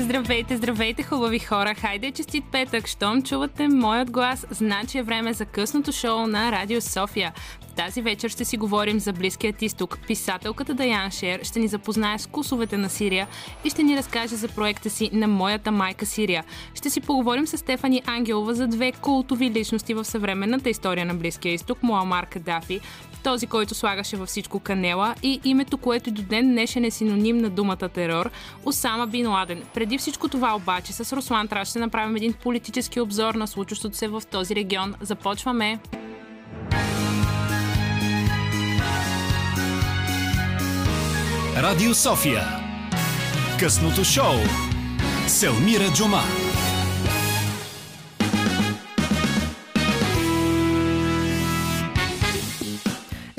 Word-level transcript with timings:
Здравейте, 0.00 0.56
здравейте, 0.56 1.02
хубави 1.02 1.38
хора! 1.38 1.74
Хайде, 1.74 2.10
честит 2.10 2.44
петък! 2.52 2.86
Щом 2.86 3.22
чувате 3.22 3.68
моят 3.68 4.10
глас, 4.10 4.46
значи 4.50 4.98
е 4.98 5.02
време 5.02 5.32
за 5.32 5.44
късното 5.44 5.92
шоу 5.92 6.26
на 6.26 6.52
Радио 6.52 6.80
София. 6.80 7.32
Тази 7.76 8.02
вечер 8.02 8.28
ще 8.28 8.44
си 8.44 8.56
говорим 8.56 9.00
за 9.00 9.12
Близкият 9.12 9.62
изток. 9.62 9.98
Писателката 10.06 10.74
Даян 10.74 11.10
Шер 11.10 11.40
ще 11.42 11.58
ни 11.58 11.68
запознае 11.68 12.18
с 12.18 12.26
вкусовете 12.26 12.76
на 12.76 12.88
Сирия 12.90 13.26
и 13.64 13.70
ще 13.70 13.82
ни 13.82 13.96
разкаже 13.96 14.36
за 14.36 14.48
проекта 14.48 14.90
си 14.90 15.10
на 15.12 15.28
моята 15.28 15.70
майка 15.72 16.06
Сирия. 16.06 16.44
Ще 16.74 16.90
си 16.90 17.00
поговорим 17.00 17.46
с 17.46 17.58
Стефани 17.58 18.02
Ангелова 18.06 18.54
за 18.54 18.66
две 18.66 18.92
култови 18.92 19.50
личности 19.50 19.94
в 19.94 20.04
съвременната 20.04 20.70
история 20.70 21.06
на 21.06 21.14
Близкия 21.14 21.54
изток, 21.54 21.82
Муамар 21.82 22.26
Кадафи, 22.26 22.80
този, 23.20 23.46
който 23.46 23.74
слагаше 23.74 24.16
във 24.16 24.28
всичко 24.28 24.60
канела 24.60 25.14
и 25.22 25.40
името, 25.44 25.78
което 25.78 26.10
до 26.10 26.22
ден 26.22 26.48
днешен 26.48 26.84
е 26.84 26.90
синоним 26.90 27.38
на 27.38 27.50
думата 27.50 27.88
терор, 27.94 28.30
Осама 28.64 29.06
Бин 29.06 29.28
Ладен. 29.28 29.62
Преди 29.74 29.98
всичко 29.98 30.28
това 30.28 30.56
обаче 30.56 30.92
с 30.92 31.16
Руслан 31.16 31.48
Траш 31.48 31.68
ще 31.68 31.78
направим 31.78 32.16
един 32.16 32.32
политически 32.32 33.00
обзор 33.00 33.34
на 33.34 33.46
случващото 33.46 33.96
се 33.96 34.08
в 34.08 34.22
този 34.30 34.54
регион. 34.54 34.94
Започваме! 35.00 35.78
Радио 41.56 41.94
София. 41.94 42.42
Късното 43.58 44.04
шоу. 44.04 44.34
Селмира 45.26 45.92
Джума. 45.94 46.22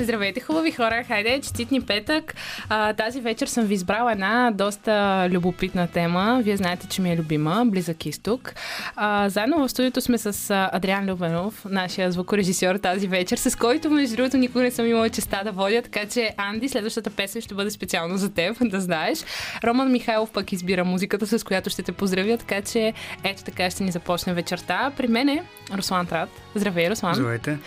Здравейте, 0.02 0.40
хубави 0.40 0.72
хора! 0.72 1.04
Хайде, 1.08 1.40
честитни 1.40 1.80
петък! 1.80 2.34
А, 2.68 2.92
тази 2.92 3.20
вечер 3.20 3.46
съм 3.46 3.64
ви 3.64 3.74
избрала 3.74 4.12
една 4.12 4.50
доста 4.54 5.26
любопитна 5.30 5.86
тема. 5.86 6.40
Вие 6.44 6.56
знаете, 6.56 6.86
че 6.86 7.02
ми 7.02 7.12
е 7.12 7.16
любима. 7.16 7.64
Близък 7.66 8.06
изток. 8.06 8.54
А, 8.96 9.28
заедно 9.28 9.58
в 9.58 9.68
студиото 9.68 10.00
сме 10.00 10.18
с 10.18 10.54
Адриан 10.72 11.10
Любенов, 11.10 11.64
нашия 11.64 12.12
звукорежисьор 12.12 12.76
тази 12.76 13.08
вечер, 13.08 13.36
с 13.36 13.58
който, 13.58 13.90
между 13.90 14.16
другото, 14.16 14.36
никога 14.36 14.62
не 14.62 14.70
съм 14.70 14.86
имала 14.86 15.10
честа 15.10 15.40
да 15.44 15.52
водя, 15.52 15.82
така 15.82 16.06
че, 16.06 16.30
Анди, 16.36 16.68
следващата 16.68 17.10
песен 17.10 17.42
ще 17.42 17.54
бъде 17.54 17.70
специално 17.70 18.16
за 18.16 18.32
теб, 18.32 18.56
да 18.70 18.80
знаеш. 18.80 19.18
Роман 19.64 19.92
Михайлов 19.92 20.30
пък 20.30 20.52
избира 20.52 20.84
музиката, 20.84 21.38
с 21.38 21.44
която 21.44 21.70
ще 21.70 21.82
те 21.82 21.92
поздравя, 21.92 22.38
така 22.38 22.62
че 22.62 22.92
ето 23.24 23.44
така 23.44 23.70
ще 23.70 23.84
ни 23.84 23.90
започне 23.90 24.34
вечерта. 24.34 24.92
При 24.96 25.08
мен 25.08 25.28
е 25.28 25.42
Руслан 25.76 26.06
Трат. 26.06 26.28
Здравей, 26.54 26.90
Руслан! 26.90 27.14
Здравейте! 27.14 27.58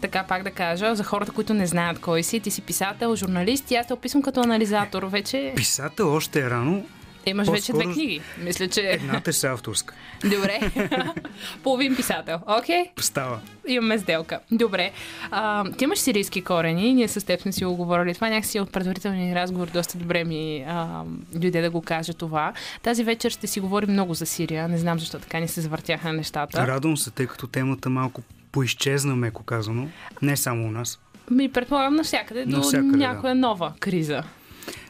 Така 0.00 0.24
пак 0.28 0.42
да 0.42 0.50
кажа, 0.50 0.94
за 0.94 1.04
хората, 1.04 1.32
които 1.32 1.54
не 1.54 1.66
знаят 1.66 1.98
кой 1.98 2.22
си, 2.22 2.40
ти 2.40 2.50
си 2.50 2.62
писател, 2.62 3.16
журналист 3.16 3.70
и 3.70 3.74
аз 3.74 3.86
те 3.86 3.92
описвам 3.92 4.22
като 4.22 4.40
анализатор. 4.40 5.02
Вече... 5.02 5.52
Писател 5.56 6.14
още 6.14 6.40
е 6.40 6.50
рано. 6.50 6.84
Имаш 7.26 7.46
По-скоро... 7.46 7.60
вече 7.60 7.72
две 7.72 7.94
книги. 7.94 8.20
Мисля, 8.38 8.68
че... 8.68 8.80
Едната 8.80 9.30
е 9.44 9.46
авторска. 9.46 9.94
Добре. 10.24 10.60
Половин 11.62 11.96
писател. 11.96 12.38
Окей? 12.46 12.84
Okay? 12.84 13.02
Става. 13.02 13.40
Имаме 13.68 13.98
сделка. 13.98 14.40
Добре. 14.50 14.90
А, 15.30 15.70
ти 15.70 15.84
имаш 15.84 15.98
сирийски 15.98 16.44
корени. 16.44 16.94
Ние 16.94 17.08
с 17.08 17.26
теб 17.26 17.40
сме 17.40 17.52
си 17.52 17.64
го 17.64 17.76
говорили. 17.76 18.14
Това 18.14 18.28
някакси 18.28 18.60
от 18.60 18.72
предварителния 18.72 19.34
разговор 19.34 19.66
доста 19.66 19.98
добре 19.98 20.24
ми 20.24 20.64
а, 20.68 21.02
дойде 21.34 21.60
да 21.60 21.70
го 21.70 21.82
кажа 21.82 22.14
това. 22.14 22.52
Тази 22.82 23.04
вечер 23.04 23.30
ще 23.30 23.46
си 23.46 23.60
говорим 23.60 23.90
много 23.92 24.14
за 24.14 24.26
Сирия. 24.26 24.68
Не 24.68 24.78
знам 24.78 24.98
защо 24.98 25.18
така 25.18 25.40
ни 25.40 25.48
се 25.48 25.60
завъртяха 25.60 26.12
нещата. 26.12 26.66
Радвам 26.66 26.96
се, 26.96 27.10
тъй 27.10 27.26
като 27.26 27.46
темата 27.46 27.90
малко 27.90 28.22
поизчезна, 28.52 29.16
меко 29.16 29.42
казано. 29.42 29.88
Не 30.22 30.36
само 30.36 30.68
у 30.68 30.70
нас. 30.70 31.00
Ми 31.30 31.52
предполагам 31.52 31.94
навсякъде, 31.94 32.44
до 32.44 32.56
навсякъде, 32.56 32.96
някоя 32.96 33.34
да. 33.34 33.40
нова 33.40 33.72
криза. 33.80 34.22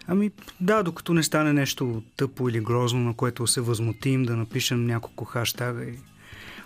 Ами 0.06 0.30
да, 0.60 0.82
докато 0.82 1.14
не 1.14 1.22
стане 1.22 1.52
нещо 1.52 2.02
тъпо 2.16 2.48
или 2.48 2.60
грозно, 2.60 3.00
на 3.00 3.14
което 3.14 3.46
се 3.46 3.60
възмутим, 3.60 4.24
да 4.24 4.36
напишем 4.36 4.86
няколко 4.86 5.24
хаштага 5.24 5.84
и... 5.84 5.94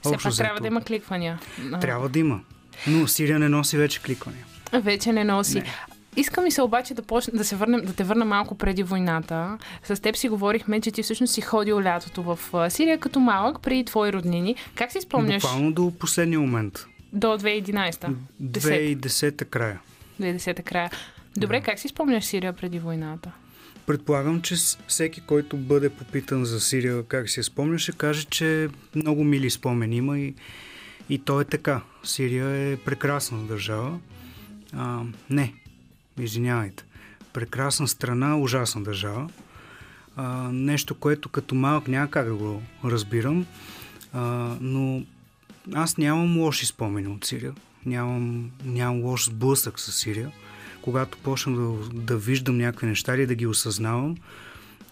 Все 0.03 0.17
пак 0.23 0.37
трябва 0.37 0.61
да 0.61 0.67
има 0.67 0.83
кликвания. 0.83 1.39
Трябва 1.81 2.09
да 2.09 2.19
има. 2.19 2.41
Но 2.87 3.07
Сирия 3.07 3.39
не 3.39 3.49
носи 3.49 3.77
вече 3.77 4.03
кликвания. 4.03 4.47
Вече 4.73 5.13
не 5.13 5.25
носи. 5.25 5.59
Не. 5.59 5.65
Искам 6.17 6.47
и 6.47 6.51
се 6.51 6.63
обаче 6.63 6.95
да, 6.95 7.03
почне, 7.03 7.39
да, 7.39 7.45
се 7.45 7.57
върнем, 7.57 7.81
да 7.85 7.93
те 7.93 8.05
върна 8.05 8.25
малко 8.25 8.55
преди 8.55 8.83
войната. 8.83 9.59
С 9.85 10.03
теб 10.03 10.17
си 10.17 10.29
говорихме, 10.29 10.81
че 10.81 10.91
ти 10.91 11.03
всъщност 11.03 11.33
си 11.33 11.41
ходил 11.41 11.81
лятото 11.81 12.23
в 12.23 12.39
Сирия 12.71 12.99
като 12.99 13.21
малък, 13.21 13.61
преди 13.61 13.85
твои 13.85 14.13
роднини. 14.13 14.57
Как 14.75 14.93
си 14.93 15.01
спомняш? 15.01 15.43
Буквално 15.43 15.73
до 15.73 15.93
последния 15.99 16.41
момент. 16.41 16.87
До 17.13 17.27
2011-та? 17.27 18.09
2010-та 18.43 19.45
края. 19.45 19.81
2010-та 20.21 20.63
края. 20.63 20.91
Добре, 21.37 21.61
да. 21.61 21.65
как 21.65 21.79
си 21.79 21.89
спомняш 21.89 22.25
Сирия 22.25 22.53
преди 22.53 22.79
войната? 22.79 23.33
Предполагам, 23.87 24.43
че 24.43 24.55
всеки, 24.87 25.21
който 25.21 25.57
бъде 25.57 25.91
попитан 25.91 26.45
за 26.45 26.61
Сирия, 26.61 27.03
как 27.03 27.31
си 27.31 27.41
я 27.41 27.45
спомня, 27.45 27.79
ще 27.79 27.93
каже, 27.93 28.25
че 28.25 28.69
много 28.95 29.25
мили 29.25 29.51
спомени 29.51 29.97
има 29.97 30.19
и, 30.19 30.35
и 31.09 31.19
то 31.19 31.41
е 31.41 31.45
така. 31.45 31.81
Сирия 32.05 32.49
е 32.49 32.77
прекрасна 32.77 33.43
държава. 33.43 33.99
А, 34.73 35.03
не, 35.31 35.55
извинявайте. 36.19 36.85
Прекрасна 37.33 37.89
страна, 37.89 38.37
ужасна 38.37 38.83
държава. 38.83 39.31
А, 40.17 40.49
нещо, 40.53 40.95
което 40.95 41.29
като 41.29 41.55
малък 41.55 41.89
няма 41.89 42.11
как 42.11 42.27
да 42.27 42.35
го 42.35 42.63
разбирам, 42.85 43.47
а, 44.13 44.21
но 44.61 45.03
аз 45.75 45.97
нямам 45.97 46.39
лоши 46.39 46.67
спомени 46.67 47.09
от 47.09 47.25
Сирия. 47.25 47.53
Нямам, 47.87 48.51
нямам 48.65 49.01
лош 49.01 49.27
сблъсък 49.27 49.81
с 49.81 49.93
Сирия. 49.93 50.33
Когато 50.83 51.19
почна 51.19 51.57
да, 51.57 51.89
да 51.93 52.17
виждам 52.17 52.57
някакви 52.57 52.87
неща 52.87 53.17
и 53.17 53.27
да 53.27 53.35
ги 53.35 53.47
осъзнавам, 53.47 54.17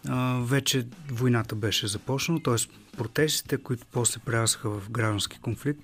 а, 0.09 0.41
вече 0.43 0.87
войната 1.11 1.55
беше 1.55 1.87
започнала, 1.87 2.43
т.е. 2.43 2.57
протестите, 2.97 3.57
които 3.57 3.87
после 3.93 4.21
прерасаха 4.21 4.71
в 4.71 4.91
граждански 4.91 5.39
конфликт. 5.39 5.81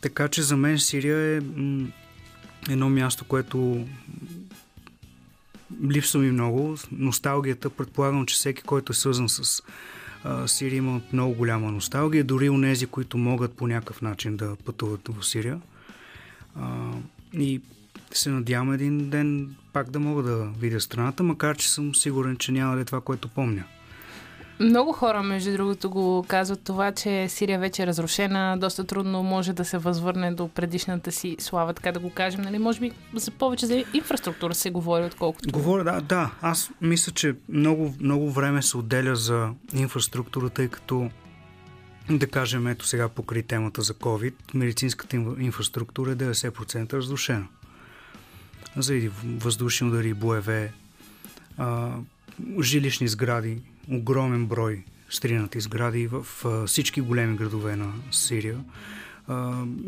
Така 0.00 0.28
че 0.28 0.42
за 0.42 0.56
мен 0.56 0.78
Сирия 0.78 1.36
е 1.36 1.40
м- 1.40 1.88
едно 2.70 2.90
място, 2.90 3.24
което 3.24 3.86
липсва 5.90 6.20
ми 6.20 6.30
много. 6.30 6.76
Носталгията, 6.92 7.70
предполагам, 7.70 8.26
че 8.26 8.34
всеки, 8.34 8.62
който 8.62 8.92
е 8.92 8.94
свързан 8.94 9.28
с 9.28 9.62
Сирия 10.46 10.76
има 10.76 11.00
много 11.12 11.34
голяма 11.34 11.72
носталгия, 11.72 12.24
дори 12.24 12.48
у 12.48 12.58
нези, 12.58 12.86
които 12.86 13.18
могат 13.18 13.56
по 13.56 13.66
някакъв 13.66 14.02
начин 14.02 14.36
да 14.36 14.56
пътуват 14.64 15.08
в 15.08 15.26
Сирия. 15.26 15.60
А, 16.56 16.90
и 17.32 17.60
се 18.12 18.30
надявам 18.30 18.72
един 18.72 19.10
ден 19.10 19.56
пак 19.72 19.90
да 19.90 20.00
мога 20.00 20.22
да 20.22 20.48
видя 20.60 20.80
страната, 20.80 21.22
макар 21.22 21.56
че 21.56 21.70
съм 21.70 21.94
сигурен, 21.94 22.36
че 22.36 22.52
няма 22.52 22.74
да 22.74 22.80
е 22.80 22.84
това, 22.84 23.00
което 23.00 23.28
помня. 23.28 23.64
Много 24.60 24.92
хора, 24.92 25.22
между 25.22 25.52
другото, 25.52 25.90
го 25.90 26.24
казват 26.28 26.60
това, 26.64 26.92
че 26.92 27.28
Сирия 27.28 27.58
вече 27.58 27.82
е 27.82 27.86
разрушена, 27.86 28.58
доста 28.58 28.84
трудно 28.84 29.22
може 29.22 29.52
да 29.52 29.64
се 29.64 29.78
възвърне 29.78 30.32
до 30.32 30.48
предишната 30.48 31.12
си 31.12 31.36
слава, 31.38 31.74
така 31.74 31.92
да 31.92 32.00
го 32.00 32.10
кажем. 32.10 32.42
Нали? 32.42 32.58
Може 32.58 32.80
би 32.80 32.92
за 33.14 33.30
повече 33.30 33.66
за 33.66 33.84
инфраструктура 33.94 34.54
се 34.54 34.70
говори, 34.70 35.04
отколкото... 35.04 35.48
Говоря, 35.52 35.84
да, 35.84 36.00
да. 36.00 36.30
Аз 36.42 36.70
мисля, 36.80 37.12
че 37.12 37.34
много, 37.48 37.94
много 38.00 38.30
време 38.30 38.62
се 38.62 38.76
отделя 38.76 39.16
за 39.16 39.50
инфраструктура, 39.74 40.50
тъй 40.50 40.68
като 40.68 41.10
да 42.10 42.26
кажем, 42.26 42.66
ето 42.66 42.86
сега 42.86 43.08
покри 43.08 43.42
темата 43.42 43.82
за 43.82 43.94
COVID, 43.94 44.34
медицинската 44.54 45.16
инфраструктура 45.38 46.12
е 46.12 46.16
90% 46.16 46.92
разрушена. 46.92 47.46
Заради 48.76 49.10
въздушни 49.24 49.88
удари, 49.88 50.14
боеве, 50.14 50.72
жилищни 52.60 53.08
сгради, 53.08 53.62
огромен 53.90 54.46
брой 54.46 54.84
стринати 55.10 55.60
сгради 55.60 56.06
в 56.06 56.26
всички 56.66 57.00
големи 57.00 57.36
градове 57.36 57.76
на 57.76 57.92
Сирия. 58.10 58.58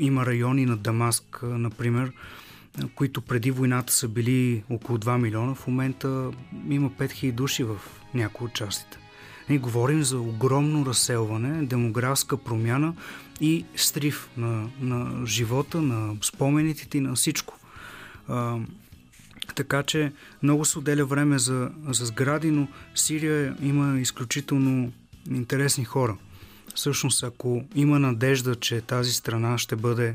Има 0.00 0.26
райони 0.26 0.66
на 0.66 0.76
Дамаск, 0.76 1.38
например, 1.42 2.12
които 2.94 3.20
преди 3.20 3.50
войната 3.50 3.92
са 3.92 4.08
били 4.08 4.62
около 4.70 4.98
2 4.98 5.18
милиона. 5.18 5.54
В 5.54 5.66
момента 5.66 6.30
има 6.68 6.90
5000 6.90 7.32
души 7.32 7.64
в 7.64 7.80
някои 8.14 8.46
от 8.46 8.54
частите. 8.54 8.98
И 9.48 9.58
говорим 9.58 10.02
за 10.02 10.20
огромно 10.20 10.86
разселване, 10.86 11.66
демографска 11.66 12.36
промяна 12.36 12.94
и 13.40 13.64
стрив 13.76 14.28
на, 14.36 14.68
на 14.80 15.26
живота, 15.26 15.80
на 15.80 16.16
спомените 16.22 16.98
и 16.98 17.00
на 17.00 17.14
всичко. 17.14 17.58
Така 19.54 19.82
че 19.82 20.12
много 20.42 20.64
се 20.64 20.78
отделя 20.78 21.04
време 21.04 21.38
за, 21.38 21.70
за 21.88 22.06
сгради, 22.06 22.50
но 22.50 22.68
Сирия 22.94 23.56
има 23.62 24.00
изключително 24.00 24.92
интересни 25.30 25.84
хора. 25.84 26.16
Всъщност, 26.74 27.22
ако 27.22 27.64
има 27.74 27.98
надежда, 27.98 28.54
че 28.54 28.80
тази 28.80 29.12
страна 29.12 29.58
ще 29.58 29.76
бъде 29.76 30.14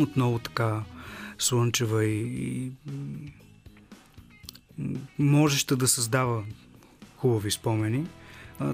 отново 0.00 0.38
така 0.38 0.82
слънчева 1.38 2.04
и, 2.04 2.20
и 2.20 2.72
можеща 5.18 5.76
да 5.76 5.88
създава 5.88 6.44
хубави 7.16 7.50
спомени, 7.50 8.06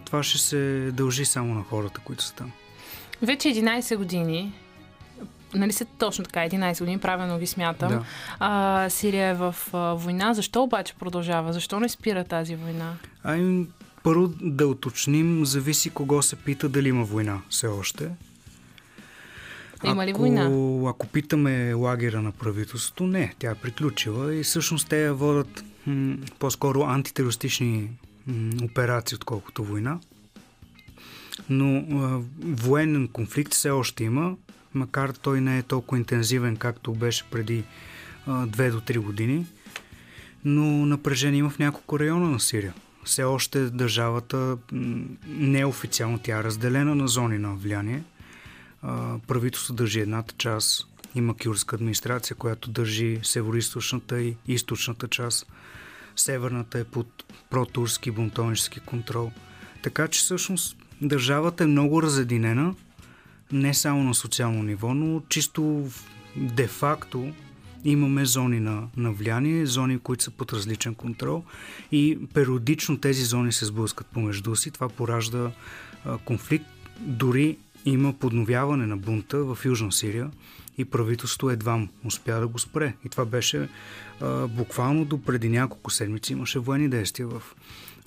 това 0.05 0.23
ще 0.23 0.39
се 0.39 0.91
дължи 0.93 1.25
само 1.25 1.55
на 1.55 1.63
хората, 1.63 2.01
които 2.05 2.25
са 2.25 2.35
там. 2.35 2.53
Вече 3.23 3.49
11 3.49 3.97
години 3.97 4.53
нали 5.55 5.73
се 5.73 5.85
точно 5.85 6.25
така, 6.25 6.41
11 6.41 6.79
години, 6.79 6.99
правилно 6.99 7.39
ви 7.39 7.47
смятам. 7.47 7.89
Да. 7.89 8.05
А, 8.39 8.91
Сирия 8.91 9.29
е 9.29 9.35
в 9.35 9.55
а, 9.73 9.79
война. 9.95 10.35
Защо 10.35 10.63
обаче 10.63 10.95
продължава? 10.95 11.53
Защо 11.53 11.81
не 11.81 11.89
спира 11.89 12.25
тази 12.25 12.57
война? 12.57 12.95
Ами, 13.23 13.67
първо 14.03 14.29
да 14.41 14.67
уточним, 14.67 15.45
зависи 15.47 15.91
кого 15.91 16.23
се 16.23 16.37
пита 16.37 16.69
дали 16.69 16.89
има 16.89 17.05
война 17.05 17.41
все 17.51 17.67
още. 17.67 18.11
Има 19.85 20.07
ли 20.07 20.11
ако, 20.11 20.19
война? 20.21 20.45
Ако 20.91 21.07
питаме 21.07 21.75
лагера 21.75 22.23
на 22.23 22.33
правителството, 22.33 23.07
не, 23.07 23.35
тя 23.39 23.51
е 23.51 23.55
приключила 23.55 24.35
и 24.35 24.43
всъщност 24.43 24.89
те 24.89 25.11
водят 25.11 25.65
м- 25.87 26.17
по-скоро 26.39 26.83
антитерористични 26.83 27.91
м- 28.27 28.51
операции, 28.65 29.17
отколкото 29.17 29.65
война. 29.65 29.99
Но 31.49 31.77
а, 31.77 32.21
военен 32.45 33.09
конфликт 33.09 33.55
все 33.55 33.71
още 33.71 34.05
има, 34.05 34.37
макар 34.75 35.11
той 35.11 35.41
не 35.41 35.59
е 35.59 35.63
толкова 35.63 35.99
интензивен, 35.99 36.57
както 36.57 36.93
беше 36.93 37.25
преди 37.31 37.65
а, 38.27 38.47
2 38.47 38.71
до 38.71 38.81
3 38.81 38.99
години. 38.99 39.47
Но 40.45 40.87
напрежение 40.87 41.39
има 41.39 41.51
в 41.51 41.59
няколко 41.59 42.01
района 42.01 42.31
на 42.31 42.41
Сирия. 42.41 42.75
Все 43.05 43.23
още 43.25 43.61
държавата 43.61 44.59
неофициално 45.27 46.19
тя 46.19 46.39
е 46.39 46.45
разделена 46.45 46.95
на 46.95 47.09
зони 47.09 47.39
на 47.39 47.55
влияние. 47.55 48.03
Правителството 49.27 49.83
държи 49.83 50.01
едната 50.01 50.35
част, 50.39 50.87
има 51.15 51.35
кюрска 51.37 51.77
администрация, 51.77 52.37
която 52.37 52.71
държи 52.71 53.21
северо-источната 53.23 54.21
и 54.21 54.37
източната 54.47 55.09
част. 55.09 55.47
Северната 56.17 56.79
е 56.79 56.85
под 56.85 57.25
протурски 57.51 58.11
бунтовнически 58.11 58.81
контрол. 58.81 59.33
Така 59.83 60.09
че 60.09 60.21
всъщност 60.21 60.77
държавата 61.03 61.65
е 61.65 61.67
много 61.67 62.03
разединена, 62.03 62.75
не 63.53 63.75
само 63.75 64.03
на 64.03 64.15
социално 64.15 64.63
ниво, 64.63 64.95
но 64.95 65.23
чисто 65.29 65.89
де-факто 66.37 67.33
имаме 67.85 68.25
зони 68.25 68.61
на, 68.61 68.89
на 68.97 69.13
влияние, 69.13 69.67
зони, 69.67 69.99
които 69.99 70.25
са 70.25 70.31
под 70.31 70.53
различен 70.53 70.95
контрол 70.95 71.45
и 71.93 72.19
периодично 72.35 73.01
тези 73.01 73.25
зони 73.25 73.53
се 73.53 73.65
сблъскат 73.65 74.07
помежду 74.07 74.57
си. 74.57 74.71
Това 74.71 74.89
поражда 74.89 75.51
а, 76.05 76.19
конфликт. 76.19 76.67
Дори 77.01 77.57
има 77.85 78.13
подновяване 78.13 78.87
на 78.87 78.97
бунта 78.97 79.45
в 79.45 79.59
Южна 79.65 79.93
Сирия 79.93 80.31
и 80.79 80.85
правителството 80.85 81.51
едва 81.51 81.89
успя 82.05 82.41
да 82.41 82.49
го 82.49 82.59
спре. 82.59 82.95
И 83.05 83.09
това 83.09 83.25
беше 83.25 83.69
а, 84.21 84.47
буквално 84.49 85.05
до 85.05 85.23
преди 85.23 85.49
няколко 85.49 85.91
седмици 85.91 86.33
имаше 86.33 86.59
военни 86.59 86.89
действия 86.89 87.29
в, 87.29 87.43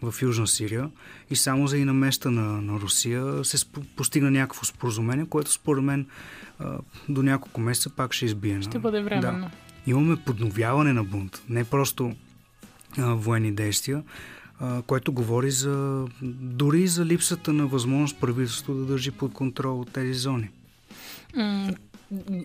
в 0.01 0.13
Южна 0.21 0.47
Сирия 0.47 0.89
и 1.29 1.35
само 1.35 1.67
за 1.67 1.77
и 1.77 1.85
на 1.85 1.93
места 1.93 2.31
на, 2.31 2.61
на 2.61 2.79
Русия 2.79 3.45
се 3.45 3.57
сп, 3.57 3.77
постигна 3.95 4.31
някакво 4.31 4.65
споразумение, 4.65 5.25
което 5.25 5.51
според 5.51 5.83
мен 5.83 6.05
а, 6.59 6.77
до 7.09 7.23
няколко 7.23 7.61
месеца 7.61 7.89
пак 7.89 8.13
ще 8.13 8.25
избие. 8.25 8.61
Ще 8.61 8.79
бъде 8.79 9.01
временно. 9.01 9.39
Да. 9.39 9.51
Имаме 9.87 10.15
подновяване 10.15 10.93
на 10.93 11.03
бунт, 11.03 11.41
не 11.49 11.63
просто 11.63 12.15
а, 12.97 13.13
военни 13.13 13.51
действия, 13.51 14.03
а, 14.59 14.81
което 14.81 15.11
говори 15.11 15.51
за 15.51 16.05
дори 16.21 16.87
за 16.87 17.05
липсата 17.05 17.53
на 17.53 17.67
възможност 17.67 18.19
правителството 18.19 18.73
да 18.73 18.85
държи 18.85 19.11
под 19.11 19.33
контрол 19.33 19.85
тези 19.93 20.13
зони. 20.13 20.49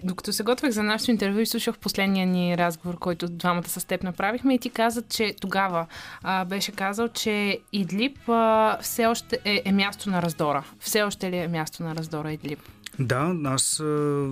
Докато 0.05 0.33
се 0.33 0.43
готвех 0.43 0.71
за 0.71 0.83
нашето 0.83 1.11
интервю 1.11 1.39
и 1.39 1.47
слушах 1.47 1.79
последния 1.79 2.27
ни 2.27 2.59
разговор, 2.59 2.99
който 2.99 3.29
двамата 3.29 3.69
с 3.69 3.85
теб 3.85 4.03
направихме 4.03 4.55
и 4.55 4.59
ти 4.59 4.71
каза, 4.71 5.03
че 5.03 5.35
тогава 5.41 5.87
а, 6.23 6.45
беше 6.45 6.73
казал, 6.73 7.09
че 7.09 7.59
Идлип 7.73 8.29
а, 8.29 8.79
все 8.83 9.07
още 9.07 9.39
е, 9.45 9.63
е 9.65 9.73
място 9.73 10.11
на 10.11 10.23
раздора. 10.23 10.65
Все 10.81 11.03
още 11.03 11.31
ли 11.31 11.37
е 11.37 11.49
място 11.49 11.83
на 11.83 11.95
раздора 11.95 12.33
Идлип? 12.33 12.59
Да, 12.99 13.35
аз 13.45 13.81
а, 13.81 13.85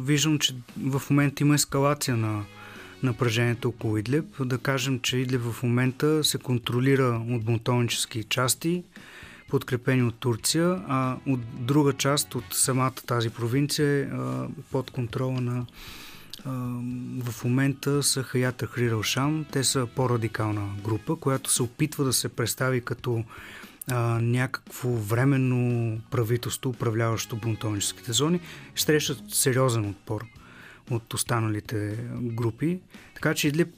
виждам, 0.05 0.38
че 0.38 0.55
в 0.87 1.03
момента 1.11 1.43
има 1.43 1.55
ескалация 1.55 2.17
на 2.17 2.44
напрежението 3.03 3.69
около 3.69 3.97
Идлиб. 3.97 4.25
Да 4.41 4.59
кажем, 4.59 5.00
че 5.00 5.17
Идлиб 5.17 5.41
в 5.41 5.62
момента 5.62 6.25
се 6.25 6.38
контролира 6.38 7.23
от 7.31 7.44
бунтовнически 7.44 8.25
части, 8.25 8.83
подкрепени 9.50 10.02
от 10.02 10.14
Турция, 10.14 10.82
а 10.88 11.17
от 11.26 11.41
друга 11.67 11.93
част 11.93 12.35
от 12.35 12.44
самата 12.50 12.94
тази 13.06 13.31
провинция 13.31 14.02
е 14.02 14.08
под 14.70 14.91
контрола 14.91 15.41
на 15.41 15.67
в 17.20 17.44
момента 17.44 18.02
са 18.02 18.23
Хаят 18.23 18.62
Ахрир 18.62 19.02
Шам. 19.02 19.47
Те 19.52 19.64
са 19.64 19.87
по-радикална 19.97 20.69
група, 20.85 21.17
която 21.17 21.52
се 21.52 21.62
опитва 21.62 22.05
да 22.05 22.12
се 22.12 22.29
представи 22.29 22.81
като 22.81 23.25
а, 23.88 24.20
някакво 24.20 24.91
временно 24.91 25.99
правителство, 26.11 26.70
управляващо 26.70 27.37
бунтовническите 27.37 28.12
зони. 28.12 28.41
Срещат 28.76 29.19
сериозен 29.29 29.88
отпор 29.88 30.25
от 30.91 31.14
останалите 31.14 31.99
групи. 32.20 32.81
Така 33.14 33.35
че 33.35 33.49
Идлиб 33.49 33.69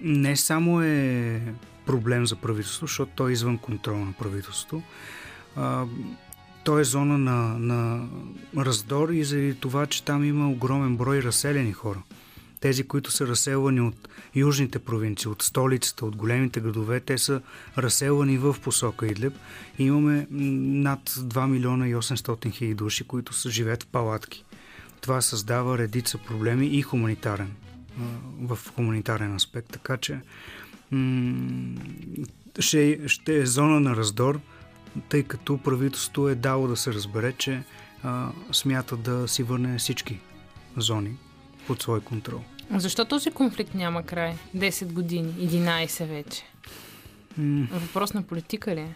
не 0.00 0.36
само 0.36 0.82
е 0.82 1.40
проблем 1.88 2.26
за 2.26 2.36
правителството, 2.36 2.86
защото 2.86 3.12
той 3.14 3.30
е 3.30 3.32
извън 3.32 3.58
контрол 3.58 3.98
на 3.98 4.12
правителството. 4.12 4.82
А, 5.56 5.84
той 6.64 6.80
е 6.80 6.84
зона 6.84 7.18
на, 7.18 7.58
на 7.58 8.08
раздор 8.56 9.08
и 9.08 9.24
заради 9.24 9.54
това, 9.54 9.86
че 9.86 10.04
там 10.04 10.24
има 10.24 10.50
огромен 10.50 10.96
брой 10.96 11.22
разселени 11.22 11.72
хора. 11.72 12.02
Тези, 12.60 12.88
които 12.88 13.10
са 13.10 13.26
разселвани 13.26 13.80
от 13.80 14.08
южните 14.34 14.78
провинции, 14.78 15.28
от 15.28 15.42
столицата, 15.42 16.06
от 16.06 16.16
големите 16.16 16.60
градове, 16.60 17.00
те 17.00 17.18
са 17.18 17.40
разселвани 17.78 18.38
в 18.38 18.56
посока 18.62 19.06
Идлеб. 19.06 19.32
И 19.78 19.84
имаме 19.84 20.26
над 20.30 21.10
2 21.10 21.46
милиона 21.46 21.88
и 21.88 21.94
800 21.94 22.52
хиляди 22.52 22.74
души, 22.74 23.04
които 23.04 23.32
са 23.32 23.50
живеят 23.50 23.82
в 23.82 23.86
палатки. 23.86 24.44
Това 25.00 25.20
създава 25.20 25.78
редица 25.78 26.18
проблеми 26.18 26.66
и 26.66 26.82
хуманитарен, 26.82 27.52
в 28.40 28.58
хуманитарен 28.74 29.34
аспект. 29.34 29.68
Така 29.72 29.96
че 29.96 30.20
ще, 32.58 33.08
ще 33.08 33.38
е 33.38 33.46
зона 33.46 33.80
на 33.80 33.96
раздор, 33.96 34.40
тъй 35.08 35.22
като 35.22 35.58
правителството 35.58 36.28
е 36.28 36.34
дало 36.34 36.68
да 36.68 36.76
се 36.76 36.92
разбере, 36.92 37.32
че 37.32 37.62
а, 38.02 38.28
смята 38.52 38.96
да 38.96 39.28
си 39.28 39.42
върне 39.42 39.78
всички 39.78 40.18
зони 40.76 41.16
под 41.66 41.82
свой 41.82 42.00
контрол. 42.00 42.40
Защо 42.76 43.04
този 43.04 43.30
конфликт 43.30 43.74
няма 43.74 44.02
край? 44.02 44.34
10 44.56 44.92
години, 44.92 45.32
11 45.32 46.06
вече. 46.06 46.42
М- 47.36 47.66
Въпрос 47.72 48.14
на 48.14 48.22
политика 48.22 48.74
ли 48.74 48.80
е? 48.80 48.94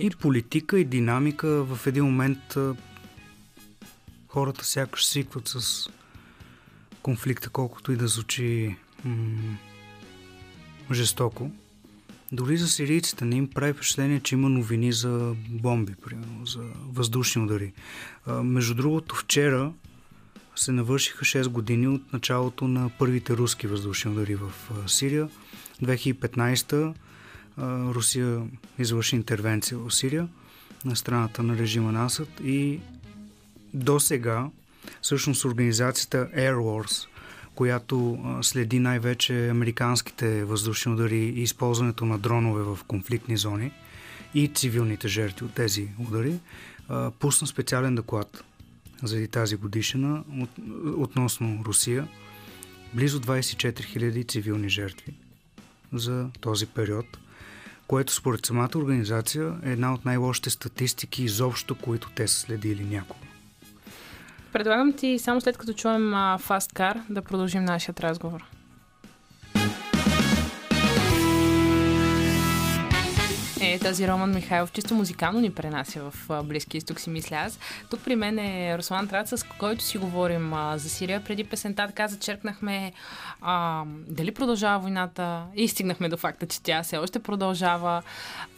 И 0.00 0.10
политика, 0.10 0.80
и 0.80 0.84
динамика. 0.84 1.48
В 1.64 1.86
един 1.86 2.04
момент 2.04 2.56
а, 2.56 2.74
хората 4.28 4.64
сякаш 4.64 5.06
свикват 5.06 5.48
с 5.48 5.88
конфликта, 7.02 7.50
колкото 7.50 7.92
и 7.92 7.96
да 7.96 8.08
звучи 8.08 8.76
м- 9.04 9.56
жестоко. 10.94 11.50
Дори 12.32 12.56
за 12.56 12.68
сирийците 12.68 13.24
не 13.24 13.36
им 13.36 13.50
прави 13.50 13.72
впечатление, 13.72 14.20
че 14.20 14.34
има 14.34 14.48
новини 14.48 14.92
за 14.92 15.34
бомби, 15.48 15.94
примерно, 16.04 16.46
за 16.46 16.60
въздушни 16.92 17.42
удари. 17.42 17.72
А, 18.26 18.42
между 18.42 18.74
другото, 18.74 19.14
вчера 19.14 19.72
се 20.56 20.72
навършиха 20.72 21.24
6 21.24 21.48
години 21.48 21.88
от 21.88 22.12
началото 22.12 22.68
на 22.68 22.90
първите 22.98 23.36
руски 23.36 23.66
въздушни 23.66 24.10
удари 24.10 24.34
в 24.34 24.52
Сирия. 24.86 25.28
2015 25.82 26.94
а, 27.56 27.84
Русия 27.94 28.42
извърши 28.78 29.16
интервенция 29.16 29.78
в 29.78 29.90
Сирия 29.90 30.28
на 30.84 30.96
страната 30.96 31.42
на 31.42 31.56
режима 31.58 31.92
на 31.92 32.08
и 32.44 32.80
до 33.74 34.00
сега 34.00 34.50
всъщност 35.02 35.44
организацията 35.44 36.28
Air 36.36 36.54
Wars– 36.54 37.06
която 37.58 38.18
следи 38.42 38.78
най-вече 38.78 39.48
американските 39.48 40.44
въздушни 40.44 40.92
удари 40.92 41.18
и 41.18 41.42
използването 41.42 42.04
на 42.04 42.18
дронове 42.18 42.62
в 42.62 42.78
конфликтни 42.88 43.36
зони 43.36 43.72
и 44.34 44.48
цивилните 44.48 45.08
жертви 45.08 45.46
от 45.46 45.54
тези 45.54 45.88
удари, 46.08 46.34
пусна 47.18 47.46
специален 47.46 47.94
доклад 47.94 48.44
заради 49.02 49.28
тази 49.28 49.56
годишна 49.56 50.24
от, 50.40 50.50
относно 50.96 51.62
Русия. 51.64 52.08
Близо 52.94 53.20
24 53.20 53.72
000 53.72 54.28
цивилни 54.28 54.68
жертви 54.68 55.14
за 55.92 56.28
този 56.40 56.66
период, 56.66 57.18
което 57.86 58.14
според 58.14 58.46
самата 58.46 58.70
организация 58.76 59.56
е 59.64 59.72
една 59.72 59.94
от 59.94 60.04
най-лошите 60.04 60.50
статистики 60.50 61.24
изобщо, 61.24 61.74
които 61.74 62.10
те 62.14 62.28
са 62.28 62.40
следили 62.40 62.84
някога. 62.84 63.17
Предлагам 64.52 64.92
ти 64.92 65.18
само 65.18 65.40
след 65.40 65.58
като 65.58 65.72
чуем 65.72 66.02
uh, 66.02 66.40
Fast 66.40 66.72
Car 66.72 67.00
да 67.10 67.22
продължим 67.22 67.64
нашия 67.64 67.94
разговор. 68.00 68.57
Е, 73.60 73.78
тази 73.78 74.08
Роман 74.08 74.34
Михайлов 74.34 74.72
чисто 74.72 74.94
музикално 74.94 75.40
ни 75.40 75.54
пренася 75.54 76.10
в 76.10 76.42
Близки 76.44 76.76
изток, 76.76 77.00
си 77.00 77.10
мисля 77.10 77.36
аз. 77.36 77.58
Тук 77.90 78.00
при 78.04 78.16
мен 78.16 78.38
е 78.38 78.78
Руслан 78.78 79.08
Трац, 79.08 79.28
с 79.28 79.42
който 79.58 79.84
си 79.84 79.98
говорим 79.98 80.54
а, 80.54 80.78
за 80.78 80.88
Сирия. 80.88 81.24
Преди 81.24 81.44
песента 81.44 81.86
така 81.86 82.08
зачеркнахме 82.08 82.92
а, 83.40 83.84
дали 84.08 84.34
продължава 84.34 84.78
войната 84.78 85.42
и 85.56 85.68
стигнахме 85.68 86.08
до 86.08 86.16
факта, 86.16 86.46
че 86.46 86.62
тя 86.62 86.82
все 86.82 86.98
още 86.98 87.18
продължава. 87.18 88.02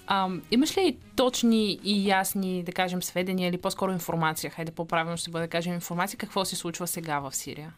А, 0.06 0.28
имаш 0.50 0.76
ли 0.76 0.96
точни 1.16 1.80
и 1.84 2.08
ясни, 2.08 2.62
да 2.62 2.72
кажем, 2.72 3.02
сведения 3.02 3.48
или 3.48 3.58
по-скоро 3.58 3.92
информация? 3.92 4.50
Хайде 4.50 4.72
по-правилно 4.72 5.16
ще 5.16 5.30
бъде 5.30 5.46
да 5.46 5.50
кажем 5.50 5.74
информация. 5.74 6.18
Какво 6.18 6.44
се 6.44 6.56
случва 6.56 6.86
сега 6.86 7.20
в 7.20 7.36
Сирия? 7.36 7.72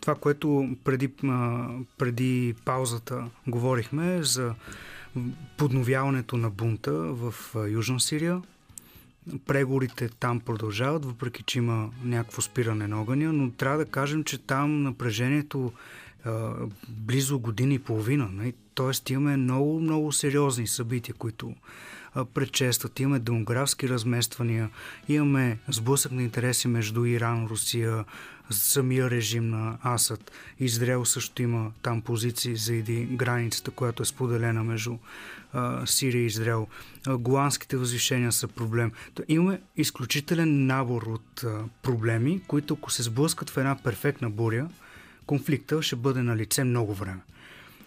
Това, 0.00 0.14
което 0.14 0.68
преди, 0.84 1.10
преди 1.98 2.54
паузата 2.64 3.24
говорихме 3.46 4.22
за 4.22 4.54
подновяването 5.56 6.36
на 6.36 6.50
бунта 6.50 6.92
в 6.92 7.34
Южна 7.68 8.00
Сирия. 8.00 8.42
Преговорите 9.46 10.08
там 10.08 10.40
продължават, 10.40 11.04
въпреки 11.04 11.42
че 11.42 11.58
има 11.58 11.90
някакво 12.04 12.42
спиране 12.42 12.88
на 12.88 13.00
огъня, 13.00 13.32
но 13.32 13.50
трябва 13.50 13.78
да 13.78 13.86
кажем, 13.86 14.24
че 14.24 14.38
там 14.38 14.82
напрежението 14.82 15.72
близо 16.88 17.38
година 17.38 17.74
и 17.74 17.78
половина. 17.78 18.28
Нали? 18.32 18.54
Тоест 18.74 19.10
имаме 19.10 19.36
много, 19.36 19.80
много 19.80 20.12
сериозни 20.12 20.66
събития, 20.66 21.14
които 21.14 21.54
предшестват. 22.34 23.00
Имаме 23.00 23.18
демографски 23.18 23.88
размествания, 23.88 24.70
имаме 25.08 25.58
сблъсък 25.68 26.12
на 26.12 26.22
интереси 26.22 26.68
между 26.68 27.04
Иран, 27.04 27.46
Русия, 27.46 28.04
самия 28.50 29.10
режим 29.10 29.50
на 29.50 29.78
Асад. 29.82 30.32
Израел 30.60 31.04
също 31.04 31.42
има 31.42 31.72
там 31.82 32.02
позиции 32.02 32.56
заради 32.56 33.04
границата, 33.04 33.70
която 33.70 34.02
е 34.02 34.06
споделена 34.06 34.64
между 34.64 34.96
а, 35.52 35.86
Сирия 35.86 36.22
и 36.22 36.26
Израел. 36.26 36.68
А, 37.06 37.16
голандските 37.16 37.76
възвишения 37.76 38.32
са 38.32 38.48
проблем. 38.48 38.92
То 39.14 39.22
имаме 39.28 39.60
изключителен 39.76 40.66
набор 40.66 41.02
от 41.02 41.44
а, 41.44 41.64
проблеми, 41.82 42.42
които 42.46 42.74
ако 42.74 42.90
се 42.90 43.02
сблъскат 43.02 43.50
в 43.50 43.56
една 43.56 43.76
перфектна 43.82 44.30
буря, 44.30 44.68
конфликта 45.26 45.82
ще 45.82 45.96
бъде 45.96 46.22
на 46.22 46.36
лице 46.36 46.64
много 46.64 46.94
време. 46.94 47.20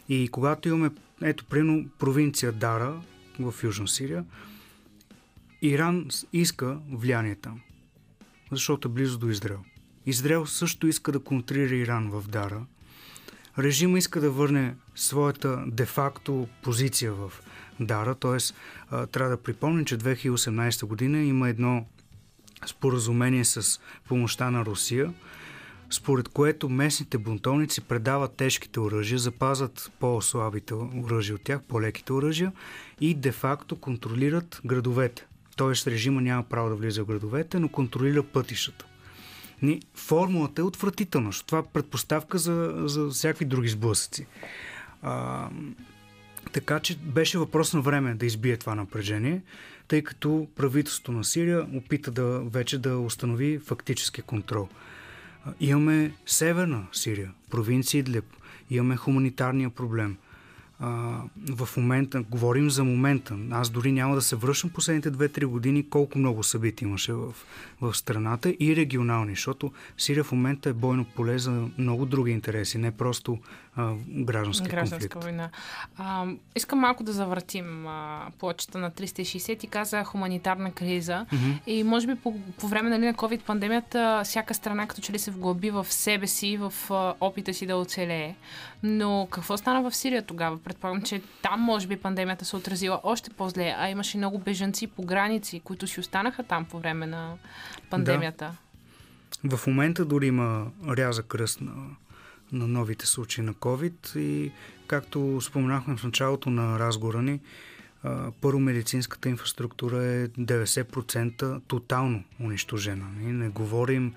И 0.09 0.27
когато 0.27 0.69
имаме, 0.69 0.89
ето, 1.21 1.45
примерно, 1.45 1.89
провинция 1.99 2.51
Дара 2.51 3.01
в 3.39 3.53
Южна 3.63 3.87
Сирия, 3.87 4.25
Иран 5.61 6.07
иска 6.33 6.79
влияние 6.91 7.35
там, 7.35 7.61
защото 8.51 8.87
е 8.87 8.91
близо 8.91 9.17
до 9.17 9.29
Израел. 9.29 9.63
Израел 10.07 10.45
също 10.45 10.87
иска 10.87 11.11
да 11.11 11.19
контрира 11.19 11.75
Иран 11.75 12.09
в 12.09 12.27
Дара. 12.27 12.65
Режима 13.59 13.97
иска 13.97 14.21
да 14.21 14.31
върне 14.31 14.75
своята 14.95 15.63
де-факто 15.67 16.47
позиция 16.63 17.13
в 17.13 17.31
Дара, 17.79 18.15
т.е. 18.15 18.37
трябва 19.07 19.29
да 19.29 19.43
припомним, 19.43 19.85
че 19.85 19.97
2018 19.97 20.85
година 20.85 21.17
има 21.19 21.49
едно 21.49 21.85
споразумение 22.65 23.45
с 23.45 23.79
помощта 24.07 24.51
на 24.51 24.65
Русия, 24.65 25.13
според 25.89 26.29
което 26.29 26.69
местните 26.69 27.17
бунтовници 27.17 27.81
предават 27.81 28.35
тежките 28.35 28.79
оръжия, 28.79 29.19
запазват 29.19 29.91
по-слабите 29.99 30.73
оръжия 30.73 31.35
от 31.35 31.41
тях, 31.41 31.61
по-леките 31.67 32.13
оръжия 32.13 32.51
и 33.01 33.13
де-факто 33.13 33.75
контролират 33.75 34.61
градовете. 34.65 35.25
Тоест 35.55 35.87
режима 35.87 36.21
няма 36.21 36.43
право 36.43 36.69
да 36.69 36.75
влиза 36.75 37.03
в 37.03 37.07
градовете, 37.07 37.59
но 37.59 37.69
контролира 37.69 38.23
пътищата. 38.23 38.85
Ни, 39.61 39.81
формулата 39.95 40.61
е 40.61 40.65
отвратителна, 40.65 41.27
защото 41.29 41.47
това 41.47 41.59
е 41.59 41.71
предпоставка 41.73 42.37
за, 42.37 42.73
за 42.85 43.09
всякакви 43.09 43.45
други 43.45 43.69
сблъсъци. 43.69 44.25
А, 45.01 45.49
така 46.51 46.79
че 46.79 46.97
беше 46.97 47.37
въпрос 47.37 47.73
на 47.73 47.81
време 47.81 48.13
да 48.13 48.25
избие 48.25 48.57
това 48.57 48.75
напрежение, 48.75 49.41
тъй 49.87 50.01
като 50.01 50.47
правителството 50.55 51.11
на 51.11 51.23
Сирия 51.23 51.67
опита 51.73 52.11
да 52.11 52.39
вече 52.39 52.77
да 52.77 52.97
установи 52.97 53.59
фактически 53.59 54.21
контрол. 54.21 54.67
Имаме 55.59 56.11
Северна 56.25 56.87
Сирия, 56.91 57.31
провинция 57.49 57.99
Идлеб, 57.99 58.25
имаме 58.69 58.95
хуманитарния 58.95 59.69
проблем– 59.69 60.17
а, 60.79 61.21
в 61.49 61.69
момента, 61.77 62.21
говорим 62.21 62.69
за 62.69 62.83
момента. 62.83 63.37
Аз 63.51 63.69
дори 63.69 63.91
няма 63.91 64.15
да 64.15 64.21
се 64.21 64.35
връщам 64.35 64.69
последните 64.69 65.11
2-3 65.11 65.45
години 65.45 65.89
колко 65.89 66.19
много 66.19 66.43
събития 66.43 66.87
имаше 66.87 67.13
в, 67.13 67.33
в 67.81 67.97
страната 67.97 68.55
и 68.59 68.75
регионални, 68.75 69.31
защото 69.31 69.71
Сирия 69.97 70.23
в 70.23 70.31
момента 70.31 70.69
е 70.69 70.73
бойно 70.73 71.05
поле 71.15 71.39
за 71.39 71.67
много 71.77 72.05
други 72.05 72.31
интереси, 72.31 72.77
не 72.77 72.91
просто 72.91 73.37
а, 73.77 73.93
граждански 74.07 74.69
Гражданска 74.69 75.09
конфликт. 75.09 75.23
война. 75.23 75.49
А, 75.97 76.25
искам 76.55 76.79
малко 76.79 77.03
да 77.03 77.11
завъртим 77.11 77.87
а, 77.87 78.27
плочата 78.39 78.77
на 78.77 78.91
360 78.91 79.65
и 79.65 79.67
каза 79.67 80.03
хуманитарна 80.03 80.71
криза 80.71 81.25
mm-hmm. 81.31 81.67
и 81.67 81.83
може 81.83 82.07
би 82.07 82.15
по, 82.15 82.35
по 82.59 82.67
време 82.67 82.89
нали, 82.89 83.05
на 83.05 83.13
COVID-пандемията 83.13 84.23
всяка 84.23 84.53
страна 84.53 84.87
като 84.87 85.01
че 85.01 85.13
ли 85.13 85.19
се 85.19 85.31
вглъби 85.31 85.69
в 85.69 85.87
себе 85.89 86.27
си, 86.27 86.57
в 86.57 86.73
а, 86.89 87.13
опита 87.19 87.53
си 87.53 87.65
да 87.65 87.75
оцелее. 87.75 88.35
Но 88.83 89.27
какво 89.31 89.57
стана 89.57 89.89
в 89.89 89.95
Сирия 89.95 90.21
тогава? 90.21 90.57
Предполагам, 90.57 91.01
че 91.01 91.21
там 91.41 91.59
може 91.59 91.87
би 91.87 91.97
пандемията 91.97 92.45
се 92.45 92.55
отразила 92.55 92.99
още 93.03 93.29
по-зле, 93.29 93.75
а 93.77 93.89
имаше 93.89 94.17
много 94.17 94.39
бежанци 94.39 94.87
по 94.87 95.01
граници, 95.01 95.59
които 95.59 95.87
си 95.87 95.99
останаха 95.99 96.43
там 96.43 96.65
по 96.65 96.79
време 96.79 97.05
на 97.05 97.33
пандемията. 97.89 98.45
Да. 99.43 99.57
В 99.57 99.67
момента 99.67 100.05
дори 100.05 100.27
има 100.27 100.65
ряза 100.87 101.23
кръст 101.23 101.61
на, 101.61 101.73
на 102.51 102.67
новите 102.67 103.05
случаи 103.05 103.43
на 103.43 103.53
COVID 103.53 104.17
и 104.19 104.51
както 104.87 105.41
споменахме 105.41 105.97
в 105.97 106.03
началото 106.03 106.49
на 106.49 106.79
разговора 106.79 107.21
ни, 107.21 107.39
първо 108.41 108.59
медицинската 108.59 109.29
инфраструктура 109.29 110.03
е 110.03 110.27
90% 110.27 111.61
тотално 111.67 112.23
унищожена. 112.39 113.05
Не 113.19 113.49
говорим 113.49 114.13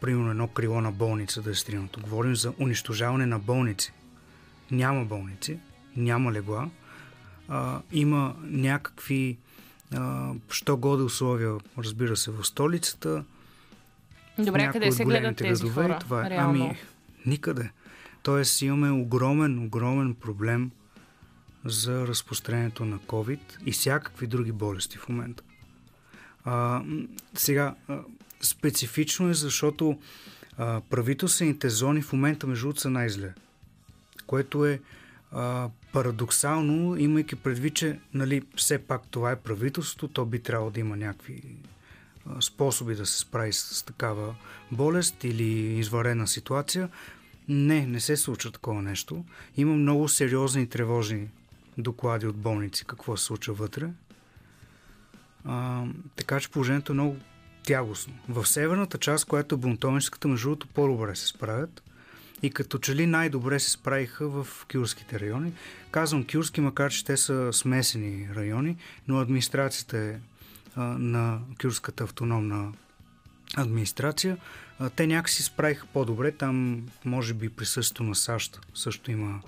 примерно 0.00 0.30
едно 0.30 0.48
крило 0.48 0.80
на 0.80 0.92
болница 0.92 1.42
да 1.42 1.50
е 1.50 1.54
стринато. 1.54 2.00
Говорим 2.00 2.36
за 2.36 2.52
унищожаване 2.60 3.26
на 3.26 3.38
болници. 3.38 3.92
Няма 4.70 5.04
болници, 5.04 5.58
няма 5.96 6.32
легла, 6.32 6.70
а, 7.48 7.80
има 7.92 8.34
някакви 8.42 9.38
а, 9.94 10.32
що 10.50 10.76
годе 10.76 11.02
условия, 11.02 11.54
разбира 11.78 12.16
се, 12.16 12.30
в 12.30 12.44
столицата. 12.44 13.24
Добре, 14.38 14.70
къде 14.72 14.92
се 14.92 15.04
гледат 15.04 15.36
тези 15.36 15.62
градове, 15.62 15.82
хора? 15.82 15.98
Това 15.98 16.26
е. 16.26 16.30
Реално. 16.30 16.64
Ами, 16.64 16.76
никъде. 17.26 17.70
Тоест 18.22 18.62
имаме 18.62 18.90
огромен, 18.90 19.64
огромен 19.64 20.14
проблем 20.14 20.70
за 21.64 22.06
разпространението 22.06 22.84
на 22.84 22.98
COVID 22.98 23.40
и 23.66 23.72
всякакви 23.72 24.26
други 24.26 24.52
болести 24.52 24.98
в 24.98 25.08
момента. 25.08 25.42
А, 26.44 26.82
сега, 27.34 27.74
специфично 28.40 29.30
е, 29.30 29.34
защото 29.34 29.98
а, 30.58 30.80
правителствените 30.90 31.68
зони 31.68 32.02
в 32.02 32.12
момента 32.12 32.46
между 32.46 32.64
другото 32.66 32.80
са 32.80 32.90
най-зле. 32.90 33.34
Което 34.26 34.66
е 34.66 34.80
а, 35.32 35.68
парадоксално, 35.92 36.96
имайки 36.96 37.36
предвид, 37.36 37.74
че 37.74 37.98
нали, 38.14 38.42
все 38.56 38.78
пак 38.78 39.02
това 39.10 39.30
е 39.30 39.40
правителството, 39.40 40.08
то 40.08 40.24
би 40.24 40.38
трябвало 40.42 40.70
да 40.70 40.80
има 40.80 40.96
някакви 40.96 41.42
способи 42.40 42.94
да 42.94 43.06
се 43.06 43.18
справи 43.18 43.52
с, 43.52 43.84
такава 43.84 44.34
болест 44.72 45.24
или 45.24 45.78
изварена 45.78 46.26
ситуация. 46.26 46.88
Не, 47.48 47.86
не 47.86 48.00
се 48.00 48.16
случва 48.16 48.50
такова 48.50 48.82
нещо. 48.82 49.24
Има 49.56 49.74
много 49.74 50.08
сериозни 50.08 50.62
и 50.62 50.66
тревожни 50.66 51.28
доклади 51.78 52.26
от 52.26 52.36
болници 52.36 52.84
какво 52.84 53.16
се 53.16 53.24
случва 53.24 53.54
вътре. 53.54 53.90
А, 55.44 55.84
така 56.16 56.40
че 56.40 56.50
положението 56.50 56.92
е 56.92 56.94
много 56.94 57.16
тягостно. 57.62 58.14
В 58.28 58.46
северната 58.46 58.98
част, 58.98 59.24
която 59.24 59.54
е 59.54 59.58
бунтовническата, 59.58 60.28
между 60.28 60.48
другото, 60.48 60.66
по-добре 60.66 61.16
се 61.16 61.26
справят. 61.26 61.82
И 62.42 62.50
като 62.50 62.78
че 62.78 62.94
ли 62.94 63.06
най-добре 63.06 63.60
се 63.60 63.70
справиха 63.70 64.28
в 64.28 64.66
кюрските 64.72 65.20
райони. 65.20 65.52
Казвам 65.90 66.26
кюрски, 66.32 66.60
макар 66.60 66.90
че 66.90 67.04
те 67.04 67.16
са 67.16 67.52
смесени 67.52 68.28
райони, 68.36 68.76
но 69.08 69.18
администрацията 69.18 69.98
е 69.98 70.18
на 70.76 71.38
кюрската 71.62 72.04
автономна 72.04 72.72
администрация. 73.56 74.36
А, 74.78 74.90
те 74.90 75.06
някакси 75.06 75.42
справиха 75.42 75.86
по-добре. 75.92 76.32
Там, 76.32 76.86
може 77.04 77.34
би, 77.34 77.48
присъствието 77.48 78.02
на 78.02 78.14
САЩ 78.14 78.60
също 78.74 79.10
има 79.10 79.40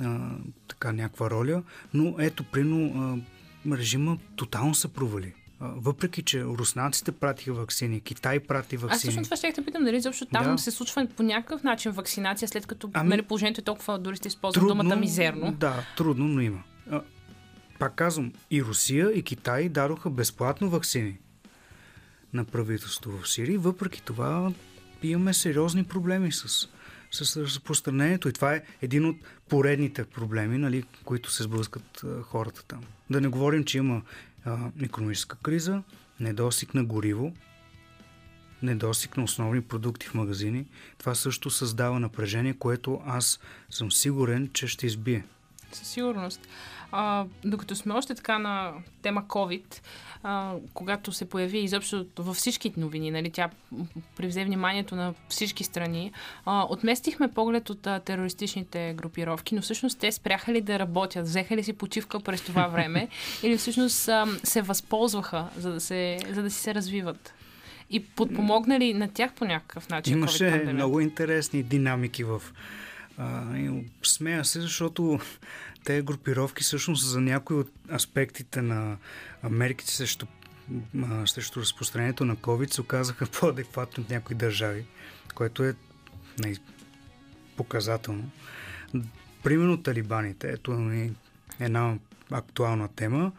а, 0.00 0.30
така 0.68 0.92
някаква 0.92 1.30
роля. 1.30 1.62
Но 1.94 2.16
ето, 2.18 2.44
прино, 2.44 3.22
режима 3.72 4.18
тотално 4.36 4.74
се 4.74 4.88
провали 4.88 5.34
въпреки 5.60 6.22
че 6.22 6.44
руснаците 6.44 7.12
пратиха 7.12 7.52
вакцини, 7.52 8.00
Китай 8.00 8.40
прати 8.40 8.76
вакцини. 8.76 8.94
Аз 8.94 9.00
всъщност 9.00 9.26
това 9.26 9.36
ще 9.36 9.52
те 9.52 9.64
питам, 9.64 9.84
дали 9.84 10.00
защото 10.00 10.32
там 10.32 10.56
да. 10.56 10.58
се 10.58 10.70
случва 10.70 11.06
по 11.16 11.22
някакъв 11.22 11.62
начин 11.62 11.92
вакцинация, 11.92 12.48
след 12.48 12.66
като 12.66 12.90
ами, 12.92 13.08
нали, 13.08 13.22
положението 13.22 13.60
е 13.60 13.64
толкова, 13.64 13.98
дори 13.98 14.16
сте 14.16 14.28
използвали 14.28 14.68
думата 14.68 14.96
мизерно. 14.96 15.52
Да, 15.52 15.84
трудно, 15.96 16.28
но 16.28 16.40
има. 16.40 16.62
Пак 17.80 17.94
казвам, 17.94 18.32
и 18.50 18.62
Русия, 18.62 19.12
и 19.12 19.22
Китай 19.22 19.68
дадоха 19.68 20.10
безплатно 20.10 20.70
вакцини 20.70 21.18
на 22.32 22.44
правителството 22.44 23.18
в 23.18 23.28
Сирия. 23.28 23.58
Въпреки 23.58 24.02
това 24.02 24.52
имаме 25.02 25.34
сериозни 25.34 25.84
проблеми 25.84 26.32
с, 26.32 26.68
с 27.10 27.36
разпространението. 27.36 28.28
И 28.28 28.32
това 28.32 28.54
е 28.54 28.62
един 28.82 29.06
от 29.06 29.16
поредните 29.48 30.04
проблеми, 30.04 30.58
нали, 30.58 30.84
които 31.04 31.30
се 31.30 31.42
сблъскат 31.42 32.04
хората 32.22 32.64
там. 32.64 32.80
Да 33.10 33.20
не 33.20 33.28
говорим, 33.28 33.64
че 33.64 33.78
има 33.78 34.02
а, 34.44 34.58
економическа 34.82 35.36
криза, 35.42 35.82
недостиг 36.20 36.74
на 36.74 36.84
гориво, 36.84 37.32
недостиг 38.62 39.16
на 39.16 39.24
основни 39.24 39.62
продукти 39.62 40.06
в 40.06 40.14
магазини. 40.14 40.66
Това 40.98 41.14
също 41.14 41.50
създава 41.50 42.00
напрежение, 42.00 42.54
което 42.54 43.02
аз 43.06 43.40
съм 43.70 43.92
сигурен, 43.92 44.50
че 44.52 44.66
ще 44.66 44.86
избие 44.86 45.24
Със 45.72 45.88
сигурност. 45.88 46.40
А, 46.92 47.24
докато 47.44 47.76
сме 47.76 47.94
още 47.94 48.14
така 48.14 48.38
на 48.38 48.72
тема 49.02 49.22
COVID, 49.22 49.80
а, 50.22 50.54
когато 50.74 51.12
се 51.12 51.28
появи 51.28 51.58
изобщо 51.58 52.06
във 52.18 52.36
всички 52.36 52.72
новини, 52.76 53.10
нали, 53.10 53.30
тя 53.30 53.50
привзе 54.16 54.44
вниманието 54.44 54.96
на 54.96 55.14
всички 55.28 55.64
страни, 55.64 56.12
а, 56.44 56.66
отместихме 56.68 57.32
поглед 57.32 57.70
от 57.70 57.86
а, 57.86 58.00
терористичните 58.00 58.94
групировки, 58.96 59.54
но 59.54 59.62
всъщност 59.62 59.98
те 59.98 60.12
спряха 60.12 60.52
ли 60.52 60.60
да 60.60 60.78
работят, 60.78 61.26
взеха 61.26 61.56
ли 61.56 61.64
си 61.64 61.72
почивка 61.72 62.20
през 62.20 62.42
това 62.42 62.66
време 62.66 63.08
или 63.42 63.56
всъщност 63.56 64.08
а, 64.08 64.26
се 64.44 64.62
възползваха, 64.62 65.48
за 65.56 65.72
да, 65.72 65.80
се, 65.80 66.18
за 66.30 66.42
да 66.42 66.50
си 66.50 66.60
се 66.60 66.74
развиват? 66.74 67.34
И 67.90 68.04
подпомогнали 68.04 68.94
на 68.94 69.08
тях 69.08 69.32
по 69.32 69.44
някакъв 69.44 69.88
начин? 69.88 70.18
Имаше 70.18 70.62
много 70.72 71.00
интересни 71.00 71.62
динамики 71.62 72.24
в 72.24 72.42
а, 73.18 73.42
смея 74.02 74.44
се, 74.44 74.60
защото 74.60 75.20
те 75.84 76.02
групировки 76.02 76.62
всъщност 76.62 77.06
за 77.06 77.20
някои 77.20 77.56
от 77.56 77.70
аспектите 77.92 78.62
на 78.62 78.96
мерките 79.50 79.92
срещу, 79.92 80.26
срещу 81.26 81.60
разпространението 81.60 82.24
на 82.24 82.36
COVID 82.36 82.72
се 82.72 82.80
оказаха 82.80 83.26
по-адекватни 83.40 84.04
от 84.04 84.10
някои 84.10 84.36
държави, 84.36 84.84
което 85.34 85.64
е 85.64 85.74
не, 86.38 86.56
показателно. 87.56 88.30
Примерно 89.42 89.82
талибаните, 89.82 90.48
ето 90.48 90.72
е 90.72 91.10
една 91.60 91.98
актуална 92.30 92.88
тема. 92.88 93.32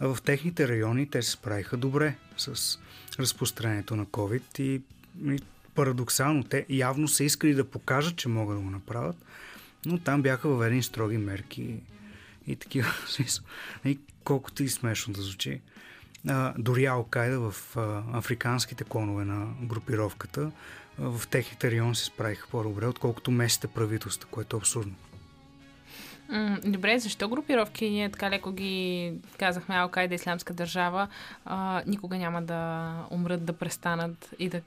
В 0.00 0.18
техните 0.24 0.68
райони 0.68 1.10
те 1.10 1.22
се 1.22 1.30
справиха 1.30 1.76
добре 1.76 2.16
с 2.36 2.78
разпространението 3.18 3.96
на 3.96 4.06
COVID 4.06 4.60
и, 4.60 4.82
и 5.24 5.38
парадоксално 5.74 6.44
те 6.44 6.66
явно 6.68 7.08
са 7.08 7.24
искали 7.24 7.54
да 7.54 7.64
покажат, 7.64 8.16
че 8.16 8.28
могат 8.28 8.56
да 8.56 8.62
го 8.62 8.70
направят, 8.70 9.16
но 9.86 9.98
там 9.98 10.22
бяха 10.22 10.48
въведени 10.48 10.82
строги 10.82 11.18
мерки 11.18 11.74
и 12.46 12.56
такива. 12.56 12.88
и 13.84 13.98
колкото 14.24 14.62
и 14.62 14.68
смешно 14.68 15.14
да 15.14 15.22
звучи. 15.22 15.60
А, 16.28 16.54
дори 16.58 16.86
Алкайда 16.86 17.50
в 17.50 17.76
а, 17.76 18.02
африканските 18.12 18.84
клонове 18.84 19.24
на 19.24 19.46
групировката 19.62 20.52
а, 20.98 21.10
в 21.10 21.28
техните 21.28 21.70
райони 21.70 21.94
се 21.94 22.04
справиха 22.04 22.48
по-добре, 22.50 22.86
отколкото 22.86 23.30
местните 23.30 23.74
правителства, 23.74 24.28
което 24.30 24.56
е 24.56 24.58
абсурдно. 24.58 24.94
Добре, 26.64 26.98
защо 26.98 27.28
групировки, 27.28 27.90
ние 27.90 28.10
така 28.10 28.30
леко 28.30 28.52
ги 28.52 29.12
казахме 29.38 29.74
Алкайда 29.74 30.14
Исламска 30.14 30.54
държава, 30.54 31.08
а, 31.44 31.82
никога 31.86 32.16
няма 32.16 32.42
да 32.42 32.92
умрат, 33.10 33.44
да 33.44 33.52
престанат 33.52 34.34
и 34.38 34.48
да 34.48 34.60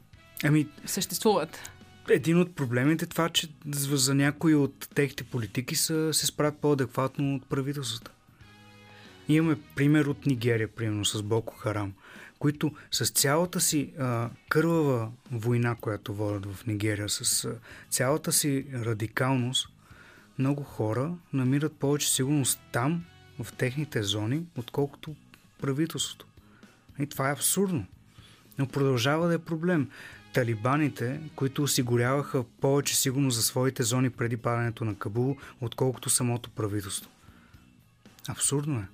ами, 0.44 0.68
съществуват? 0.86 1.72
Един 2.10 2.40
от 2.40 2.56
проблемите 2.56 3.06
е 3.06 3.08
това, 3.08 3.30
че 3.30 3.50
за 3.74 4.16
някои 4.16 4.56
от 4.56 4.90
техните 4.96 5.24
политики 5.24 5.76
са, 5.76 6.14
се 6.14 6.26
справят 6.26 6.58
по-адекватно 6.58 7.36
от 7.36 7.50
правителствата. 7.50 8.12
Имаме 9.28 9.58
пример 9.76 10.06
от 10.06 10.26
Нигерия, 10.26 10.68
примерно 10.68 11.06
с 11.06 11.24
Боко 11.24 11.56
Харам, 11.56 11.94
които 12.40 12.72
с 12.92 13.10
цялата 13.10 13.62
си 13.62 13.94
а, 14.00 14.30
кървава 14.50 15.12
война, 15.32 15.76
която 15.76 16.14
водят 16.14 16.46
в 16.46 16.66
Нигерия, 16.66 17.10
с 17.10 17.46
а, 17.46 17.56
цялата 17.90 18.32
си 18.32 18.66
радикалност, 18.74 19.70
много 20.40 20.64
хора 20.64 21.16
намират 21.34 21.74
повече 21.74 22.14
сигурност 22.14 22.60
там, 22.72 23.06
в 23.44 23.54
техните 23.54 24.04
зони, 24.04 24.44
отколкото 24.58 25.16
правителството. 25.62 26.26
И 27.00 27.08
това 27.08 27.30
е 27.30 27.34
абсурдно. 27.34 27.86
Но 28.58 28.68
продължава 28.68 29.28
да 29.28 29.34
е 29.34 29.40
проблем 29.40 29.90
талибаните, 30.34 31.20
които 31.36 31.64
осигуряваха 31.64 32.44
повече 32.44 32.98
сигурност 32.98 33.36
за 33.36 33.44
своите 33.44 33.84
зони 33.84 34.10
преди 34.10 34.38
падането 34.38 34.86
на 34.86 34.96
Кабул, 34.96 35.38
отколкото 35.62 36.10
самото 36.10 36.50
правителство. 36.50 37.10
Абсурдно 38.30 38.80
е. 38.80 38.88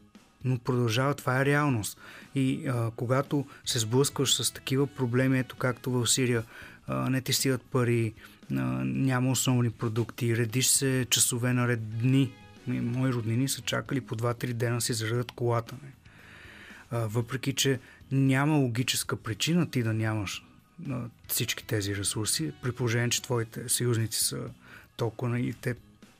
Но 0.43 0.57
продължава, 0.57 1.13
това 1.13 1.41
е 1.41 1.45
реалност. 1.45 1.97
И 2.35 2.67
а, 2.67 2.91
когато 2.95 3.45
се 3.65 3.79
сблъскваш 3.79 4.35
с 4.35 4.53
такива 4.53 4.87
проблеми, 4.87 5.39
ето 5.39 5.55
както 5.55 5.91
в 5.91 6.07
Сирия, 6.07 6.43
а, 6.87 7.09
не 7.09 7.21
ти 7.21 7.33
стигат 7.33 7.61
пари, 7.61 8.13
а, 8.51 8.55
няма 8.83 9.31
основни 9.31 9.69
продукти, 9.69 10.37
редиш 10.37 10.67
се 10.67 11.07
часове 11.09 11.53
наред 11.53 11.99
дни. 11.99 12.31
Мои 12.67 13.13
роднини 13.13 13.49
са 13.49 13.61
чакали 13.61 14.01
по 14.01 14.15
2-3 14.15 14.53
дена 14.53 14.81
си 14.81 14.93
заредат 14.93 15.31
колата. 15.31 15.75
А, 16.91 16.97
въпреки, 16.97 17.53
че 17.53 17.79
няма 18.11 18.57
логическа 18.57 19.15
причина 19.15 19.69
ти 19.71 19.83
да 19.83 19.93
нямаш 19.93 20.43
на 20.79 21.09
всички 21.27 21.63
тези 21.63 21.95
ресурси, 21.95 22.53
при 22.61 22.71
положение, 22.71 23.09
че 23.09 23.21
твоите 23.21 23.69
съюзници 23.69 24.19
са 24.19 24.49
толкова 24.97 25.39
и 25.39 25.53
те 25.53 25.75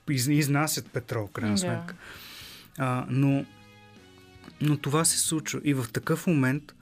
изнасят 0.09 0.91
петрол, 0.91 1.27
крайна 1.27 1.57
сметка. 1.57 1.95
Да. 2.77 2.83
А, 2.83 3.05
но, 3.09 3.45
но 4.61 4.77
това 4.77 5.05
се 5.05 5.19
случва. 5.19 5.61
И 5.63 5.73
в 5.73 5.85
такъв 5.93 6.27
момент, 6.27 6.75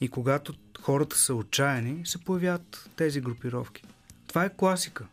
и 0.00 0.08
когато 0.08 0.54
хората 0.80 1.18
са 1.18 1.34
отчаяни, 1.34 2.06
се 2.06 2.18
появяват 2.18 2.90
тези 2.96 3.20
групировки. 3.20 3.82
Това 4.26 4.44
е 4.44 4.54
класика. 4.56 5.06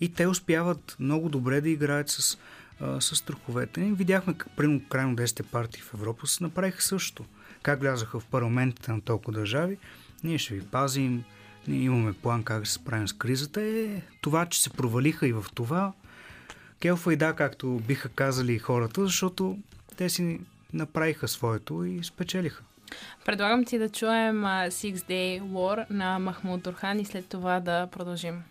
И 0.00 0.08
те 0.08 0.26
успяват 0.26 0.96
много 0.98 1.28
добре 1.28 1.60
да 1.60 1.68
играят 1.68 2.08
с, 2.08 2.38
а, 2.80 3.00
с 3.00 3.16
страховете. 3.16 3.80
И 3.80 3.92
видяхме, 3.92 4.34
примерно, 4.56 4.88
крайно 4.88 5.16
10 5.16 5.42
партии 5.42 5.82
в 5.82 5.94
Европа 5.94 6.26
се 6.26 6.44
направиха 6.44 6.82
също. 6.82 7.24
Как 7.62 7.80
влязаха 7.80 8.20
в 8.20 8.26
парламентите 8.26 8.92
на 8.92 9.00
толкова 9.00 9.38
държави 9.38 9.78
ние 10.26 10.38
ще 10.38 10.54
ви 10.54 10.66
пазим, 10.66 11.24
ние 11.68 11.80
имаме 11.80 12.12
план 12.12 12.42
как 12.42 12.60
да 12.60 12.66
се 12.66 12.72
справим 12.72 13.08
с 13.08 13.12
кризата. 13.12 13.62
Е, 13.62 14.02
това, 14.20 14.46
че 14.46 14.62
се 14.62 14.70
провалиха 14.70 15.28
и 15.28 15.32
в 15.32 15.44
това, 15.54 15.92
келфа 16.80 17.12
и 17.12 17.16
да, 17.16 17.32
както 17.32 17.82
биха 17.88 18.08
казали 18.08 18.58
хората, 18.58 19.04
защото 19.04 19.58
те 19.96 20.08
си 20.08 20.40
направиха 20.72 21.28
своето 21.28 21.84
и 21.84 22.04
спечелиха. 22.04 22.62
Предлагам 23.24 23.64
ти 23.64 23.78
да 23.78 23.88
чуем 23.88 24.42
Six 24.42 24.94
Day 24.94 25.42
War 25.42 25.90
на 25.90 26.18
Махмуд 26.18 26.62
Дурхан 26.62 27.00
и 27.00 27.04
след 27.04 27.26
това 27.26 27.60
да 27.60 27.86
продължим. 27.86 28.42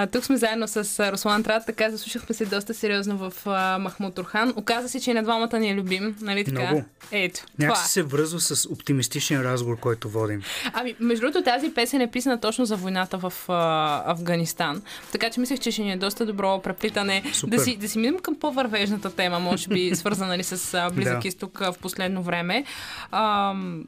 А, 0.00 0.06
тук 0.06 0.24
сме 0.24 0.36
заедно 0.36 0.68
с 0.68 1.12
Руслан 1.12 1.42
Трат, 1.42 1.66
така 1.66 1.90
заслушахме 1.90 2.34
се 2.34 2.46
доста 2.46 2.74
сериозно 2.74 3.16
в 3.16 3.32
а, 3.46 3.78
Махмут 3.78 4.14
Турхан. 4.14 4.52
Оказа 4.56 4.88
се, 4.88 5.00
че 5.00 5.10
и 5.10 5.14
на 5.14 5.22
двамата 5.22 5.58
ни 5.58 5.70
е 5.70 5.74
любим, 5.74 6.16
нали 6.20 6.44
така? 6.44 6.62
Много. 6.62 6.84
Ето, 7.12 7.40
Някак 7.58 7.76
се 7.76 8.02
връзва 8.02 8.40
с 8.40 8.68
оптимистичен 8.70 9.42
разговор, 9.42 9.78
който 9.78 10.08
водим. 10.08 10.42
Ами, 10.72 10.94
между 11.00 11.20
другото, 11.20 11.44
тази 11.44 11.74
песен 11.74 12.00
е 12.00 12.10
писана 12.10 12.40
точно 12.40 12.64
за 12.64 12.76
войната 12.76 13.18
в 13.18 13.32
а, 13.48 14.02
Афганистан. 14.10 14.82
Така 15.12 15.30
че 15.30 15.40
мислех, 15.40 15.60
че 15.60 15.70
ще 15.70 15.82
ни 15.82 15.92
е 15.92 15.96
доста 15.96 16.26
добро 16.26 16.62
преплитане. 16.62 17.22
Супер. 17.32 17.56
Да 17.56 17.62
си, 17.62 17.76
да 17.76 17.88
си 17.88 17.98
минем 17.98 18.18
към 18.18 18.34
по-вървежната 18.40 19.10
тема, 19.10 19.40
може 19.40 19.68
би 19.68 19.90
свързана 19.94 20.38
ли 20.38 20.44
с 20.44 20.74
а, 20.74 20.90
Близък 20.90 21.22
Да. 21.22 21.28
изток 21.28 21.60
а, 21.60 21.72
в 21.72 21.78
последно 21.78 22.22
време. 22.22 22.64
Ам, 23.12 23.84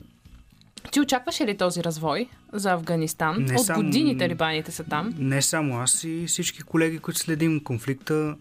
ти 0.93 1.01
очакваше 1.01 1.47
ли 1.47 1.57
този 1.57 1.85
развой 1.85 2.29
за 2.53 2.73
Афганистан? 2.73 3.37
Не 3.39 3.55
От 3.55 3.67
само- 3.67 3.83
години 3.83 4.19
талибаните 4.19 4.73
са 4.73 4.85
там. 4.85 5.15
Не 5.19 5.43
само 5.43 5.81
аз 5.81 6.05
и 6.05 6.25
всички 6.29 6.63
колеги, 6.63 6.99
които 6.99 7.21
следим 7.21 7.61
конфликта. 7.65 8.37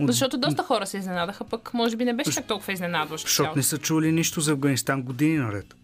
От... 0.00 0.06
Защото 0.06 0.38
доста 0.38 0.62
хора 0.62 0.86
се 0.86 0.98
изненадаха, 0.98 1.44
пък 1.44 1.74
може 1.74 1.96
би 1.96 2.04
не 2.04 2.14
беше 2.14 2.30
чак 2.30 2.46
толкова 2.46 2.72
изненадващо. 2.72 3.28
Защото 3.28 3.56
не 3.56 3.62
са 3.62 3.78
чули 3.78 4.12
нищо 4.12 4.40
за 4.40 4.52
Афганистан 4.52 5.02
години 5.02 5.38
наред. 5.38 5.74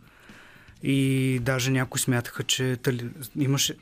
И 0.82 1.38
даже 1.42 1.70
някои 1.70 2.00
смятаха, 2.00 2.42
че 2.42 2.76
тали... 2.76 3.08
имаше, 3.36 3.76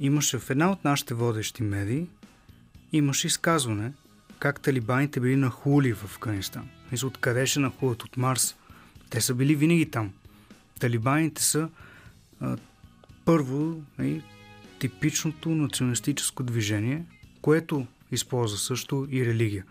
имаше 0.00 0.38
в 0.38 0.50
една 0.50 0.70
от 0.70 0.84
нашите 0.84 1.14
водещи 1.14 1.62
медии, 1.62 2.06
имаше 2.92 3.26
изказване 3.26 3.92
как 4.38 4.60
талибаните 4.60 5.20
били 5.20 5.36
нахули 5.36 5.92
в 5.92 6.04
Афганистан. 6.04 6.68
Мисля, 6.92 7.06
откъде 7.06 7.46
ще 7.46 7.60
нахулят? 7.60 8.02
От 8.02 8.16
Марс. 8.16 8.56
Те 9.10 9.20
са 9.20 9.34
били 9.34 9.54
винаги 9.54 9.90
там. 9.90 10.12
Талибаните 10.78 11.42
са 11.42 11.68
а, 12.40 12.56
първо 13.24 13.82
нали, 13.98 14.22
типичното 14.78 15.48
националистическо 15.48 16.42
движение, 16.42 17.04
което 17.42 17.86
използва 18.12 18.58
също 18.58 19.08
и 19.10 19.26
религия. 19.26 19.64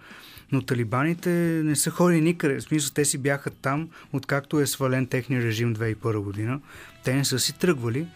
Но 0.51 0.61
талибаните 0.61 1.29
не 1.63 1.75
са 1.75 1.89
ходили 1.91 2.21
никъде. 2.21 2.55
В 2.55 2.63
смисъл, 2.63 2.91
те 2.93 3.05
си 3.05 3.17
бяха 3.17 3.49
там, 3.49 3.89
откакто 4.13 4.59
е 4.59 4.67
свален 4.67 5.07
техния 5.07 5.41
режим 5.43 5.75
2001 5.75 6.19
година. 6.19 6.61
Те 7.03 7.15
не 7.15 7.25
са 7.25 7.39
си 7.39 7.59
тръгвали, 7.59 8.07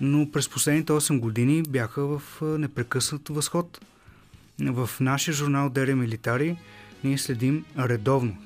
но 0.00 0.30
през 0.30 0.48
последните 0.48 0.92
8 0.92 1.18
години 1.18 1.62
бяха 1.68 2.06
в 2.06 2.22
непрекъснат 2.58 3.28
възход. 3.28 3.80
В 4.60 4.90
нашия 5.00 5.34
журнал 5.34 5.70
Дере 5.70 5.94
Милитари 5.94 6.56
ние 7.04 7.18
следим 7.18 7.64
редовно, 7.78 8.36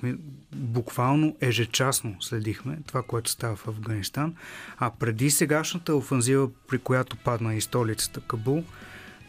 буквално 0.56 1.36
ежечасно 1.40 2.16
следихме 2.20 2.78
това, 2.86 3.02
което 3.02 3.30
става 3.30 3.56
в 3.56 3.68
Афганистан. 3.68 4.34
А 4.78 4.90
преди 4.90 5.30
сегашната 5.30 5.94
офанзива, 5.94 6.48
при 6.68 6.78
която 6.78 7.16
падна 7.16 7.54
и 7.54 7.60
столицата 7.60 8.20
Кабул, 8.20 8.64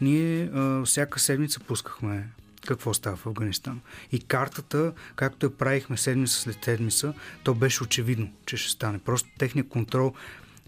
ние 0.00 0.44
а, 0.44 0.84
всяка 0.84 1.20
седмица 1.20 1.60
пускахме 1.60 2.28
какво 2.66 2.94
става 2.94 3.16
в 3.16 3.26
Афганистан. 3.26 3.80
И 4.12 4.20
картата, 4.20 4.92
както 5.16 5.46
я 5.46 5.56
правихме 5.56 5.96
седмица 5.96 6.40
след 6.40 6.64
седмица, 6.64 7.14
то 7.44 7.54
беше 7.54 7.82
очевидно, 7.82 8.30
че 8.46 8.56
ще 8.56 8.70
стане. 8.70 8.98
Просто 8.98 9.28
техният 9.38 9.68
контрол 9.68 10.14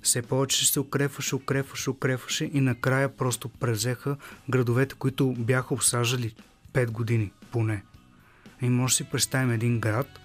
все 0.03 0.23
повече 0.23 0.67
се 0.67 0.81
укрепваше, 0.81 1.35
укрепваше, 1.35 1.91
укрепваше 1.91 2.51
и 2.53 2.61
накрая 2.61 3.17
просто 3.17 3.49
превзеха 3.49 4.17
градовете, 4.51 4.95
които 4.95 5.33
бяха 5.33 5.75
осаждали 5.75 6.35
5 6.73 6.91
години 6.91 7.33
поне. 7.51 7.83
И 8.63 8.69
може 8.69 8.93
да 8.93 8.97
си 8.97 9.05
представим 9.05 9.51
един 9.51 9.81
град, 9.81 10.21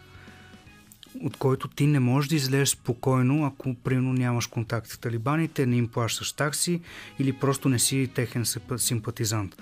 от 1.23 1.38
който 1.38 1.67
ти 1.67 1.88
не 1.88 1.99
можеш 1.99 2.30
да 2.30 2.36
излезеш 2.36 2.69
спокойно, 2.69 3.45
ако 3.45 3.75
примерно 3.75 4.13
нямаш 4.13 4.47
контакт 4.47 4.88
с 4.88 4.97
талибаните, 4.97 5.65
не 5.65 5.78
им 5.78 5.88
плащаш 5.88 6.32
такси 6.32 6.82
или 7.19 7.34
просто 7.34 7.69
не 7.69 7.80
си 7.80 8.10
техен 8.15 8.45
симпа- 8.45 8.78
симпатизант. 8.78 9.56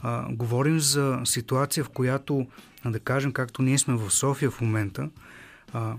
А, 0.00 0.32
говорим 0.32 0.80
за 0.80 1.20
ситуация, 1.24 1.84
в 1.84 1.88
която, 1.88 2.46
да 2.84 3.00
кажем, 3.00 3.32
както 3.32 3.62
ние 3.62 3.78
сме 3.78 3.94
в 3.94 4.10
София 4.10 4.50
в 4.50 4.60
момента, 4.60 5.10
а, 5.72 5.94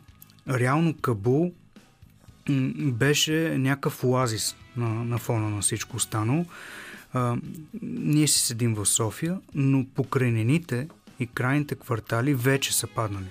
реално 0.50 0.94
Кабул 0.94 1.54
беше 2.80 3.58
някакъв 3.58 4.04
оазис 4.04 4.56
на, 4.78 4.90
на 4.90 5.18
фона 5.18 5.50
на 5.50 5.62
всичко 5.62 5.96
останало. 5.98 6.46
А, 7.14 7.38
ние 7.82 8.28
си 8.28 8.40
седим 8.40 8.74
в 8.76 8.86
София, 8.86 9.40
но 9.56 9.86
покрайнините 9.96 10.88
и 11.20 11.28
крайните 11.28 11.76
квартали 11.76 12.34
вече 12.34 12.74
са 12.74 12.88
паднали. 12.88 13.30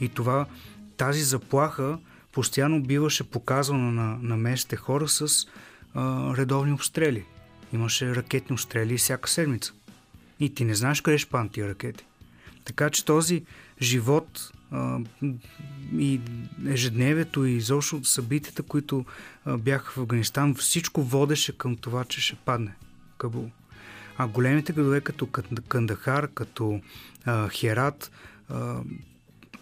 И 0.00 0.08
това, 0.08 0.46
тази 0.96 1.22
заплаха 1.22 1.98
постоянно 2.32 2.82
биваше 2.82 3.24
показвана 3.24 3.92
на, 3.92 4.18
на 4.22 4.36
местните 4.36 4.76
хора 4.76 5.08
с 5.08 5.46
а, 5.94 6.36
редовни 6.36 6.72
обстрели. 6.72 7.24
Имаше 7.72 8.14
ракетни 8.14 8.54
обстрели 8.54 8.98
всяка 8.98 9.30
седмица. 9.30 9.72
И 10.40 10.54
ти 10.54 10.64
не 10.64 10.74
знаеш 10.74 11.00
къде 11.00 11.18
ще 11.18 11.30
паднат 11.30 11.52
тия 11.52 11.68
ракети. 11.68 12.04
Така 12.64 12.90
че 12.90 13.04
този 13.04 13.44
живот 13.82 14.52
а, 14.70 14.98
и 15.98 16.20
ежедневието 16.66 17.44
и 17.44 17.52
изобщо 17.52 18.04
събитията, 18.04 18.62
които 18.62 19.04
а, 19.44 19.56
бяха 19.56 19.92
в 19.92 19.98
Афганистан, 19.98 20.54
всичко 20.54 21.02
водеше 21.02 21.58
към 21.58 21.76
това, 21.76 22.04
че 22.04 22.20
ще 22.20 22.34
падне 22.34 22.74
Кабул. 23.18 23.50
А 24.18 24.26
големите 24.26 24.72
градове 24.72 25.00
като 25.00 25.26
Кан- 25.26 25.62
Кандахар, 25.68 26.28
като 26.34 26.80
а, 27.24 27.48
Херат, 27.48 28.10
а, 28.48 28.80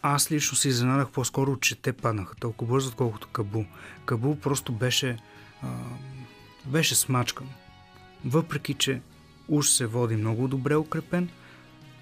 аз 0.06 0.30
лично 0.30 0.56
се 0.56 0.68
изненадах 0.68 1.10
по-скоро, 1.10 1.56
че 1.56 1.74
те 1.74 1.92
паднаха 1.92 2.34
толкова 2.34 2.74
бързо, 2.74 2.88
отколкото 2.88 3.28
Кабул. 3.28 3.64
Кабул 4.04 4.36
просто 4.36 4.72
беше, 4.72 5.18
а, 5.62 5.68
беше 6.66 6.94
смачкан. 6.94 7.46
Въпреки, 8.24 8.74
че 8.74 9.00
уж 9.48 9.68
се 9.68 9.86
води 9.86 10.16
много 10.16 10.48
добре 10.48 10.76
укрепен, 10.76 11.28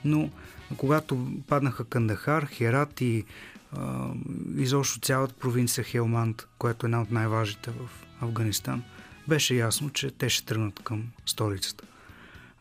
но 0.05 0.31
когато 0.77 1.27
паднаха 1.49 1.85
Кандахар, 1.85 2.47
Херат 2.47 3.01
и 3.01 3.25
а, 3.73 4.09
изобщо 4.57 5.01
цялата 5.01 5.35
провинция 5.35 5.85
Хелманд, 5.85 6.49
която 6.59 6.87
е 6.87 6.88
една 6.88 7.03
от 7.03 7.11
най-важните 7.11 7.71
в 7.71 8.07
Афганистан, 8.21 8.83
беше 9.29 9.55
ясно, 9.55 9.91
че 9.91 10.11
те 10.11 10.29
ще 10.29 10.47
тръгнат 10.47 10.81
към 10.81 11.05
столицата. 11.27 11.85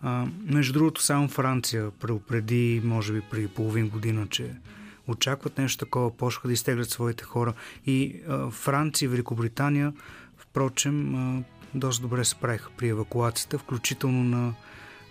А, 0.01 0.27
между 0.43 0.73
другото, 0.73 1.01
само 1.01 1.27
Франция 1.27 1.91
предупреди, 1.91 2.81
може 2.83 3.13
би 3.13 3.21
преди 3.21 3.47
половин 3.47 3.89
година, 3.89 4.27
че 4.29 4.55
очакват 5.07 5.57
нещо 5.57 5.85
такова, 5.85 6.17
почнаха 6.17 6.47
да 6.47 6.53
изтеглят 6.53 6.89
своите 6.89 7.23
хора. 7.23 7.53
И 7.85 8.21
а, 8.27 8.51
Франция 8.51 9.05
и 9.05 9.09
Великобритания, 9.09 9.93
впрочем, 10.37 11.15
а, 11.15 11.43
доста 11.73 12.01
добре 12.01 12.25
се 12.25 12.35
правиха 12.35 12.69
при 12.77 12.89
евакуацията, 12.89 13.57
включително 13.57 14.23
на, 14.23 14.53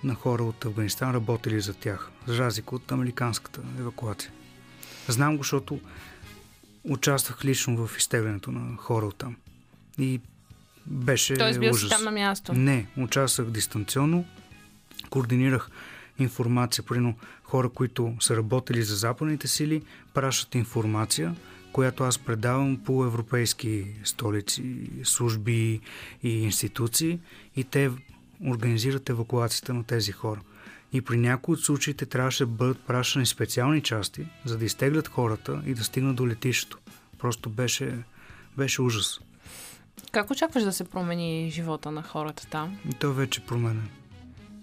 на 0.04 0.14
хора 0.14 0.44
от 0.44 0.64
Афганистан, 0.64 1.14
работили 1.14 1.60
за 1.60 1.74
тях, 1.74 2.10
за 2.26 2.38
разлика 2.38 2.74
от 2.74 2.92
американската 2.92 3.60
евакуация. 3.78 4.32
Знам 5.08 5.36
го, 5.36 5.42
защото 5.42 5.80
участвах 6.84 7.44
лично 7.44 7.86
в 7.86 7.96
изтеглянето 7.98 8.52
на 8.52 8.76
хора 8.76 9.06
от 9.06 9.16
там. 9.16 9.36
И 9.98 10.20
беше 10.86 11.34
Тоест 11.34 11.60
бил 11.60 11.70
ужас. 11.70 11.90
си 11.90 11.96
там 11.96 12.04
на 12.04 12.10
място. 12.10 12.52
Не, 12.52 12.86
участвах 12.96 13.50
дистанционно, 13.50 14.24
координирах 15.10 15.70
информация, 16.18 16.84
прино 16.84 17.14
хора, 17.42 17.68
които 17.68 18.14
са 18.20 18.36
работили 18.36 18.82
за 18.82 18.96
западните 18.96 19.48
сили, 19.48 19.82
пращат 20.14 20.54
информация, 20.54 21.36
която 21.72 22.04
аз 22.04 22.18
предавам 22.18 22.80
по 22.84 23.04
европейски 23.04 23.86
столици, 24.04 24.90
служби 25.04 25.80
и 26.22 26.42
институции 26.42 27.18
и 27.56 27.64
те 27.64 27.90
организират 28.46 29.10
евакуацията 29.10 29.74
на 29.74 29.84
тези 29.84 30.12
хора. 30.12 30.40
И 30.92 31.00
при 31.00 31.16
някои 31.16 31.52
от 31.52 31.60
случаите 31.60 32.06
трябваше 32.06 32.44
да 32.44 32.50
бъдат 32.50 32.80
пращани 32.86 33.26
специални 33.26 33.82
части, 33.82 34.26
за 34.44 34.58
да 34.58 34.64
изтеглят 34.64 35.08
хората 35.08 35.62
и 35.66 35.74
да 35.74 35.84
стигнат 35.84 36.16
до 36.16 36.26
летището. 36.26 36.78
Просто 37.18 37.50
беше, 37.50 37.98
беше 38.56 38.82
ужас. 38.82 39.20
Как 40.12 40.30
очакваш 40.30 40.62
да 40.62 40.72
се 40.72 40.84
промени 40.84 41.50
живота 41.50 41.90
на 41.90 42.02
хората 42.02 42.46
там? 42.50 42.78
И 42.90 42.94
то 42.94 43.12
вече 43.12 43.40
променен. 43.40 43.88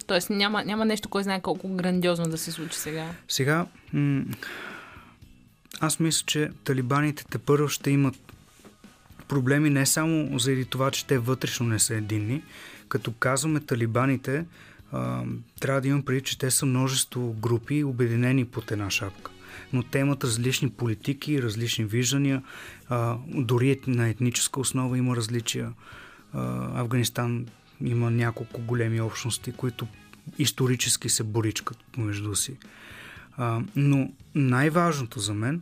Тоест 0.08 0.30
няма, 0.30 0.64
няма 0.64 0.86
нещо, 0.86 1.10
кой 1.10 1.24
знае 1.24 1.42
колко 1.42 1.76
грандиозно 1.76 2.26
да 2.26 2.38
се 2.38 2.52
случи 2.52 2.78
сега. 2.78 3.06
Сега, 3.28 3.66
м- 3.94 4.24
аз 5.80 6.00
мисля, 6.00 6.24
че 6.26 6.50
талибаните 6.64 7.26
те 7.32 7.38
първо 7.38 7.68
ще 7.68 7.92
имат 7.92 8.16
проблеми 9.28 9.70
не 9.70 9.86
само 9.86 10.40
заради 10.40 10.66
това, 10.66 10.92
че 10.92 11.06
те 11.06 11.18
вътрешно 11.18 11.68
не 11.68 11.80
са 11.80 11.96
единни. 11.96 12.44
Като 12.90 13.12
казваме 13.12 13.60
талибаните, 13.60 14.46
а, 14.92 15.24
трябва 15.60 15.82
да 15.82 15.88
имам 15.88 16.04
преди, 16.04 16.22
че 16.22 16.38
те 16.38 16.52
са 16.52 16.66
множество 16.66 17.34
групи, 17.34 17.84
обединени 17.84 18.46
под 18.46 18.72
една 18.72 18.90
шапка. 18.90 19.32
Но 19.74 19.84
те 19.84 20.00
имат 20.00 20.24
различни 20.24 20.70
политики, 20.70 21.42
различни 21.42 21.86
виждания, 21.86 22.44
а, 22.90 23.18
дори 23.28 23.80
на 23.88 24.10
етническа 24.10 24.60
основа 24.60 24.98
има 24.98 25.16
различия. 25.16 25.74
А, 26.34 26.82
Афганистан 26.82 27.46
има 27.82 28.12
няколко 28.12 28.62
големи 28.62 29.02
общности, 29.02 29.52
които 29.52 29.88
исторически 30.40 31.10
се 31.10 31.24
боричкат 31.24 31.78
между 31.98 32.36
си. 32.36 32.58
А, 33.38 33.62
но 33.76 34.10
най-важното 34.36 35.20
за 35.20 35.34
мен 35.34 35.62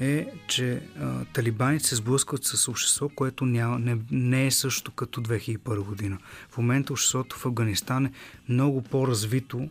е, 0.00 0.26
че 0.48 0.82
а, 1.00 1.24
талибаните 1.24 1.84
се 1.84 1.96
сблъскват 1.96 2.44
с 2.44 2.68
общество, 2.68 3.08
което 3.08 3.46
няма, 3.46 3.78
не, 3.78 3.98
не 4.10 4.46
е 4.46 4.50
също 4.50 4.90
като 4.90 5.20
2001 5.20 5.84
година. 5.84 6.18
В 6.50 6.58
момента 6.58 6.92
обществото 6.92 7.36
в 7.36 7.46
Афганистан 7.46 8.06
е 8.06 8.12
много 8.48 8.82
по-развито 8.82 9.68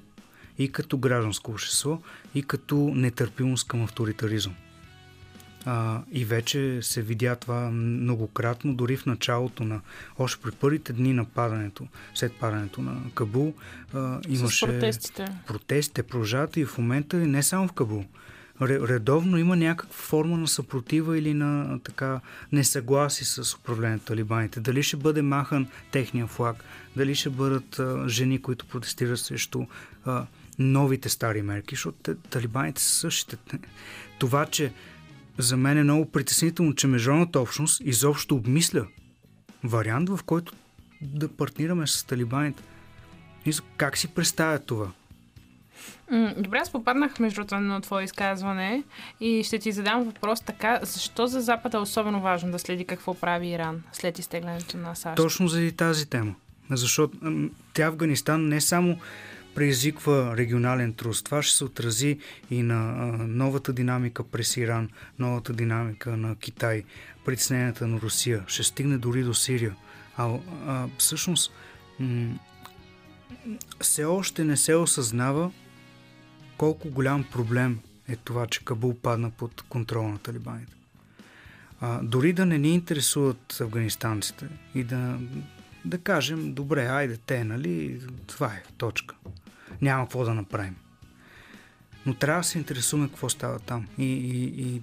и 0.57 0.71
като 0.71 0.97
гражданско 0.97 1.51
общество, 1.51 2.01
и 2.35 2.43
като 2.43 2.75
нетърпимост 2.95 3.67
към 3.67 3.83
авторитаризъм. 3.83 4.53
А, 5.65 6.01
и 6.11 6.25
вече 6.25 6.79
се 6.81 7.01
видя 7.01 7.35
това 7.35 7.71
многократно, 7.71 8.73
дори 8.73 8.97
в 8.97 9.05
началото 9.05 9.63
на, 9.63 9.81
още 10.19 10.41
при 10.41 10.51
първите 10.51 10.93
дни 10.93 11.13
на 11.13 11.25
падането, 11.25 11.87
след 12.15 12.33
падането 12.33 12.81
на 12.81 13.01
Кабул, 13.15 13.53
а, 13.93 14.19
имаше 14.29 14.65
С 14.65 14.69
протестите. 14.69 15.27
протестите, 15.47 16.03
продължават 16.03 16.57
и 16.57 16.65
в 16.65 16.77
момента 16.77 17.17
не 17.17 17.43
само 17.43 17.67
в 17.67 17.73
Кабул. 17.73 18.05
Редовно 18.61 19.37
има 19.37 19.55
някаква 19.55 19.93
форма 19.93 20.37
на 20.37 20.47
съпротива 20.47 21.17
или 21.17 21.33
на 21.33 21.79
така 21.83 22.19
несъгласи 22.51 23.25
с 23.25 23.55
управлението 23.55 24.01
на 24.03 24.05
талибаните. 24.05 24.59
Дали 24.59 24.83
ще 24.83 24.97
бъде 24.97 25.21
махан 25.21 25.67
техния 25.91 26.27
флаг, 26.27 26.63
дали 26.95 27.15
ще 27.15 27.29
бъдат 27.29 27.79
а, 27.79 28.07
жени, 28.07 28.41
които 28.41 28.65
протестират 28.65 29.19
срещу 29.19 29.65
а, 30.05 30.25
новите 30.59 31.09
стари 31.09 31.41
мерки, 31.41 31.75
защото 31.75 31.97
те, 32.03 32.15
талибаните 32.15 32.81
са 32.81 32.89
същите. 32.89 33.59
Това, 34.19 34.45
че 34.45 34.73
за 35.37 35.57
мен 35.57 35.77
е 35.77 35.83
много 35.83 36.11
притеснително, 36.11 36.75
че 36.75 36.87
международната 36.87 37.39
общност 37.39 37.81
изобщо 37.85 38.35
обмисля 38.35 38.87
вариант, 39.63 40.09
в 40.09 40.19
който 40.25 40.53
да 41.01 41.27
партнираме 41.27 41.87
с 41.87 42.03
талибаните. 42.03 42.63
Как 43.77 43.97
си 43.97 44.07
представят 44.07 44.65
това? 44.65 44.91
Добре, 46.37 46.57
аз 46.57 46.71
попаднах 46.71 47.19
между 47.19 47.45
това 47.45 47.59
на 47.59 47.81
твое 47.81 48.03
изказване 48.03 48.83
и 49.19 49.43
ще 49.43 49.59
ти 49.59 49.71
задам 49.71 50.03
въпрос 50.03 50.41
така. 50.41 50.79
Защо 50.83 51.27
за 51.27 51.41
Запада 51.41 51.77
е 51.77 51.81
особено 51.81 52.21
важно 52.21 52.51
да 52.51 52.59
следи 52.59 52.85
какво 52.85 53.13
прави 53.13 53.47
Иран 53.47 53.83
след 53.91 54.19
изтеглянето 54.19 54.77
на 54.77 54.95
САЩ? 54.95 55.15
Точно 55.15 55.47
заради 55.47 55.71
тази 55.71 56.09
тема. 56.09 56.35
Защото 56.69 57.17
тя 57.73 57.85
Афганистан 57.85 58.47
не 58.47 58.61
само 58.61 58.97
предизвиква 59.55 60.37
регионален 60.37 60.93
трус. 60.93 61.23
Това 61.23 61.41
ще 61.41 61.57
се 61.57 61.63
отрази 61.63 62.19
и 62.51 62.63
на 62.63 62.77
новата 63.27 63.73
динамика 63.73 64.23
през 64.23 64.57
Иран, 64.57 64.89
новата 65.19 65.53
динамика 65.53 66.17
на 66.17 66.35
Китай, 66.35 66.83
притесненията 67.25 67.87
на 67.87 68.01
Русия. 68.01 68.43
Ще 68.47 68.63
стигне 68.63 68.97
дори 68.97 69.23
до 69.23 69.33
Сирия. 69.33 69.75
А, 70.17 70.37
а 70.67 70.87
всъщност 70.97 71.51
м- 71.99 72.39
все 73.79 74.05
още 74.05 74.43
не 74.43 74.57
се 74.57 74.75
осъзнава 74.75 75.51
колко 76.57 76.89
голям 76.89 77.23
проблем 77.31 77.79
е 78.07 78.15
това, 78.15 78.47
че 78.47 78.65
Кабул 78.65 78.93
падна 78.93 79.31
под 79.31 79.61
контрол 79.61 80.07
на 80.07 80.17
талибаните. 80.17 80.73
А, 81.81 81.99
дори 82.03 82.33
да 82.33 82.45
не 82.45 82.57
ни 82.57 82.73
интересуват 82.73 83.57
афганистанците 83.61 84.47
и 84.75 84.83
да, 84.83 85.19
да 85.85 85.97
кажем, 85.97 86.53
добре, 86.53 86.85
айде 86.85 87.17
те, 87.17 87.43
нали, 87.43 88.01
това 88.27 88.47
е, 88.47 88.63
точка. 88.77 89.15
Няма 89.81 90.05
какво 90.05 90.25
да 90.25 90.33
направим. 90.33 90.75
Но 92.05 92.13
трябва 92.13 92.39
да 92.39 92.47
се 92.47 92.57
интересуваме 92.57 93.09
какво 93.09 93.29
става 93.29 93.59
там. 93.59 93.87
И, 93.97 94.05
и, 94.05 94.61
и 94.67 94.81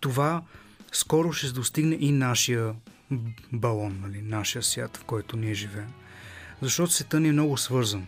това 0.00 0.42
скоро 0.92 1.32
ще 1.32 1.52
достигне 1.52 1.96
и 2.00 2.12
нашия 2.12 2.74
балон, 3.52 4.00
нали, 4.02 4.22
нашия 4.22 4.62
свят, 4.62 4.96
в 4.96 5.04
който 5.04 5.36
ние 5.36 5.54
живеем. 5.54 5.92
Защото 6.62 6.92
света 6.92 7.20
ни 7.20 7.28
е 7.28 7.32
много 7.32 7.56
свързан. 7.56 8.06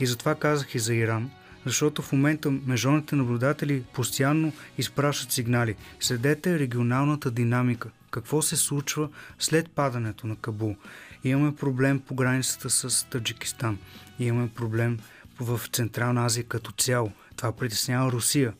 И 0.00 0.06
затова 0.06 0.34
казах 0.34 0.74
и 0.74 0.78
за 0.78 0.94
Иран, 0.94 1.30
защото 1.66 2.02
в 2.02 2.12
момента 2.12 2.50
международните 2.50 3.16
наблюдатели 3.16 3.82
постоянно 3.82 4.52
изпращат 4.78 5.32
сигнали. 5.32 5.76
Следете 6.00 6.58
регионалната 6.58 7.30
динамика. 7.30 7.90
Какво 8.10 8.42
се 8.42 8.56
случва 8.56 9.08
след 9.38 9.70
падането 9.70 10.26
на 10.26 10.36
Кабул? 10.36 10.76
Имаме 11.24 11.56
проблем 11.56 12.00
по 12.00 12.14
границата 12.14 12.70
с 12.70 13.06
Таджикистан. 13.10 13.78
Имаме 14.18 14.48
проблем 14.48 14.98
в 15.40 15.60
Централна 15.72 16.24
Азия 16.24 16.44
като 16.44 16.72
цяло. 16.72 17.12
Това 17.36 17.52
притеснява 17.52 18.12
Русия. 18.12 18.52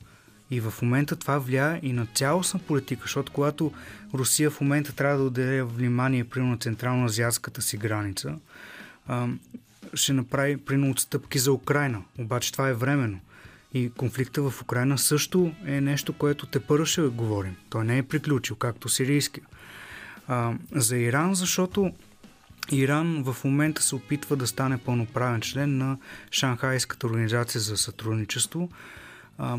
И 0.51 0.61
в 0.61 0.75
момента 0.83 1.17
това 1.17 1.39
влияе 1.39 1.81
и 1.83 1.93
на 1.93 2.07
цялостна 2.15 2.61
политика, 2.61 3.03
защото 3.03 3.33
когато 3.33 3.73
Русия 4.15 4.51
в 4.51 4.61
момента 4.61 4.93
трябва 4.93 5.19
да 5.19 5.25
отделя 5.25 5.65
внимание 5.65 6.25
примерно 6.25 6.53
на 6.53 6.59
централно-азиатската 6.59 7.61
си 7.61 7.77
граница, 7.77 8.35
ще 9.95 10.13
направи 10.13 10.57
прино 10.57 10.91
отстъпки 10.91 11.39
за 11.39 11.53
Украина. 11.53 12.03
Обаче 12.19 12.53
това 12.53 12.69
е 12.69 12.75
временно. 12.75 13.21
И 13.75 13.91
конфликта 13.97 14.43
в 14.43 14.63
Украина 14.63 14.99
също 14.99 15.53
е 15.67 15.81
нещо, 15.81 16.13
което 16.13 16.47
те 16.47 16.61
първо 16.61 16.87
ще 16.87 17.03
говорим. 17.03 17.57
Той 17.71 17.85
не 17.85 17.99
е 17.99 18.03
приключил, 18.03 18.57
както 18.57 18.89
сирийския. 18.89 19.45
За 20.75 20.99
Иран, 20.99 21.35
защото 21.35 21.93
Иран 22.73 23.23
в 23.23 23.37
момента 23.45 23.83
се 23.83 23.95
опитва 23.95 24.37
да 24.37 24.47
стане 24.47 24.79
пълноправен 24.79 25.41
член 25.41 25.79
на 25.79 25.99
Шанхайската 26.33 27.07
организация 27.07 27.61
за 27.61 27.77
сътрудничество, 27.77 28.69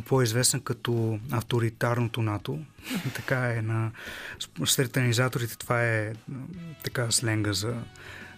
по-известна 0.06 0.60
като 0.60 1.20
авторитарното 1.32 2.22
НАТО. 2.22 2.60
така 3.16 3.54
е 3.54 3.62
на... 3.62 3.92
Сред 4.66 4.98
организаторите 4.98 5.58
това 5.58 5.84
е 5.84 6.14
така 6.84 7.12
сленга 7.12 7.54
за, 7.54 7.76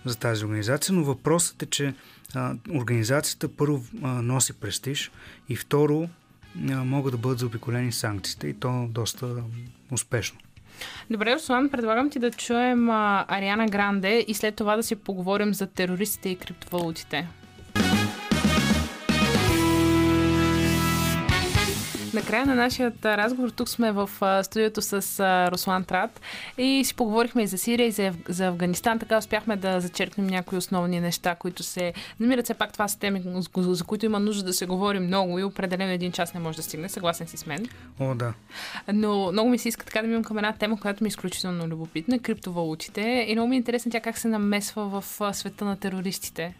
за 0.06 0.16
тази 0.16 0.46
организация, 0.46 0.96
но 0.96 1.04
въпросът 1.04 1.64
е, 1.64 1.66
че 1.66 1.94
а, 2.36 2.56
организацията 2.70 3.48
първо 3.48 3.84
а, 4.04 4.08
носи 4.08 4.54
престиж 4.54 5.12
и 5.50 5.56
второ 5.56 6.10
а, 6.70 6.84
могат 6.84 7.12
да 7.12 7.18
бъдат 7.18 7.40
заобиколени 7.40 7.92
санкциите 7.92 8.48
и 8.48 8.54
то 8.54 8.88
доста 8.90 9.36
успешно. 9.92 10.40
Добре, 11.10 11.36
Руслан, 11.36 11.70
предлагам 11.70 12.10
ти 12.10 12.20
да 12.20 12.32
чуем 12.32 12.90
а, 12.90 13.26
Ариана 13.28 13.68
Гранде 13.68 14.26
и 14.28 14.34
след 14.34 14.56
това 14.56 14.76
да 14.76 14.84
си 14.84 14.96
поговорим 14.96 15.54
за 15.54 15.68
терористите 15.68 16.30
и 16.30 16.36
криптовалутите. 16.36 17.28
Накрая 22.14 22.46
на 22.46 22.56
нашия 22.56 22.94
разговор 23.06 23.50
тук 23.50 23.70
сме 23.70 23.92
в 23.92 24.10
студиото 24.44 24.82
с 24.82 25.20
Руслан 25.52 25.84
Трат 25.84 26.22
и 26.58 26.86
си 26.86 26.96
поговорихме 26.96 27.44
и 27.44 27.48
за 27.48 27.58
Сирия, 27.58 27.88
и 27.88 27.92
за, 27.92 28.14
за 28.30 28.48
Афганистан. 28.48 29.00
Така 29.00 29.18
успяхме 29.18 29.56
да 29.56 29.80
зачеркнем 29.80 30.28
някои 30.28 30.58
основни 30.58 31.00
неща, 31.00 31.36
които 31.36 31.64
се 31.64 31.94
намират. 32.20 32.46
Все 32.46 32.54
пак 32.54 32.74
това 32.74 32.88
са 32.88 33.00
теми, 33.00 33.24
за 33.58 33.84
които 33.84 34.06
има 34.06 34.20
нужда 34.20 34.44
да 34.44 34.54
се 34.54 34.66
говори 34.66 35.00
много 35.00 35.40
и 35.40 35.44
определено 35.44 35.92
един 35.92 36.12
час 36.12 36.34
не 36.34 36.40
може 36.40 36.58
да 36.58 36.64
стигне. 36.64 36.90
Съгласен 36.90 37.28
си 37.28 37.38
с 37.38 37.46
мен. 37.46 37.68
О, 38.00 38.16
да. 38.16 38.34
Но 38.94 39.32
много 39.32 39.50
ми 39.50 39.58
се 39.58 39.70
иска 39.70 39.86
така 39.86 40.02
да 40.02 40.08
минем 40.08 40.24
към 40.24 40.38
една 40.38 40.54
тема, 40.54 40.80
която 40.80 41.04
ми 41.04 41.08
е 41.08 41.10
изключително 41.10 41.68
любопитна 41.68 42.20
криптовалутите. 42.20 43.26
И 43.28 43.34
много 43.34 43.50
ми 43.50 43.56
е 43.56 43.58
интересно 43.58 43.92
тя 43.92 44.00
как 44.00 44.18
се 44.18 44.28
намесва 44.28 45.02
в 45.02 45.34
света 45.34 45.66
на 45.66 45.78
терористите. 45.78 46.54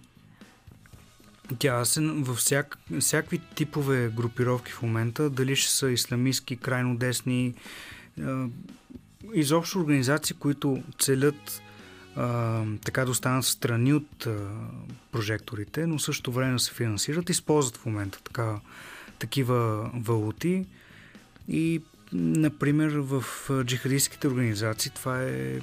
Тя 1.60 1.86
се 1.86 2.02
във 2.02 2.38
всяк, 2.38 2.78
всякакви 3.00 3.42
типове 3.56 4.12
групировки 4.16 4.72
в 4.72 4.82
момента, 4.82 5.30
дали 5.30 5.56
ще 5.56 5.72
са 5.72 5.92
исламистски, 5.92 6.58
крайно 6.58 6.98
десни, 6.98 7.54
изобщо 9.34 9.80
организации, 9.80 10.36
които 10.40 10.84
целят 11.00 11.62
а, 12.16 12.64
така 12.86 13.06
да 13.06 13.12
останат 13.12 13.46
страни 13.46 13.94
от 13.94 14.26
а, 14.26 14.38
прожекторите, 15.12 15.88
но 15.88 16.00
също 16.00 16.32
време 16.32 16.60
се 16.60 16.72
финансират, 16.72 17.30
използват 17.30 17.78
в 17.78 17.86
момента 17.86 18.20
така, 18.24 18.60
такива 19.20 19.90
валути 19.94 20.66
и 21.48 21.82
например 22.14 22.90
в 22.90 23.24
джихадистските 23.64 24.28
организации 24.28 24.92
това 24.92 25.24
е 25.24 25.60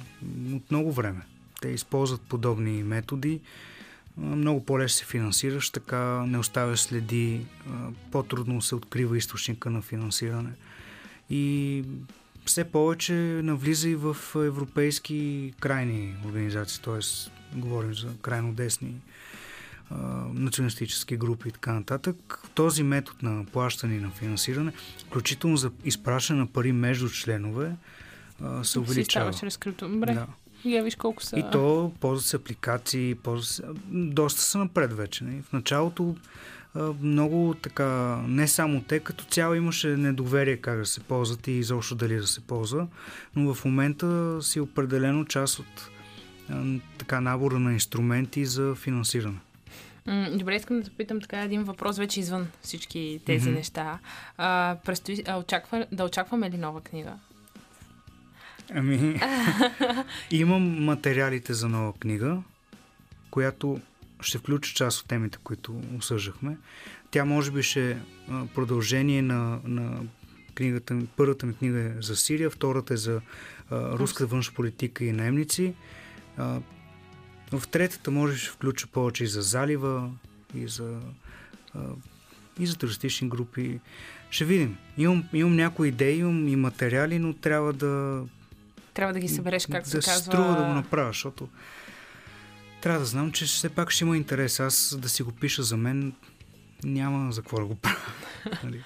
от 0.53 0.71
много 0.71 0.91
време. 0.91 1.21
Те 1.61 1.69
използват 1.69 2.21
подобни 2.21 2.83
методи, 2.83 3.39
много 4.21 4.65
по-лесно 4.65 4.97
се 4.97 5.05
финансираш, 5.05 5.69
така 5.69 6.25
не 6.27 6.37
оставяш 6.37 6.79
следи, 6.79 7.45
по-трудно 8.11 8.61
се 8.61 8.75
открива 8.75 9.17
източника 9.17 9.69
на 9.69 9.81
финансиране. 9.81 10.51
И 11.29 11.83
все 12.45 12.63
повече 12.63 13.13
навлиза 13.43 13.89
и 13.89 13.95
в 13.95 14.17
европейски 14.35 15.53
крайни 15.59 16.15
организации, 16.25 16.83
т.е. 16.83 16.99
говорим 17.59 17.93
за 17.93 18.07
крайно 18.21 18.53
десни 18.53 18.95
националистически 20.33 21.17
групи 21.17 21.49
и 21.49 21.51
така 21.51 21.73
нататък. 21.73 22.39
Този 22.53 22.83
метод 22.83 23.17
на 23.21 23.45
плащане 23.45 23.95
и 23.95 23.99
на 23.99 24.09
финансиране, 24.09 24.71
включително 25.07 25.57
за 25.57 25.71
изпращане 25.85 26.39
на 26.39 26.47
пари 26.47 26.71
между 26.71 27.09
членове, 27.09 27.75
се 28.63 28.79
увеличава. 28.79 29.33
Си 29.33 29.39
чрез 29.39 29.57
крипто. 29.57 29.89
Добре. 29.89 30.13
Да. 30.13 30.27
Я 30.65 30.83
виж 30.83 30.95
колко 30.95 31.23
са. 31.23 31.39
И 31.39 31.43
то 31.51 31.91
ползват 31.99 32.25
се 32.25 32.35
апликации, 32.35 33.15
ползват 33.15 33.47
се... 33.47 33.63
доста 33.91 34.41
са 34.41 34.57
напред 34.57 34.93
вече. 34.93 35.23
Не? 35.23 35.41
В 35.41 35.53
началото 35.53 36.15
много 37.01 37.55
така, 37.61 38.19
не 38.27 38.47
само 38.47 38.81
те, 38.81 38.99
като 38.99 39.23
цяло 39.23 39.53
имаше 39.53 39.87
недоверие 39.87 40.57
как 40.57 40.79
да 40.79 40.85
се 40.85 40.99
ползват 40.99 41.47
и 41.47 41.51
изобщо 41.51 41.95
дали 41.95 42.15
да 42.15 42.27
се 42.27 42.41
ползва, 42.41 42.87
но 43.35 43.53
в 43.53 43.65
момента 43.65 44.37
си 44.41 44.59
определено 44.59 45.25
част 45.25 45.59
от 45.59 45.89
така 46.97 47.21
набора 47.21 47.59
на 47.59 47.73
инструменти 47.73 48.45
за 48.45 48.75
финансиране. 48.75 49.37
Добре, 50.31 50.55
искам 50.55 50.77
да 50.77 50.83
те 50.83 50.89
питам 50.89 51.21
така 51.21 51.41
един 51.41 51.63
въпрос 51.63 51.97
вече 51.97 52.19
извън 52.19 52.47
всички 52.61 53.21
тези 53.25 53.49
mm-hmm. 53.49 53.53
неща. 53.53 53.99
А, 54.37 54.77
престои, 54.85 55.23
а, 55.27 55.37
очаква, 55.37 55.85
да 55.91 56.05
очакваме 56.05 56.51
ли 56.51 56.57
нова 56.57 56.81
книга? 56.81 57.13
Ами, 58.75 59.19
имам 60.31 60.83
материалите 60.83 61.53
за 61.53 61.69
нова 61.69 61.93
книга, 61.93 62.37
която 63.31 63.81
ще 64.21 64.37
включи 64.37 64.75
част 64.75 65.01
от 65.01 65.07
темите, 65.07 65.37
които 65.43 65.81
осъждахме. 65.97 66.57
Тя 67.11 67.25
може 67.25 67.51
би 67.51 67.63
ще 67.63 67.91
е 67.91 67.97
продължение 68.55 69.21
на, 69.21 69.59
на 69.63 70.03
книгата, 70.55 70.99
първата 71.17 71.45
ми 71.45 71.53
книга 71.53 71.79
е 71.79 72.01
за 72.01 72.15
Сирия, 72.15 72.49
втората 72.49 72.93
е 72.93 72.97
за 72.97 73.21
а, 73.69 73.97
руската 73.97 74.25
външна 74.25 74.55
политика 74.55 75.05
и 75.05 75.11
наемници. 75.11 75.73
А, 76.37 76.59
в 77.51 77.67
третата 77.67 78.11
може 78.11 78.37
ще 78.37 78.49
включа 78.49 78.87
повече 78.87 79.23
и 79.23 79.27
за 79.27 79.41
залива, 79.41 80.09
и 80.55 80.67
за, 80.67 80.99
а, 81.75 81.79
и 82.59 82.65
за 82.65 82.77
туристични 82.77 83.29
групи. 83.29 83.79
Ще 84.29 84.45
видим. 84.45 84.77
Имам, 84.97 85.23
имам 85.33 85.55
някои 85.55 85.87
идеи, 85.87 86.19
имам 86.19 86.47
и 86.47 86.55
материали, 86.55 87.19
но 87.19 87.33
трябва 87.33 87.73
да 87.73 88.23
трябва 88.93 89.13
да 89.13 89.19
ги 89.19 89.27
събереш, 89.27 89.67
както 89.67 89.89
да 89.89 90.01
се 90.01 90.09
казва. 90.09 90.23
струва 90.23 90.55
да 90.55 90.63
го 90.63 90.69
направя, 90.69 91.07
защото 91.07 91.47
трябва 92.81 92.99
да 92.99 93.05
знам, 93.05 93.31
че 93.31 93.45
все 93.45 93.69
пак 93.69 93.91
ще 93.91 94.03
има 94.03 94.17
интерес. 94.17 94.59
Аз 94.59 94.97
да 94.99 95.09
си 95.09 95.23
го 95.23 95.31
пиша 95.31 95.63
за 95.63 95.77
мен, 95.77 96.13
няма 96.83 97.31
за 97.31 97.41
какво 97.41 97.59
да 97.59 97.65
го 97.65 97.75
правя. 97.75 97.97
Нали? 98.63 98.83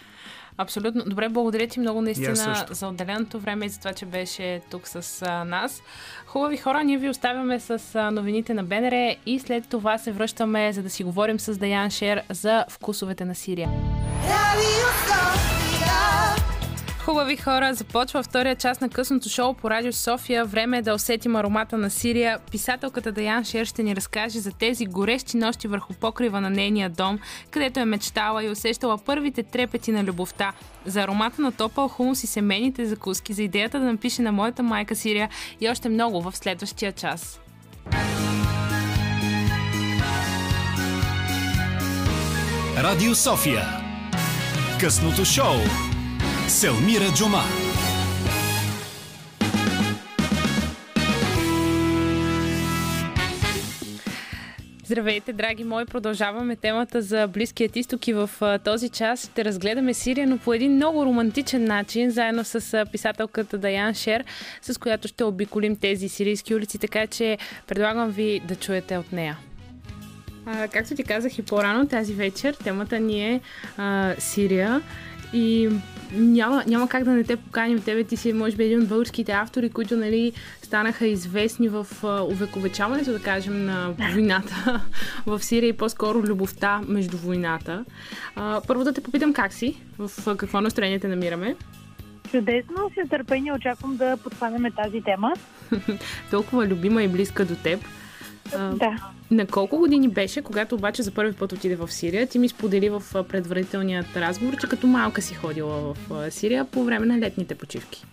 Абсолютно. 0.58 1.04
Добре, 1.06 1.30
благодаря 1.30 1.68
ти 1.68 1.80
много 1.80 2.02
наистина 2.02 2.66
за 2.70 2.88
отделеното 2.88 3.40
време 3.40 3.66
и 3.66 3.70
за 3.70 3.80
това, 3.80 3.94
че 3.94 4.06
беше 4.06 4.62
тук 4.72 4.88
с 4.88 5.22
а, 5.22 5.44
нас. 5.44 5.82
Хубави 6.26 6.58
хора, 6.58 6.84
ние 6.84 6.98
ви 6.98 7.10
оставяме 7.10 7.60
с 7.60 7.96
а, 7.96 8.12
новините 8.12 8.54
на 8.54 8.64
БНР 8.64 9.16
и 9.26 9.40
след 9.40 9.68
това 9.70 9.98
се 9.98 10.12
връщаме, 10.12 10.74
за 10.74 10.84
да 10.84 10.90
си 10.90 11.04
говорим 11.04 11.40
с 11.40 11.58
Даян 11.58 11.90
Шер 11.90 12.22
за 12.30 12.66
вкусовете 12.70 13.26
на 13.26 13.36
Сирия. 13.36 13.70
Хубави 17.06 17.38
хора, 17.38 17.74
започва 17.74 18.24
втория 18.24 18.56
част 18.56 18.82
на 18.82 18.90
късното 18.90 19.30
шоу 19.30 19.54
по 19.54 19.70
Радио 19.70 19.94
София. 19.94 20.46
Време 20.46 20.78
е 20.78 20.82
да 20.82 20.94
усетим 20.94 21.36
аромата 21.36 21.78
на 21.78 21.90
Сирия. 21.90 22.40
Писателката 22.52 23.12
Даян 23.12 23.44
Шер 23.44 23.66
ще 23.66 23.84
ни 23.84 23.96
разкаже 23.96 24.40
за 24.40 24.52
тези 24.52 24.86
горещи 24.86 25.38
нощи 25.38 25.68
върху 25.68 25.94
покрива 25.94 26.42
на 26.42 26.50
нейния 26.50 26.90
дом, 26.90 27.20
където 27.52 27.80
е 27.80 27.86
мечтала 27.86 28.44
и 28.44 28.50
усещала 28.50 28.98
първите 28.98 29.44
трепети 29.44 29.92
на 29.92 30.04
любовта. 30.04 30.54
За 30.86 31.02
аромата 31.02 31.42
на 31.42 31.52
топъл 31.52 31.88
хумус 31.88 32.24
и 32.24 32.28
семейните 32.28 32.86
закуски, 32.86 33.34
за 33.34 33.44
идеята 33.44 33.80
да 33.80 33.86
напише 33.86 34.22
на 34.22 34.32
моята 34.32 34.64
майка 34.64 34.96
Сирия 34.96 35.30
и 35.62 35.70
още 35.70 35.90
много 35.90 36.22
в 36.22 36.38
следващия 36.38 36.92
час. 36.92 37.40
Радио 42.78 43.16
София. 43.16 43.66
Късното 44.80 45.26
шоу 45.26 45.56
Селмира 46.48 47.06
Джума. 47.16 47.42
Здравейте, 54.86 55.34
драги 55.34 55.64
мои! 55.64 55.86
Продължаваме 55.86 56.56
темата 56.56 57.02
за 57.02 57.28
Близкият 57.28 57.76
изток 57.76 58.08
и 58.08 58.14
в 58.14 58.30
този 58.64 58.90
час 58.90 59.24
ще 59.24 59.46
разгледаме 59.46 59.94
Сирия, 59.94 60.28
но 60.28 60.38
по 60.38 60.54
един 60.54 60.76
много 60.76 61.06
романтичен 61.06 61.64
начин, 61.64 62.12
заедно 62.12 62.44
с 62.44 62.86
писателката 62.92 63.58
Даян 63.58 63.94
Шер, 63.94 64.24
с 64.62 64.80
която 64.80 65.08
ще 65.08 65.24
обиколим 65.24 65.76
тези 65.76 66.10
сирийски 66.10 66.56
улици, 66.56 66.78
така 66.78 67.08
че 67.08 67.38
предлагам 67.68 68.10
ви 68.10 68.42
да 68.48 68.56
чуете 68.56 68.98
от 68.98 69.12
нея. 69.12 69.38
А, 70.46 70.68
както 70.68 70.96
ти 70.96 71.04
казах 71.04 71.38
и 71.38 71.42
по-рано 71.42 71.88
тази 71.88 72.14
вечер, 72.14 72.54
темата 72.54 73.00
ни 73.00 73.34
е 73.34 73.42
а, 73.78 74.16
Сирия 74.20 74.82
и 75.34 75.70
няма, 76.12 76.64
няма 76.68 76.90
как 76.90 77.04
да 77.04 77.12
не 77.12 77.24
те 77.24 77.36
поканим. 77.36 77.82
Тебе 77.82 78.04
ти 78.04 78.18
си, 78.18 78.34
може 78.34 78.56
би, 78.56 78.64
един 78.64 78.82
от 78.82 78.88
българските 78.88 79.32
автори, 79.32 79.70
които 79.70 79.98
нали, 79.98 80.34
станаха 80.62 81.08
известни 81.08 81.70
в 81.70 81.88
увековечаването, 82.32 83.12
да 83.12 83.20
кажем, 83.20 83.66
на 83.66 83.94
войната 84.14 84.82
в 85.26 85.44
Сирия 85.44 85.68
и 85.68 85.78
по-скоро 85.78 86.20
любовта 86.20 86.82
между 86.88 87.18
войната. 87.18 87.86
А, 88.36 88.62
първо 88.68 88.84
да 88.84 88.94
те 88.94 89.04
попитам 89.04 89.34
как 89.34 89.54
си, 89.54 89.82
в 90.00 90.36
какво 90.38 90.62
настроение 90.62 91.00
те 91.00 91.08
намираме. 91.08 91.56
Чудесно, 92.32 92.92
с 92.96 93.10
търпение 93.10 93.54
очаквам 93.54 93.98
да 93.98 94.18
подхванеме 94.18 94.72
тази 94.72 95.02
тема. 95.02 95.34
Толкова 96.32 96.68
любима 96.68 97.04
и 97.04 97.08
близка 97.08 97.46
до 97.46 97.56
теб. 97.56 97.80
Да. 98.52 99.15
На 99.32 99.48
колко 99.48 99.78
години 99.78 100.10
беше, 100.10 100.42
когато 100.42 100.76
обаче 100.76 101.04
за 101.04 101.12
първи 101.12 101.34
път 101.34 101.52
отиде 101.52 101.76
в 101.76 101.92
Сирия? 101.92 102.28
Ти 102.28 102.40
ми 102.40 102.50
сподели 102.50 102.90
в 102.90 103.04
предварителният 103.30 104.18
разговор, 104.18 104.58
че 104.58 104.68
като 104.68 104.88
малка 104.88 105.22
си 105.22 105.34
ходила 105.34 105.94
в 106.10 106.32
Сирия 106.32 106.66
по 106.66 106.84
време 106.84 107.06
на 107.06 107.20
летните 107.20 107.56
почивки. 107.56 108.06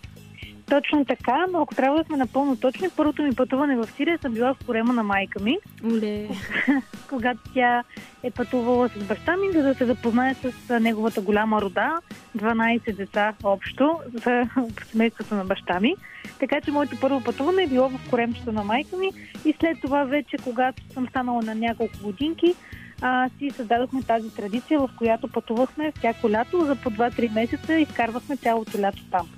Точно 0.69 1.05
така, 1.05 1.45
но 1.51 1.61
ако 1.61 1.75
трябва 1.75 1.97
да 1.97 2.03
сме 2.03 2.17
напълно 2.17 2.55
точни, 2.55 2.89
първото 2.97 3.23
ми 3.23 3.35
пътуване 3.35 3.75
в 3.75 3.87
Сирия 3.95 4.19
съм 4.21 4.33
била 4.33 4.53
в 4.53 4.65
корема 4.65 4.93
на 4.93 5.03
майка 5.03 5.39
ми. 5.39 5.57
Оле. 5.85 6.27
Когато 7.09 7.39
тя 7.53 7.83
е 8.23 8.31
пътувала 8.31 8.89
с 8.89 9.03
баща 9.03 9.37
ми, 9.37 9.51
за 9.51 9.63
да 9.63 9.75
се 9.75 9.85
запознае 9.85 10.33
с 10.33 10.79
неговата 10.79 11.21
голяма 11.21 11.61
рода, 11.61 11.99
12 12.37 12.95
деца 12.95 13.33
общо, 13.43 13.99
за 14.25 14.49
семейството 14.91 15.35
на 15.35 15.45
баща 15.45 15.79
ми. 15.79 15.95
Така 16.39 16.61
че 16.61 16.71
моето 16.71 16.99
първо 17.01 17.23
пътуване 17.23 17.63
е 17.63 17.67
било 17.67 17.89
в 17.89 18.09
коремчето 18.09 18.51
на 18.51 18.63
майка 18.63 18.97
ми 18.97 19.11
и 19.45 19.53
след 19.59 19.81
това 19.81 20.03
вече, 20.03 20.37
когато 20.43 20.83
съм 20.93 21.07
станала 21.07 21.41
на 21.41 21.55
няколко 21.55 21.93
годинки, 22.03 22.55
а, 23.01 23.29
си 23.37 23.49
създадохме 23.49 24.03
тази 24.03 24.35
традиция, 24.35 24.79
в 24.79 24.89
която 24.97 25.27
пътувахме 25.27 25.91
всяко 25.91 26.29
лято 26.29 26.65
за 26.65 26.75
по 26.75 26.89
2-3 26.89 27.33
месеца 27.33 27.73
и 27.73 27.81
изкарвахме 27.81 28.37
цялото 28.37 28.79
лято 28.81 29.03
там. 29.11 29.29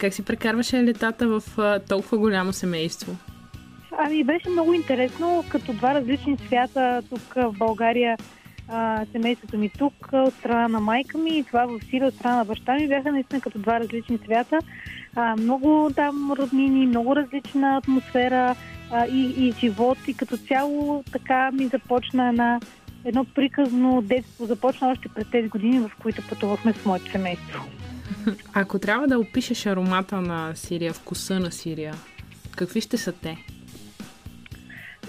Как 0.00 0.14
си 0.14 0.24
прекарваше 0.24 0.84
летата 0.84 1.28
в 1.28 1.42
толкова 1.88 2.18
голямо 2.18 2.52
семейство? 2.52 3.16
Ами 3.98 4.24
беше 4.24 4.48
много 4.48 4.74
интересно, 4.74 5.44
като 5.48 5.72
два 5.72 5.94
различни 5.94 6.36
свята 6.46 7.02
тук 7.10 7.34
в 7.34 7.52
България 7.58 8.16
а, 8.68 9.06
семейството 9.12 9.58
ми 9.58 9.68
тук 9.68 10.08
от 10.12 10.34
страна 10.34 10.68
на 10.68 10.80
майка 10.80 11.18
ми 11.18 11.38
и 11.38 11.44
това 11.44 11.66
в 11.66 11.80
Сирия 11.90 12.08
от 12.08 12.14
страна 12.14 12.36
на 12.36 12.44
баща 12.44 12.74
ми 12.74 12.88
бяха 12.88 13.12
наистина 13.12 13.40
като 13.40 13.58
два 13.58 13.80
различни 13.80 14.18
свята. 14.24 14.58
А, 15.16 15.36
много 15.36 15.90
там 15.96 16.32
роднини, 16.32 16.86
много 16.86 17.16
различна 17.16 17.76
атмосфера 17.76 18.54
а, 18.90 19.06
и, 19.06 19.48
и 19.48 19.52
живот 19.52 19.98
и 20.08 20.14
като 20.14 20.36
цяло 20.36 21.04
така 21.12 21.50
ми 21.50 21.66
започна 21.66 22.28
една, 22.28 22.60
едно 23.04 23.24
приказно 23.24 24.02
детство. 24.02 24.46
Започна 24.46 24.88
още 24.88 25.08
през 25.08 25.30
тези 25.30 25.48
години, 25.48 25.78
в 25.78 25.90
които 26.02 26.28
пътувахме 26.28 26.72
с 26.72 26.84
моето 26.84 27.10
семейство. 27.10 27.64
Ако 28.52 28.78
трябва 28.78 29.06
да 29.06 29.18
опишеш 29.18 29.66
аромата 29.66 30.20
на 30.20 30.52
Сирия, 30.54 30.92
вкуса 30.92 31.40
на 31.40 31.52
Сирия, 31.52 31.94
какви 32.56 32.80
ще 32.80 32.96
са 32.96 33.12
те? 33.12 33.36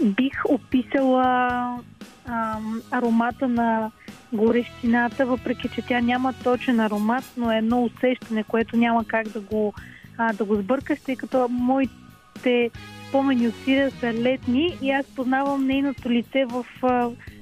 Бих 0.04 0.46
описала 0.50 1.80
ам, 2.26 2.82
аромата 2.91 3.48
на 3.48 3.91
горещината, 4.34 5.26
въпреки 5.26 5.70
че 5.76 5.82
тя 5.82 6.02
няма 6.02 6.34
точен 6.43 6.80
аромат, 6.80 7.24
но 7.38 7.52
е 7.52 7.58
едно 7.58 7.84
усещане, 7.84 8.43
което 8.43 8.78
няма 8.78 9.06
как 9.06 9.28
да 9.28 9.41
го, 9.41 9.74
а, 10.18 10.34
да 10.34 10.46
го 10.46 10.56
сбъркаш, 10.56 11.00
тъй 11.00 11.16
като 11.16 11.48
моите 11.50 12.72
спомени 13.08 13.48
от 13.48 13.56
Сирия 13.64 13.91
са 13.91 14.14
летни 14.14 14.78
и 14.82 14.91
аз 14.91 15.06
познавам 15.06 15.68
нейното 15.68 16.10
лице 16.10 16.46
в, 16.46 16.66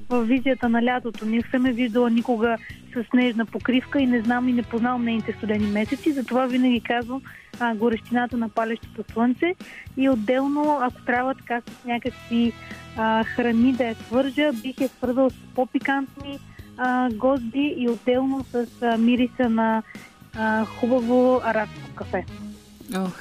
в 0.09 0.23
визията 0.23 0.69
на 0.69 0.83
лятото. 0.83 1.25
Не 1.25 1.41
съм 1.41 1.65
я 1.65 1.73
виждала 1.73 2.09
никога 2.09 2.57
с 2.93 3.03
снежна 3.09 3.45
покривка 3.45 3.99
и 3.99 4.05
не 4.05 4.21
знам 4.21 4.49
и 4.49 4.53
не 4.53 4.63
познавам 4.63 5.05
нейните 5.05 5.33
студени 5.37 5.67
месеци, 5.67 6.11
затова 6.11 6.45
винаги 6.45 6.81
казвам 6.81 7.21
а, 7.59 7.75
горещината 7.75 8.37
на 8.37 8.49
палещото 8.49 9.03
слънце 9.13 9.55
и 9.97 10.09
отделно, 10.09 10.79
ако 10.81 11.01
трябва 11.05 11.35
така 11.35 11.61
с 11.61 11.85
някакви 11.85 12.53
а, 12.97 13.23
храни 13.23 13.73
да 13.73 13.83
я 13.83 13.95
свържа, 13.95 14.51
бих 14.53 14.81
я 14.81 14.87
свързал 14.87 15.29
с 15.29 15.33
по-пикантни 15.55 16.39
а, 16.77 17.09
гозди 17.13 17.75
и 17.77 17.89
отделно 17.89 18.45
с 18.51 18.67
а, 18.81 18.97
мириса 18.97 19.49
на 19.49 19.83
а, 20.35 20.65
хубаво 20.65 21.41
арабско 21.43 21.95
кафе. 21.95 22.25
Oh. 22.91 23.11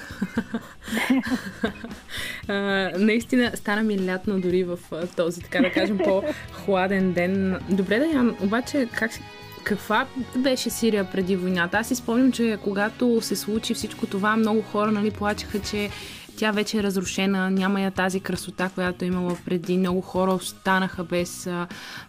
uh, 2.48 2.96
наистина 2.96 3.50
стана 3.54 3.82
ми 3.82 4.06
лятно 4.06 4.40
дори 4.40 4.64
в 4.64 4.78
този, 5.16 5.40
така 5.40 5.60
да 5.60 5.72
кажем, 5.72 5.98
по-хладен 6.04 7.12
ден. 7.12 7.60
Добре, 7.70 7.98
Даян, 7.98 8.36
обаче 8.42 8.88
как 8.94 9.12
си 9.12 9.22
каква 9.64 10.06
беше 10.36 10.70
Сирия 10.70 11.10
преди 11.10 11.36
войната? 11.36 11.78
Аз 11.78 11.88
си 11.88 11.94
спомням, 11.94 12.32
че 12.32 12.58
когато 12.64 13.20
се 13.20 13.36
случи 13.36 13.74
всичко 13.74 14.06
това, 14.06 14.36
много 14.36 14.62
хора 14.62 14.90
нали, 14.92 15.10
плачеха, 15.10 15.60
че 15.60 15.90
тя 16.36 16.50
вече 16.50 16.78
е 16.78 16.82
разрушена, 16.82 17.50
няма 17.50 17.80
я 17.80 17.90
тази 17.90 18.20
красота, 18.20 18.70
която 18.74 19.04
е 19.04 19.08
имала 19.08 19.36
преди. 19.44 19.78
Много 19.78 20.00
хора 20.00 20.30
останаха 20.30 21.04
без 21.04 21.46
а, 21.46 21.66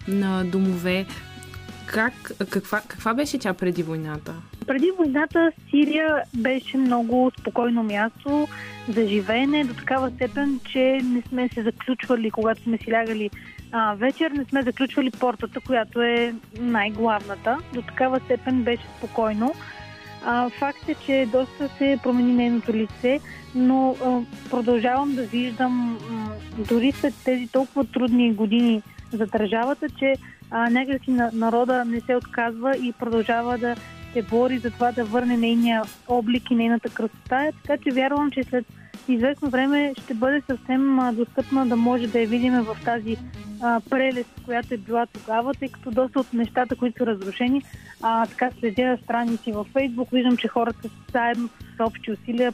на 0.08 0.46
домове. 0.46 1.06
Как, 1.86 2.14
каква, 2.50 2.82
каква 2.88 3.14
беше 3.14 3.38
тя 3.38 3.54
преди 3.54 3.84
войната? 3.84 4.34
Преди 4.68 4.92
войната 4.98 5.52
Сирия 5.70 6.24
беше 6.34 6.78
много 6.78 7.32
спокойно 7.40 7.84
място 7.84 8.48
за 8.90 9.08
живеене 9.08 9.64
до 9.64 9.74
такава 9.74 10.12
степен, 10.12 10.60
че 10.72 11.02
не 11.04 11.22
сме 11.22 11.50
се 11.54 11.64
заключвали, 11.64 12.32
когато 12.32 12.62
сме 12.62 12.78
си 12.78 12.92
лягали 12.92 13.30
а, 13.74 13.96
вечер, 13.96 14.32
не 14.32 14.46
сме 14.46 14.62
заключвали 14.62 15.12
портата, 15.12 15.60
която 15.60 16.02
е 16.02 16.36
най-главната. 16.60 17.58
До 17.74 17.82
такава 17.82 18.20
степен 18.20 18.64
беше 18.64 18.84
спокойно. 18.98 19.54
А, 20.26 20.50
факт 20.50 20.90
е, 20.90 20.96
че 21.06 21.28
доста 21.32 21.68
се 21.68 22.00
промени 22.04 22.34
нейното 22.34 22.74
лице, 22.74 23.20
но 23.56 23.96
а, 24.06 24.22
продължавам 24.50 25.16
да 25.16 25.24
виждам, 25.24 26.00
а, 26.12 26.64
дори 26.64 26.92
след 26.92 27.14
тези 27.26 27.48
толкова 27.48 27.86
трудни 27.86 28.34
години 28.34 28.82
за 29.12 29.26
държавата, 29.26 29.90
че 29.90 30.16
а, 30.52 30.70
някакси 30.70 31.12
на, 31.12 31.30
народа 31.34 31.86
не 31.86 32.02
се 32.02 32.16
отказва 32.16 32.78
и 32.78 32.94
продължава 33.00 33.58
да 33.58 33.76
се 34.14 34.22
бори 34.22 34.58
за 34.58 34.72
това 34.72 34.92
да 34.92 35.06
върне 35.06 35.38
нейния 35.38 35.82
облик 36.08 36.52
и 36.52 36.56
нейната 36.56 36.90
красота. 36.90 37.52
Така 37.64 37.84
че 37.84 37.92
вярвам, 37.92 38.32
че 38.32 38.44
след 38.44 38.66
известно 39.08 39.50
време 39.50 39.94
ще 40.04 40.14
бъде 40.14 40.42
съвсем 40.42 41.00
достъпна 41.14 41.66
да 41.66 41.76
може 41.76 42.08
да 42.08 42.20
я 42.20 42.28
видим 42.28 42.54
в 42.54 42.78
тази 42.86 43.18
а, 43.62 43.82
прелест, 43.90 44.30
която 44.46 44.74
е 44.74 44.78
била 44.78 45.06
тогава, 45.06 45.54
тъй 45.54 45.70
като 45.70 45.92
доста 45.92 46.20
от 46.20 46.34
нещата, 46.34 46.76
които 46.76 46.98
са 46.98 47.06
разрушени, 47.06 47.62
а, 48.02 48.26
така 48.26 48.50
следя 48.60 48.98
страници 49.04 49.52
във 49.52 49.68
Фейсбук, 49.68 50.10
виждам, 50.12 50.38
че 50.38 50.48
хората 50.48 50.90
заедно 51.14 51.50
с 51.78 51.84
общи 51.84 52.12
усилия 52.12 52.54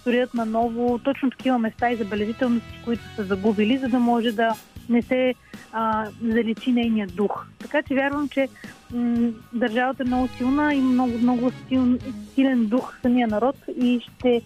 строят 0.00 0.34
на 0.34 0.46
ново 0.46 0.98
точно 0.98 1.30
такива 1.30 1.58
места 1.58 1.90
и 1.90 1.96
забележителности, 1.96 2.80
които 2.84 3.02
са 3.16 3.24
загубили, 3.24 3.78
за 3.78 3.88
да 3.88 3.98
може 3.98 4.32
да 4.32 4.54
не 4.88 5.02
се 5.02 5.34
а, 5.72 6.06
заличи 6.22 6.72
нейния 6.72 7.06
дух. 7.06 7.46
Така 7.58 7.82
че 7.82 7.94
вярвам, 7.94 8.28
че 8.28 8.48
м- 8.94 9.30
държавата 9.52 10.02
е 10.02 10.06
много 10.06 10.28
силна 10.28 10.74
и 10.74 10.80
много, 10.80 11.18
много 11.18 11.50
сил, 11.68 11.98
силен 12.34 12.66
дух 12.66 12.98
самия 13.02 13.28
народ 13.28 13.56
и 13.80 14.00
ще 14.00 14.42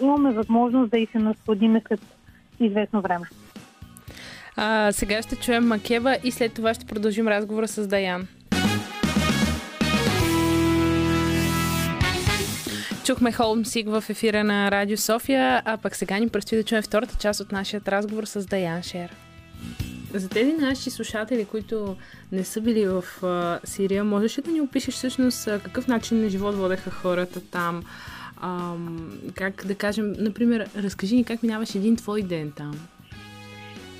имаме 0.00 0.32
възможност 0.32 0.90
да 0.90 0.98
и 0.98 1.06
се 1.06 1.18
насладиме 1.18 1.82
след 1.88 2.00
известно 2.60 3.00
време. 3.00 3.26
А, 4.56 4.92
сега 4.92 5.22
ще 5.22 5.36
чуем 5.36 5.66
Макева 5.66 6.18
и 6.24 6.30
след 6.30 6.54
това 6.54 6.74
ще 6.74 6.86
продължим 6.86 7.28
разговора 7.28 7.68
с 7.68 7.86
Даян. 7.86 8.26
Чухме 13.04 13.32
Холмсик 13.32 13.88
в 13.88 14.04
ефира 14.08 14.44
на 14.44 14.70
Радио 14.70 14.96
София, 14.96 15.62
а 15.64 15.76
пък 15.76 15.96
сега 15.96 16.18
ни 16.18 16.28
предстои 16.28 16.58
да 16.58 16.64
чуем 16.64 16.82
втората 16.82 17.16
част 17.20 17.40
от 17.40 17.52
нашия 17.52 17.80
разговор 17.88 18.24
с 18.24 18.46
Даян 18.46 18.82
Шер. 18.82 19.10
За 20.14 20.28
тези 20.28 20.52
наши 20.52 20.90
слушатели, 20.90 21.44
които 21.44 21.96
не 22.32 22.44
са 22.44 22.60
били 22.60 22.86
в 22.86 23.04
а, 23.22 23.58
Сирия, 23.64 24.04
можеш 24.04 24.38
ли 24.38 24.42
да 24.42 24.50
ни 24.50 24.60
опишеш 24.60 24.94
всъщност 24.94 25.44
какъв 25.44 25.88
начин 25.88 26.20
на 26.20 26.28
живот 26.28 26.54
водеха 26.54 26.90
хората 26.90 27.40
там? 27.40 27.82
А, 28.40 28.74
как 29.34 29.66
да 29.66 29.74
кажем, 29.74 30.12
например, 30.18 30.68
разкажи 30.76 31.16
ни 31.16 31.24
как 31.24 31.42
минаваш 31.42 31.74
един 31.74 31.96
твой 31.96 32.22
ден 32.22 32.52
там. 32.56 32.72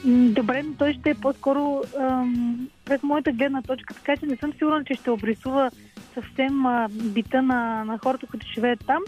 Добре, 0.07 0.63
но 0.63 0.75
той 0.75 0.93
ще 0.93 1.11
е 1.11 1.15
по-скоро 1.15 1.83
ам, 2.01 2.69
през 2.85 3.03
моята 3.03 3.33
гледна 3.33 3.63
точка, 3.63 3.95
така 3.95 4.17
че 4.17 4.27
не 4.27 4.37
съм 4.37 4.53
сигурна, 4.53 4.85
че 4.85 4.95
ще 4.95 5.11
обрисува 5.11 5.71
съвсем 6.15 6.67
а, 6.67 6.89
бита 6.91 7.43
на, 7.43 7.85
на 7.85 7.99
хората, 7.99 8.27
които 8.27 8.47
живеят 8.55 8.85
там, 8.87 9.03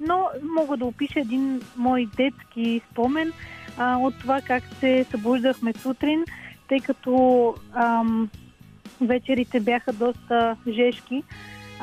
но 0.00 0.28
мога 0.42 0.76
да 0.76 0.84
опиша 0.84 1.20
един 1.20 1.60
мой 1.76 2.08
детски 2.16 2.80
спомен 2.90 3.32
а, 3.78 3.96
от 3.96 4.18
това 4.18 4.40
как 4.40 4.62
се 4.80 5.06
събуждахме 5.10 5.72
сутрин, 5.72 6.24
тъй 6.68 6.80
като 6.80 7.54
ам, 7.74 8.30
вечерите 9.00 9.60
бяха 9.60 9.92
доста 9.92 10.56
жешки. 10.68 11.22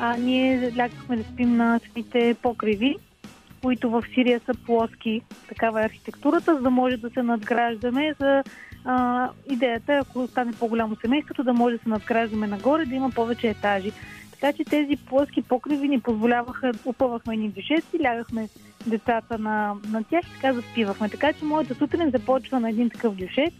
А, 0.00 0.16
ние 0.16 0.72
лягахме 0.78 1.16
да 1.16 1.24
спим 1.24 1.56
на 1.56 1.80
самите 1.92 2.36
покриви 2.42 2.96
които 3.62 3.90
в 3.90 4.04
Сирия 4.14 4.40
са 4.46 4.52
плоски. 4.66 5.22
Такава 5.48 5.82
е 5.82 5.84
архитектурата, 5.84 6.54
за 6.54 6.60
да 6.60 6.70
може 6.70 6.96
да 6.96 7.10
се 7.10 7.22
надграждаме. 7.22 8.14
За 8.20 8.42
а, 8.84 9.28
идеята 9.50 9.94
е, 9.94 9.98
ако 9.98 10.26
стане 10.26 10.52
по-голямо 10.52 10.96
семейството, 11.00 11.44
да 11.44 11.52
може 11.52 11.76
да 11.76 11.82
се 11.82 11.88
надграждаме 11.88 12.46
нагоре, 12.46 12.84
да 12.84 12.94
има 12.94 13.10
повече 13.10 13.48
етажи. 13.48 13.92
Така 14.32 14.52
че 14.52 14.64
тези 14.64 14.96
плоски 14.96 15.42
покриви 15.42 15.88
ни 15.88 16.00
позволяваха, 16.00 16.72
опъвахме 16.84 17.36
ни 17.36 17.48
дюшеци, 17.48 18.04
лягахме 18.04 18.48
децата 18.86 19.38
на, 19.38 19.74
на 19.88 20.04
тях 20.04 20.24
и 20.24 20.34
така 20.34 20.52
заспивахме. 20.52 21.08
Така 21.08 21.32
че 21.32 21.44
моята 21.44 21.74
сутрин 21.74 22.10
започва 22.10 22.60
на 22.60 22.70
един 22.70 22.90
такъв 22.90 23.14
дюшец. 23.14 23.54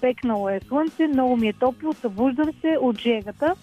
Пекнало 0.00 0.48
е 0.48 0.60
слънце, 0.68 1.06
много 1.06 1.36
ми 1.36 1.48
е 1.48 1.52
топло, 1.52 1.92
събуждам 1.92 2.50
се 2.60 2.78
от 2.80 3.00
жегата 3.00 3.54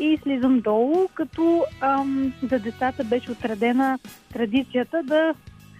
и 0.00 0.18
слизам 0.22 0.60
долу, 0.60 1.08
като 1.14 1.64
ам, 1.80 2.32
за 2.42 2.58
децата 2.58 3.04
беше 3.04 3.32
отредена 3.32 3.98
традицията 4.32 5.02
да 5.02 5.34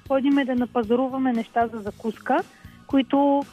ходиме 0.09 0.44
да 0.44 0.54
напазаруваме 0.54 1.32
неща 1.32 1.66
за 1.66 1.78
закуска, 1.78 2.42
които 2.86 3.44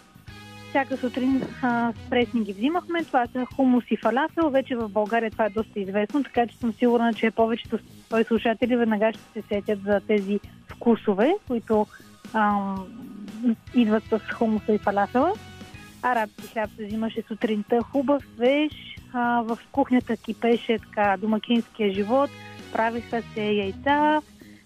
всяка 0.70 0.97
сутрин 0.97 1.41
а, 1.62 1.93
с 1.93 2.10
пресни 2.10 2.43
ги 2.43 2.53
взимахме. 2.53 3.03
Това 3.03 3.28
са 3.28 3.45
хумус 3.56 3.84
и 3.89 3.97
фалафел. 3.97 4.49
Вече 4.49 4.76
в 4.76 4.89
България 4.89 5.32
това 5.32 5.45
е 5.45 5.49
доста 5.49 5.80
известно, 5.80 6.24
така 6.24 6.47
че 6.47 6.58
съм 6.58 6.74
сигурна, 6.74 7.14
че 7.14 7.32
повечето 7.32 7.80
свои 8.08 8.24
слушатели 8.24 8.76
веднага 8.76 9.14
ще 9.14 9.41
се 9.41 9.47
сетят 9.47 9.80
за 9.84 10.01
тези 10.08 10.39
вкусове, 10.68 11.34
които 11.47 11.88
ам, 12.34 12.88
идват 13.76 14.03
с 14.03 14.20
хумуса 14.34 14.74
и 14.74 14.78
фалафела. 14.78 15.34
Арабски 16.01 16.47
хляб 16.47 16.70
се 16.78 16.86
взимаше 16.86 17.24
сутринта 17.28 17.82
хубав, 17.82 18.24
свеж, 18.36 18.72
а, 19.16 19.41
в 19.41 19.59
кухнята 19.72 20.18
кипеше 20.18 20.80
така 20.80 21.18
домакинския 21.18 21.93
живот, 21.93 22.30
правиха 22.74 23.22
се 23.34 23.43
яйца, 23.43 24.22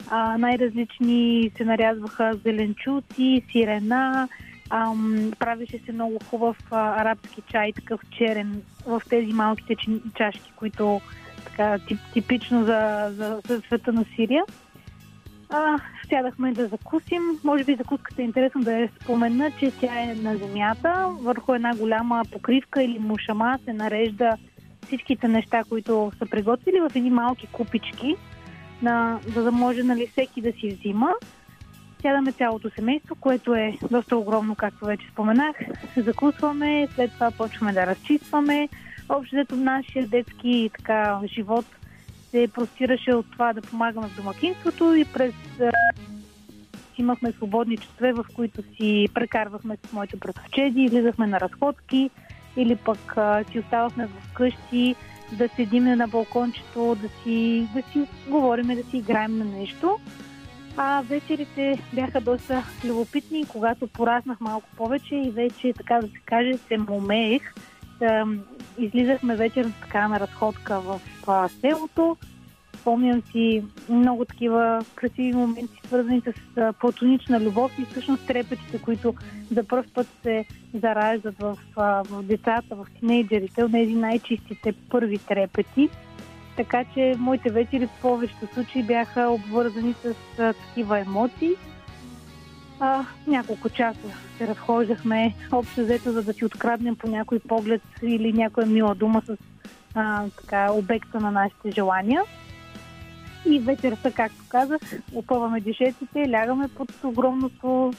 а, 0.09 0.37
най-различни 0.37 1.51
се 1.57 1.65
нарязваха 1.65 2.33
зеленчуци, 2.45 3.43
сирена, 3.51 4.27
ам, 4.69 5.31
правеше 5.39 5.79
се 5.85 5.91
много 5.91 6.19
хубав 6.29 6.57
а, 6.71 7.01
арабски 7.01 7.41
чай, 7.51 7.73
такъв 7.73 8.01
черен 8.17 8.61
в 8.87 9.01
тези 9.09 9.33
малките 9.33 9.75
чашки, 10.15 10.51
които 10.55 11.01
така 11.45 11.79
тип, 11.87 11.99
типично 12.13 12.65
за, 12.65 13.11
за, 13.11 13.41
за 13.47 13.61
света 13.61 13.93
на 13.93 14.05
Сирия. 14.15 14.43
А, 15.49 15.79
сядахме 16.09 16.51
да 16.51 16.67
закусим. 16.67 17.21
Може 17.43 17.63
би 17.63 17.75
закуската 17.75 18.21
е 18.21 18.25
интересно 18.25 18.61
да 18.61 18.79
я 18.79 18.89
спомена, 19.01 19.51
че 19.59 19.71
тя 19.79 20.01
е 20.01 20.15
на 20.15 20.37
земята. 20.37 21.07
Върху 21.21 21.53
една 21.53 21.75
голяма 21.75 22.23
покривка 22.31 22.83
или 22.83 22.99
мушама 22.99 23.59
се 23.65 23.73
нарежда 23.73 24.37
всичките 24.85 25.27
неща, 25.27 25.63
които 25.69 26.11
са 26.17 26.25
приготвили 26.25 26.79
в 26.79 26.95
едни 26.95 27.09
малки 27.09 27.47
купички, 27.47 28.15
на, 28.81 29.19
за 29.33 29.43
да 29.43 29.51
може 29.51 29.83
нали, 29.83 30.07
всеки 30.07 30.41
да 30.41 30.51
си 30.51 30.77
взима. 30.79 31.13
Сядаме 32.01 32.31
цялото 32.31 32.69
семейство, 32.75 33.15
което 33.15 33.55
е 33.55 33.77
доста 33.91 34.17
огромно, 34.17 34.55
както 34.55 34.85
вече 34.85 35.07
споменах. 35.11 35.55
Закусваме, 35.97 36.87
след 36.95 37.11
това 37.11 37.31
почваме 37.31 37.73
да 37.73 37.87
разчистваме. 37.87 38.69
Общо 39.09 39.55
нашия 39.55 40.07
детски 40.07 40.69
така, 40.77 41.19
живот 41.25 41.65
се 42.31 42.47
простираше 42.53 43.13
от 43.13 43.31
това 43.31 43.53
да 43.53 43.61
помагаме 43.61 44.07
в 44.07 44.15
домакинството 44.15 44.95
и 44.95 45.05
през 45.05 45.33
имахме 46.97 47.31
свободни 47.31 47.77
часове, 47.77 48.13
в 48.13 48.25
които 48.35 48.61
си 48.75 49.07
прекарвахме 49.13 49.77
с 49.87 49.93
моите 49.93 50.17
братовчеди, 50.17 50.81
излизахме 50.81 51.27
на 51.27 51.39
разходки 51.39 52.09
или 52.57 52.75
пък 52.75 53.15
си 53.51 53.59
оставахме 53.59 54.07
в 54.07 54.33
къщи 54.33 54.95
да 55.37 55.49
седим 55.55 55.83
на 55.83 56.07
балкончето, 56.07 56.97
да 57.01 57.09
си, 57.09 57.67
да 57.73 57.81
си 57.81 58.07
говорим, 58.29 58.67
да 58.67 58.83
си 58.83 58.97
играем 58.97 59.37
на 59.37 59.45
нещо. 59.45 59.99
А 60.77 61.01
вечерите 61.01 61.79
бяха 61.93 62.21
доста 62.21 62.63
любопитни, 62.85 63.45
когато 63.45 63.87
пораснах 63.87 64.39
малко 64.39 64.69
повече 64.77 65.15
и 65.15 65.31
вече, 65.31 65.73
така 65.73 65.99
да 66.01 66.07
се 66.07 66.19
каже, 66.25 66.53
се 66.67 66.77
момеех. 66.77 67.53
Излизахме 68.77 69.35
вечер 69.35 69.71
така 69.81 70.07
на 70.07 70.19
разходка 70.19 70.79
в 70.79 71.01
а, 71.27 71.49
селото, 71.49 72.17
Спомням 72.81 73.21
си 73.31 73.63
много 73.89 74.25
такива 74.25 74.85
красиви 74.95 75.33
моменти, 75.33 75.81
свързани 75.85 76.21
с 76.21 76.33
платонична 76.79 77.39
любов 77.39 77.71
и 77.79 77.85
всъщност 77.85 78.27
трепетите, 78.27 78.81
които 78.81 79.15
за 79.51 79.63
първ 79.63 79.85
път 79.93 80.07
се 80.23 80.45
зараждат 80.73 81.35
в, 81.39 81.57
в 81.75 82.23
децата, 82.23 82.75
в 82.75 82.87
тинейджерите, 82.99 83.63
от 83.63 83.71
тези 83.71 83.93
най-чистите 83.93 84.73
първи 84.89 85.17
трепети. 85.17 85.89
Така 86.57 86.85
че 86.93 87.15
моите 87.17 87.49
вечери 87.49 87.87
в 87.87 88.01
повечето 88.01 88.53
случаи 88.53 88.83
бяха 88.83 89.29
обвързани 89.29 89.93
с 89.93 90.15
а, 90.39 90.53
такива 90.53 90.99
емоции. 90.99 91.51
А, 92.79 93.05
няколко 93.27 93.69
часа 93.69 94.07
се 94.37 94.47
разхождахме 94.47 95.35
общо 95.51 95.81
взето, 95.81 96.11
за 96.11 96.23
да 96.23 96.33
си 96.33 96.45
откраднем 96.45 96.95
по 96.95 97.07
някой 97.07 97.39
поглед 97.39 97.81
или 98.03 98.33
някоя 98.33 98.67
мила 98.67 98.95
дума 98.95 99.21
с 99.25 99.37
а, 99.95 100.23
така, 100.41 100.71
обекта 100.71 101.19
на 101.19 101.31
нашите 101.31 101.71
желания. 101.71 102.23
И 103.45 103.59
вечерта, 103.59 104.11
както 104.11 104.43
казах, 104.49 104.81
опъваме 105.15 105.61
дишеците, 105.61 106.31
лягаме 106.31 106.67
под 106.67 106.91
огромното 107.03 107.93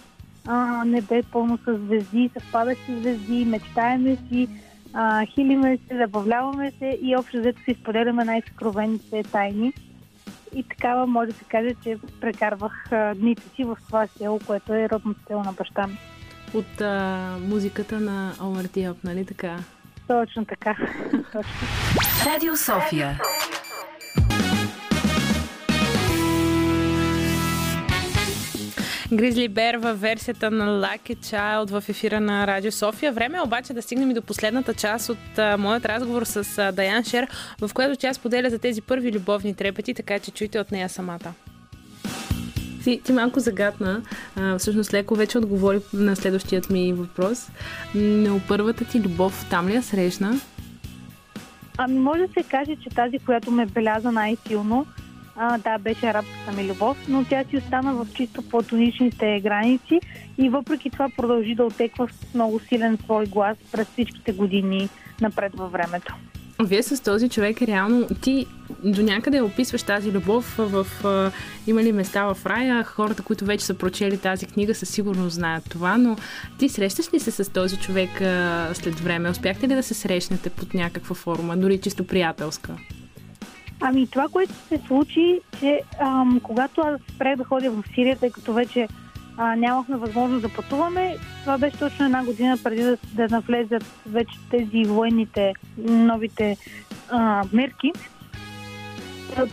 а, 0.47 0.85
небе, 0.85 1.23
пълно 1.33 1.59
с 1.59 1.79
звезди, 1.79 2.31
съвпадащи 2.33 3.01
звезди, 3.01 3.45
мечтаеме 3.45 4.17
си, 4.17 4.49
а, 4.93 5.27
хилиме 5.27 5.79
се, 5.89 5.97
забавляваме 5.97 6.71
се 6.71 6.99
и 7.03 7.17
общо 7.17 7.39
взето 7.39 7.63
си 7.63 7.77
споделяме 7.81 8.25
най-съкровените 8.25 9.23
тайни. 9.23 9.73
И 10.55 10.63
такава 10.69 11.07
може 11.07 11.31
да 11.31 11.37
се 11.37 11.45
каже, 11.45 11.69
че 11.83 11.99
прекарвах 12.21 12.73
дните 13.17 13.43
си 13.57 13.65
в 13.65 13.77
това 13.87 14.07
село, 14.07 14.41
което 14.47 14.75
е 14.75 14.89
родното 14.89 15.21
село 15.27 15.43
на 15.43 15.53
баща 15.53 15.87
ми. 15.87 15.99
От 16.55 16.81
а, 16.81 17.37
музиката 17.49 18.01
на 18.01 18.33
Омар 18.43 18.65
Диоп, 18.65 19.05
нали 19.05 19.27
така? 19.27 19.57
Точно 20.09 20.45
така. 20.45 20.77
Радио 22.27 22.57
София. 22.57 23.21
Гризли 29.13 29.49
Бер 29.49 29.75
във 29.75 30.01
версията 30.01 30.51
на 30.51 30.65
Lucky 30.65 31.17
Child 31.17 31.81
в 31.81 31.89
ефира 31.89 32.21
на 32.21 32.47
Радио 32.47 32.73
София. 32.73 33.13
Време 33.13 33.39
е 33.39 33.41
обаче 33.41 33.73
да 33.73 33.83
стигнем 33.83 34.11
и 34.11 34.15
до 34.15 34.23
последната 34.23 34.75
част 34.75 35.09
от 35.09 35.39
а, 35.39 35.57
моят 35.57 35.87
разговор 35.87 36.25
с 36.25 36.59
а, 36.59 36.73
Даян 36.73 37.05
Шер, 37.05 37.29
в 37.61 37.71
която 37.75 37.97
тя 37.97 38.15
споделя 38.15 38.51
за 38.51 38.59
тези 38.59 38.83
първи 38.83 39.13
любовни 39.13 39.55
трепети, 39.55 39.95
така 39.95 40.19
че 40.19 40.31
чуйте 40.31 40.61
от 40.61 40.71
нея 40.71 40.89
самата. 40.89 41.35
Ти, 42.85 43.01
ти 43.05 43.13
малко 43.13 43.41
загадна, 43.41 44.03
а, 44.37 44.59
всъщност 44.59 44.95
леко 44.95 45.15
вече 45.15 45.39
отговори 45.39 45.81
на 45.93 46.17
следващият 46.17 46.71
ми 46.71 46.93
въпрос. 46.93 47.49
Но 47.95 48.41
първата 48.49 48.85
ти 48.85 49.01
любов 49.01 49.47
там 49.51 49.69
ли 49.69 49.75
я 49.75 49.83
срещна? 49.83 50.41
Ами 51.79 51.99
може 51.99 52.27
да 52.27 52.33
се 52.33 52.43
каже, 52.43 52.77
че 52.77 52.91
тази, 52.91 53.19
която 53.19 53.51
ме 53.51 53.67
беляза 53.67 54.13
най-силно, 54.13 54.87
а, 55.43 55.59
да, 55.59 55.79
беше 55.79 56.07
арабската 56.07 56.53
ми 56.53 56.69
любов, 56.69 56.97
но 57.09 57.25
тя 57.25 57.45
си 57.51 57.57
остана 57.57 57.95
в 57.95 58.07
чисто 58.15 58.43
платоничните 58.43 59.41
граници 59.43 60.01
и 60.39 60.49
въпреки 60.49 60.91
това 60.91 61.09
продължи 61.17 61.55
да 61.55 61.65
отеква 61.65 62.09
с 62.09 62.35
много 62.35 62.61
силен 62.61 62.99
свой 63.05 63.27
глас 63.27 63.57
през 63.73 63.89
всичките 63.89 64.33
години 64.33 64.89
напред 65.21 65.53
във 65.55 65.73
времето. 65.73 66.15
Вие 66.63 66.83
с 66.83 67.03
този 67.03 67.29
човек 67.29 67.63
реално, 67.63 68.07
ти 68.23 68.47
до 68.85 69.03
някъде 69.03 69.41
описваш 69.41 69.83
тази 69.83 70.13
любов 70.13 70.55
в, 70.59 70.87
в 70.95 71.33
има 71.67 71.83
ли 71.83 71.93
места 71.93 72.35
в 72.35 72.47
рая, 72.47 72.85
хората, 72.85 73.23
които 73.23 73.45
вече 73.45 73.65
са 73.65 73.75
прочели 73.75 74.19
тази 74.19 74.47
книга, 74.47 74.75
със 74.75 74.89
сигурност 74.89 75.35
знаят 75.35 75.65
това, 75.71 75.99
но 75.99 76.17
ти 76.59 76.69
срещаш 76.69 77.15
ли 77.15 77.21
се 77.21 77.31
с 77.31 77.53
този 77.53 77.77
човек 77.77 78.21
а, 78.21 78.71
след 78.75 79.01
време? 79.01 79.31
Успяхте 79.31 79.69
ли 79.69 79.75
да 79.75 79.83
се 79.83 79.95
срещнете 79.95 80.51
под 80.51 80.75
някаква 80.75 81.15
форма, 81.15 81.57
дори 81.57 81.81
чисто 81.81 82.07
приятелска? 82.07 82.77
Ами 83.81 84.07
това, 84.07 84.29
което 84.29 84.55
се 84.55 84.79
случи, 84.87 85.41
че 85.61 85.81
ам, 86.01 86.41
когато 86.43 86.81
аз 86.81 87.01
спрех 87.15 87.37
да 87.37 87.45
ходя 87.45 87.71
в 87.71 87.85
Сирия, 87.95 88.17
тъй 88.17 88.31
като 88.31 88.53
вече 88.53 88.89
а, 89.37 89.57
нямахме 89.57 89.97
възможност 89.97 90.43
да 90.43 90.49
пътуваме, 90.49 91.17
това 91.41 91.59
беше 91.59 91.79
точно 91.79 92.05
една 92.05 92.25
година 92.25 92.59
преди 92.65 92.83
да, 92.83 92.97
да 93.15 93.29
навлезат 93.29 93.85
вече 94.07 94.39
тези 94.51 94.85
военните 94.85 95.53
новите 95.89 96.57
а, 97.11 97.45
мерки. 97.53 97.93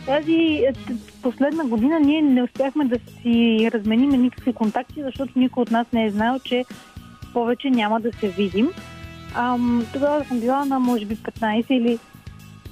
Тази 0.06 0.64
последна 1.22 1.64
година 1.64 2.00
ние 2.00 2.22
не 2.22 2.44
успяхме 2.44 2.86
да 2.86 3.00
си 3.00 3.70
разменим 3.74 4.10
никакви 4.10 4.54
контакти, 4.54 5.04
защото 5.04 5.40
никой 5.40 5.62
от 5.62 5.72
нас 5.72 5.88
не 5.94 6.06
е 6.06 6.10
знал, 6.10 6.40
че 6.40 6.66
повече 7.34 7.70
няма 7.70 8.00
да 8.02 8.14
се 8.14 8.30
видим. 8.30 8.70
Ам, 9.36 9.86
тогава 9.94 10.26
съм 10.26 10.40
била 10.40 10.66
на 10.66 10.80
може 10.80 11.06
би 11.06 11.18
15 11.18 11.72
или 11.72 12.00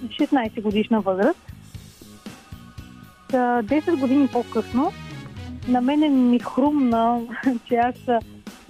16 0.04 0.62
годишна 0.62 1.02
възраст. 1.02 1.39
10 3.32 4.00
години 4.00 4.28
по-късно 4.28 4.91
на 5.68 5.82
мене 5.82 6.10
ми 6.10 6.39
хрумна, 6.39 7.22
че 7.68 7.76
аз 7.76 7.96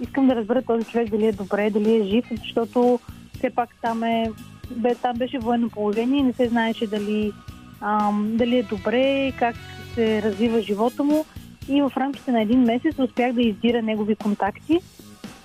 искам 0.00 0.26
да 0.26 0.36
разбера 0.36 0.62
този 0.62 0.84
човек 0.84 1.10
дали 1.10 1.26
е 1.26 1.32
добре, 1.32 1.70
дали 1.70 1.94
е 1.94 2.04
жив, 2.04 2.24
защото 2.30 3.00
все 3.38 3.50
пак 3.50 3.70
там, 3.82 4.02
е, 4.02 4.30
бе, 4.70 4.94
там 4.94 5.16
беше 5.16 5.38
военно 5.38 5.70
положение 5.70 6.20
и 6.20 6.22
не 6.22 6.32
се 6.32 6.48
знаеше 6.48 6.86
дали, 6.86 7.32
ам, 7.80 8.30
дали 8.34 8.58
е 8.58 8.62
добре, 8.62 9.32
как 9.38 9.56
се 9.94 10.22
развива 10.22 10.60
живота 10.60 11.04
му. 11.04 11.24
И 11.68 11.82
в 11.82 11.92
рамките 11.96 12.32
на 12.32 12.42
един 12.42 12.60
месец 12.60 12.98
успях 12.98 13.32
да 13.32 13.42
издира 13.42 13.82
негови 13.82 14.16
контакти 14.16 14.80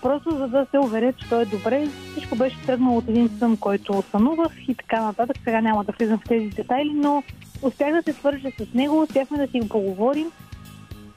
Просто 0.02 0.38
за 0.38 0.48
да 0.48 0.68
се 0.72 0.80
уверя, 0.80 1.14
че 1.14 1.30
той 1.30 1.42
е 1.42 1.46
добре. 1.46 1.88
Всичко 2.12 2.36
беше 2.36 2.66
тръгнало 2.66 2.98
от 2.98 3.08
един 3.08 3.30
сън, 3.40 3.58
който 3.58 4.04
сънувах 4.12 4.52
и 4.68 4.76
така 4.76 5.02
нататък. 5.02 5.38
Сега 5.44 5.62
няма 5.62 5.84
да 5.84 5.92
влизам 5.92 6.20
в 6.20 6.28
тези 6.30 6.48
детайли, 6.48 6.92
но 6.94 7.24
успях 7.62 7.94
да 7.94 8.04
се 8.04 8.14
свържа 8.14 8.50
с 8.60 8.74
него, 8.74 9.02
успяхме 9.02 9.38
да 9.38 9.48
си 9.48 9.60
го 9.60 9.68
поговорим 9.68 10.32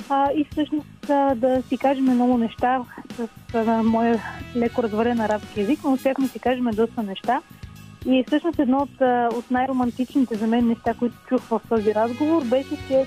а, 0.09 0.31
и 0.37 0.47
всъщност 0.51 1.11
а, 1.11 1.35
да 1.35 1.63
си 1.63 1.79
кажем 1.79 2.05
много 2.05 2.39
неща 2.39 2.81
с 3.17 3.29
а, 3.55 3.83
моя 3.83 4.21
леко 4.57 4.83
разварен 4.83 5.21
арабски 5.21 5.61
язик, 5.61 5.81
но 5.85 5.93
успяхме 5.93 6.25
да 6.27 6.33
си 6.33 6.39
кажем 6.39 6.65
доста 6.65 7.03
неща. 7.03 7.41
И 8.07 8.25
всъщност 8.27 8.59
едно 8.59 8.79
от, 8.79 9.01
от 9.37 9.51
най-романтичните 9.51 10.35
за 10.35 10.47
мен 10.47 10.67
неща, 10.67 10.95
които 10.95 11.17
чух 11.29 11.41
в 11.43 11.61
този 11.69 11.95
разговор, 11.95 12.45
беше, 12.45 12.77
че 12.89 13.05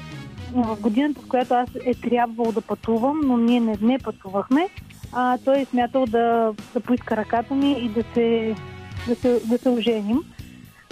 в 0.53 0.77
годината, 0.81 1.21
в 1.21 1.27
която 1.27 1.53
аз 1.53 1.69
е 1.85 1.93
трябвало 1.93 2.51
да 2.51 2.61
пътувам, 2.61 3.21
но 3.23 3.37
ние 3.37 3.59
не, 3.59 3.77
не 3.81 3.99
пътувахме, 3.99 4.69
а, 5.13 5.37
той 5.45 5.59
е 5.59 5.65
смятал 5.65 6.05
да, 6.05 6.53
да 6.73 6.79
поиска 6.79 7.17
ръката 7.17 7.53
ми 7.53 7.71
и 7.71 7.89
да 7.89 8.03
се, 8.13 8.55
да 9.07 9.15
се, 9.15 9.39
да 9.45 9.57
се 9.57 9.69
оженим. 9.69 10.19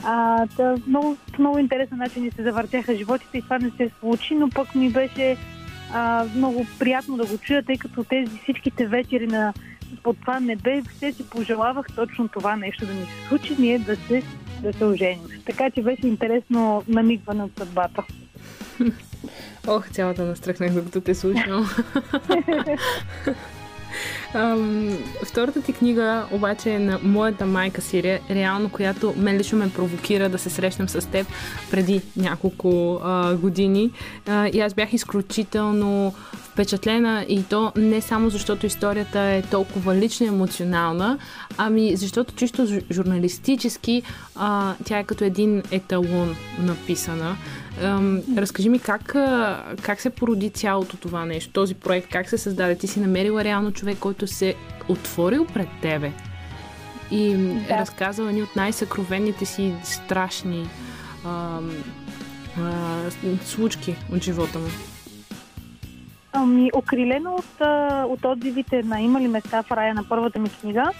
А, 0.03 0.45
да, 0.45 0.75
много, 0.87 1.17
много 1.39 1.59
интересен 1.59 1.97
начин 1.97 2.23
ни 2.23 2.31
се 2.31 2.43
завъртяха 2.43 2.95
животите 2.95 3.37
и 3.37 3.41
това 3.41 3.59
не 3.59 3.71
се 3.77 3.91
случи, 3.99 4.35
но 4.35 4.49
пък 4.49 4.75
ми 4.75 4.89
беше 4.89 5.37
а, 5.93 6.25
много 6.35 6.65
приятно 6.79 7.17
да 7.17 7.25
го 7.25 7.37
чуя, 7.37 7.63
тъй 7.63 7.77
като 7.77 8.03
тези 8.03 8.37
всичките 8.43 8.87
вечери 8.87 9.27
на 9.27 9.53
под 10.03 10.17
това 10.21 10.39
небе 10.39 10.81
все 10.95 11.11
си 11.11 11.29
пожелавах 11.29 11.85
точно 11.95 12.27
това 12.27 12.55
нещо 12.55 12.85
да 12.85 12.93
ми 12.93 13.05
се 13.05 13.27
случи, 13.27 13.55
ние 13.59 13.79
да 13.79 13.95
се, 13.95 14.23
да 14.61 14.73
се 14.73 14.85
оженим. 14.85 15.27
Така 15.45 15.69
че 15.69 15.81
беше 15.81 16.07
интересно 16.07 16.83
намигване 16.87 17.43
от 17.43 17.51
съдбата. 17.57 18.03
Ох, 19.67 19.89
цялата 19.89 20.25
настръхнах, 20.25 20.73
докато 20.73 21.01
те 21.01 21.15
слушам. 21.15 21.69
Ам, 24.33 24.97
втората 25.23 25.61
ти 25.61 25.73
книга 25.73 26.25
обаче 26.31 26.69
е 26.69 26.79
на 26.79 26.99
моята 27.03 27.45
майка 27.45 27.81
Сирия, 27.81 28.19
реално, 28.29 28.69
която 28.69 29.13
мен 29.17 29.37
лично 29.37 29.57
ме 29.57 29.69
провокира 29.69 30.29
да 30.29 30.37
се 30.37 30.49
срещнем 30.49 30.89
с 30.89 31.09
теб 31.09 31.27
преди 31.71 32.01
няколко 32.17 32.99
а, 33.03 33.35
години. 33.35 33.91
А, 34.27 34.47
и 34.47 34.59
аз 34.59 34.73
бях 34.73 34.93
изключително 34.93 36.13
впечатлена 36.33 37.25
и 37.29 37.43
то 37.43 37.71
не 37.75 38.01
само 38.01 38.29
защото 38.29 38.65
историята 38.65 39.19
е 39.19 39.41
толкова 39.41 39.95
лична 39.95 40.25
и 40.25 40.29
емоционална, 40.29 41.17
ами 41.57 41.95
защото 41.95 42.35
чисто 42.35 42.67
журналистически 42.91 44.03
а, 44.35 44.73
тя 44.85 44.99
е 44.99 45.03
като 45.03 45.23
един 45.23 45.63
еталон 45.71 46.35
написана. 46.59 47.35
Ам, 47.83 48.21
разкажи 48.37 48.69
ми 48.69 48.79
как, 48.79 49.15
как 49.81 50.01
се 50.01 50.09
породи 50.09 50.49
цялото 50.49 50.97
това 50.97 51.25
нещо, 51.25 51.53
този 51.53 51.75
проект, 51.75 52.07
как 52.11 52.29
се 52.29 52.37
създаде? 52.37 52.77
Ти 52.77 52.87
си 52.87 52.99
намерила 52.99 53.43
реално 53.43 53.71
човек, 53.71 53.97
който 53.99 54.27
се 54.27 54.55
отворил 54.89 55.45
пред 55.45 55.67
тебе 55.81 56.11
и 57.11 57.31
е 57.31 57.37
да. 57.37 57.75
е 57.75 57.77
разказал 57.77 58.25
едни 58.25 58.43
от 58.43 58.55
най-съкровените 58.55 59.45
си 59.45 59.73
страшни 59.83 60.69
ам, 61.25 61.71
а, 62.59 63.11
случки 63.45 63.95
от 64.13 64.23
живота 64.23 64.59
му. 64.59 64.67
Ами, 66.33 66.71
окрилено 66.73 67.35
от, 67.35 67.67
от 68.11 68.25
отзивите 68.25 68.83
на 68.83 69.01
Има 69.01 69.21
ли 69.21 69.27
места 69.27 69.63
в 69.63 69.71
рая 69.71 69.93
на 69.93 70.03
първата 70.09 70.39
ми 70.39 70.49
книга, 70.49 70.91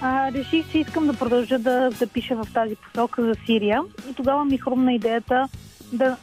а, 0.00 0.32
реших, 0.32 0.70
че 0.72 0.78
искам 0.78 1.06
да 1.06 1.14
продължа 1.14 1.58
да, 1.58 1.90
да 1.98 2.06
пиша 2.06 2.36
в 2.36 2.46
тази 2.54 2.76
посока 2.76 3.22
за 3.22 3.34
Сирия. 3.46 3.82
И 4.10 4.14
тогава 4.14 4.44
ми 4.44 4.58
хрумна 4.58 4.92
идеята 4.92 5.48
да 5.92 6.16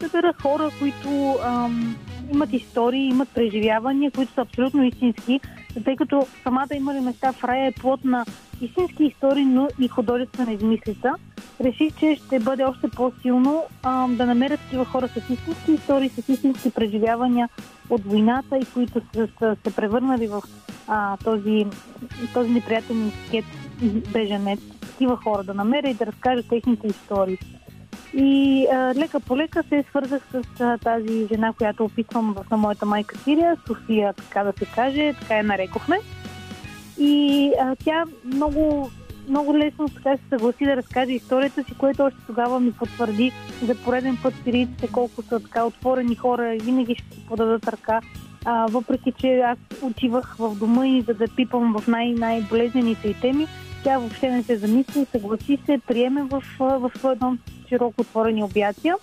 събера 0.00 0.32
хора, 0.42 0.70
които 0.78 1.36
ам, 1.44 1.96
имат 2.32 2.52
истории, 2.52 3.08
имат 3.08 3.28
преживявания, 3.28 4.10
които 4.10 4.32
са 4.32 4.40
абсолютно 4.40 4.84
истински, 4.84 5.40
тъй 5.84 5.96
като 5.96 6.26
самата 6.42 6.74
има 6.74 6.94
ли 6.94 7.00
места 7.00 7.32
в 7.32 7.44
рая 7.44 7.66
е 7.66 7.72
плод 7.72 8.04
на 8.04 8.24
истински 8.60 9.04
истории, 9.04 9.44
но 9.44 9.68
и 9.78 9.88
художествена 9.88 10.52
измислица. 10.52 11.12
Реших, 11.60 11.96
че 11.98 12.16
ще 12.16 12.38
бъде 12.38 12.64
още 12.64 12.88
по-силно 12.88 13.64
ам, 13.82 14.16
да 14.16 14.26
намерят 14.26 14.60
такива 14.60 14.84
хора 14.84 15.08
с 15.08 15.16
истински 15.16 15.72
истории, 15.72 16.08
с 16.08 16.28
истински 16.28 16.70
преживявания 16.70 17.48
от 17.90 18.04
войната 18.04 18.58
и 18.58 18.64
които 18.74 19.00
са, 19.14 19.28
са 19.38 19.56
се 19.66 19.76
превърнали 19.76 20.26
в 20.28 20.42
а, 20.88 21.16
този, 21.16 21.66
този 22.34 22.50
неприятен 22.50 23.12
скет 23.26 23.44
беженец. 24.12 24.60
Такива 24.80 25.16
хора 25.16 25.44
да 25.44 25.54
намеря 25.54 25.88
и 25.88 25.94
да 25.94 26.06
разкажа 26.06 26.42
техните 26.42 26.86
истории. 26.86 27.38
И 28.14 28.66
а, 28.72 28.94
лека 28.94 29.20
по 29.20 29.36
лека 29.36 29.62
се 29.68 29.84
свързах 29.88 30.22
с 30.32 30.60
а, 30.60 30.78
тази 30.78 31.26
жена, 31.32 31.52
която 31.52 31.84
опитвам 31.84 32.34
в 32.34 32.50
на 32.50 32.56
моята 32.56 32.86
майка 32.86 33.18
Сирия, 33.18 33.56
София, 33.66 34.12
така 34.12 34.44
да 34.44 34.52
се 34.58 34.66
каже, 34.74 35.14
така 35.20 35.36
я 35.36 35.44
нарекохме. 35.44 35.96
И 36.98 37.52
а, 37.60 37.76
тя 37.84 38.04
много, 38.24 38.90
много 39.28 39.58
лесно 39.58 39.88
така 39.88 40.16
се 40.16 40.22
съгласи 40.28 40.64
да 40.64 40.76
разкаже 40.76 41.12
историята 41.12 41.64
си, 41.64 41.74
което 41.78 42.02
още 42.02 42.18
тогава 42.26 42.60
ми 42.60 42.72
потвърди 42.72 43.32
за 43.62 43.74
пореден 43.74 44.18
път 44.22 44.34
сирийците 44.44 44.88
колко 44.92 45.22
са 45.22 45.40
така 45.40 45.64
отворени 45.64 46.14
хора 46.14 46.56
винаги 46.60 46.94
ще 46.94 47.14
си 47.14 47.26
подадат 47.28 47.68
ръка. 47.68 48.00
А, 48.44 48.66
въпреки, 48.66 49.12
че 49.12 49.38
аз 49.38 49.58
отивах 49.82 50.36
в 50.38 50.54
дома 50.58 50.86
и 50.86 51.02
за 51.02 51.14
да 51.14 51.24
пипам 51.36 51.74
в 51.78 51.86
най-най-болезнените 51.86 53.14
теми, 53.20 53.46
тя 53.84 53.98
въобще 53.98 54.30
не 54.30 54.42
се 54.42 54.56
замисли, 54.56 55.06
съгласи 55.12 55.58
се, 55.66 55.80
приеме 55.86 56.22
в, 56.22 56.42
в 56.58 56.90
своя 56.96 57.16
дом 57.16 57.38
широко 57.68 58.00
отворени 58.00 58.44
обятия. 58.44 58.96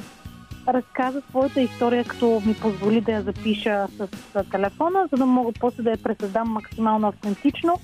Разказа 0.68 1.22
своята 1.30 1.62
история, 1.62 2.04
като 2.04 2.42
ми 2.46 2.54
позволи 2.54 3.02
да 3.02 3.12
я 3.12 3.22
запиша 3.22 3.88
с, 3.98 4.08
телефона, 4.52 5.08
за 5.12 5.18
да 5.18 5.26
мога 5.26 5.52
после 5.60 5.84
да 5.84 5.92
я 5.92 5.98
пресъздам 5.98 6.50
максимално 6.50 7.08
автентично. 7.08 7.80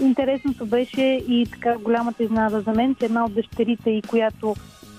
Интересното 0.00 0.66
беше 0.66 1.02
и 1.28 1.46
така 1.52 1.78
голямата 1.78 2.22
изненада 2.22 2.60
за 2.60 2.72
мен, 2.72 2.94
че 2.94 3.04
една 3.04 3.24
от 3.24 3.34
дъщерите 3.34 3.90
и 3.90 4.02
която 4.02 4.54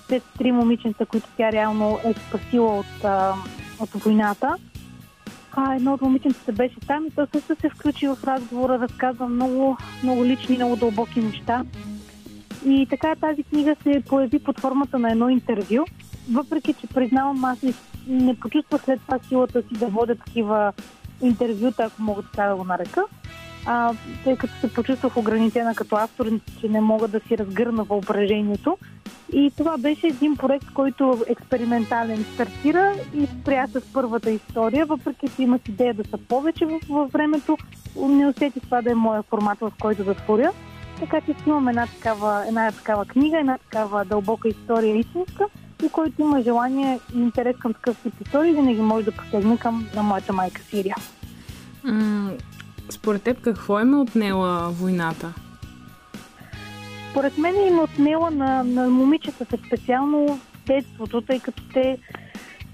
след 0.08 0.22
три 0.38 0.52
момиченца, 0.52 1.06
които 1.06 1.28
тя 1.36 1.52
реално 1.52 1.98
е 2.04 2.14
спасила 2.28 2.78
от, 2.78 3.04
от 3.80 3.90
войната, 3.90 4.56
а, 5.52 5.74
едно 5.74 5.94
от 5.94 6.00
момиченцата 6.02 6.52
беше 6.52 6.80
там 6.86 7.06
и 7.06 7.10
то 7.10 7.26
също 7.32 7.56
се 7.60 7.68
включи 7.68 8.08
в 8.08 8.18
разговора, 8.24 8.78
разказва 8.78 9.28
много, 9.28 9.76
много 10.02 10.24
лични, 10.24 10.56
много 10.56 10.76
дълбоки 10.76 11.20
неща. 11.20 11.64
И 12.66 12.86
така 12.90 13.14
тази 13.20 13.42
книга 13.42 13.76
се 13.82 14.02
появи 14.08 14.38
под 14.38 14.60
формата 14.60 14.98
на 14.98 15.10
едно 15.10 15.28
интервю, 15.28 15.84
въпреки 16.32 16.74
че 16.74 16.86
признавам, 16.86 17.44
аз 17.44 17.62
не, 17.62 17.72
не 18.06 18.40
почувствах 18.40 18.84
след 18.84 19.00
това 19.00 19.18
силата 19.18 19.62
си 19.62 19.78
да 19.78 19.86
водя 19.86 20.16
такива 20.16 20.72
интервюта, 21.22 21.84
ако 21.84 22.02
мога 22.02 22.22
така 22.22 22.48
да 22.48 22.56
го 22.56 22.64
нарека. 22.64 23.04
А, 23.66 23.94
тъй 24.24 24.36
като 24.36 24.52
се 24.60 24.74
почувствах 24.74 25.16
ограничена 25.16 25.74
като 25.74 25.96
автор, 25.96 26.26
че 26.60 26.68
не 26.68 26.80
мога 26.80 27.08
да 27.08 27.20
си 27.20 27.38
разгърна 27.38 27.84
въображението. 27.84 28.78
И 29.32 29.52
това 29.56 29.78
беше 29.78 30.06
един 30.06 30.36
проект, 30.36 30.66
който 30.74 31.24
експериментален 31.26 32.24
стартира 32.34 32.94
и 33.14 33.26
спря 33.26 33.66
с 33.66 33.80
първата 33.92 34.30
история, 34.30 34.86
въпреки 34.86 35.28
че 35.36 35.42
имах 35.42 35.60
идея 35.68 35.94
да 35.94 36.04
са 36.04 36.18
повече 36.18 36.66
във 36.88 37.12
времето. 37.12 37.58
Не 37.96 38.26
усетих 38.26 38.62
това 38.62 38.82
да 38.82 38.90
е 38.90 38.94
моя 38.94 39.22
формат, 39.22 39.58
в 39.60 39.72
който 39.80 40.04
да 40.04 40.14
творя. 40.14 40.52
Така 41.00 41.20
че 41.20 41.34
имам 41.46 41.68
една 41.68 41.86
такава, 41.86 42.44
една 42.48 42.72
такава 42.72 43.04
книга, 43.04 43.38
една 43.38 43.58
такава 43.58 44.04
дълбока 44.04 44.48
история 44.48 44.96
истинска 44.96 45.44
и 45.84 45.88
който 45.88 46.22
има 46.22 46.42
желание 46.42 46.98
и 47.14 47.20
интерес 47.20 47.56
към 47.56 47.74
такъв 47.74 47.96
тип 48.02 48.14
истории, 48.26 48.52
винаги 48.52 48.80
може 48.80 49.04
да 49.04 49.12
посегне 49.12 49.58
към 49.58 49.88
на 49.96 50.02
моята 50.02 50.32
майка 50.32 50.62
Сирия. 50.62 50.96
Според 52.90 53.22
теб 53.22 53.40
какво 53.40 53.78
е 53.78 53.84
ме 53.84 53.96
отнела 53.96 54.70
войната? 54.70 55.32
Според 57.10 57.38
мен 57.38 57.56
е 57.56 57.66
им 57.66 57.78
отнела 57.78 58.30
на, 58.30 58.64
на 58.64 58.88
момичетата 58.88 59.56
специално 59.66 60.40
детството, 60.66 61.20
тъй 61.20 61.40
като 61.40 61.62
те 61.74 61.98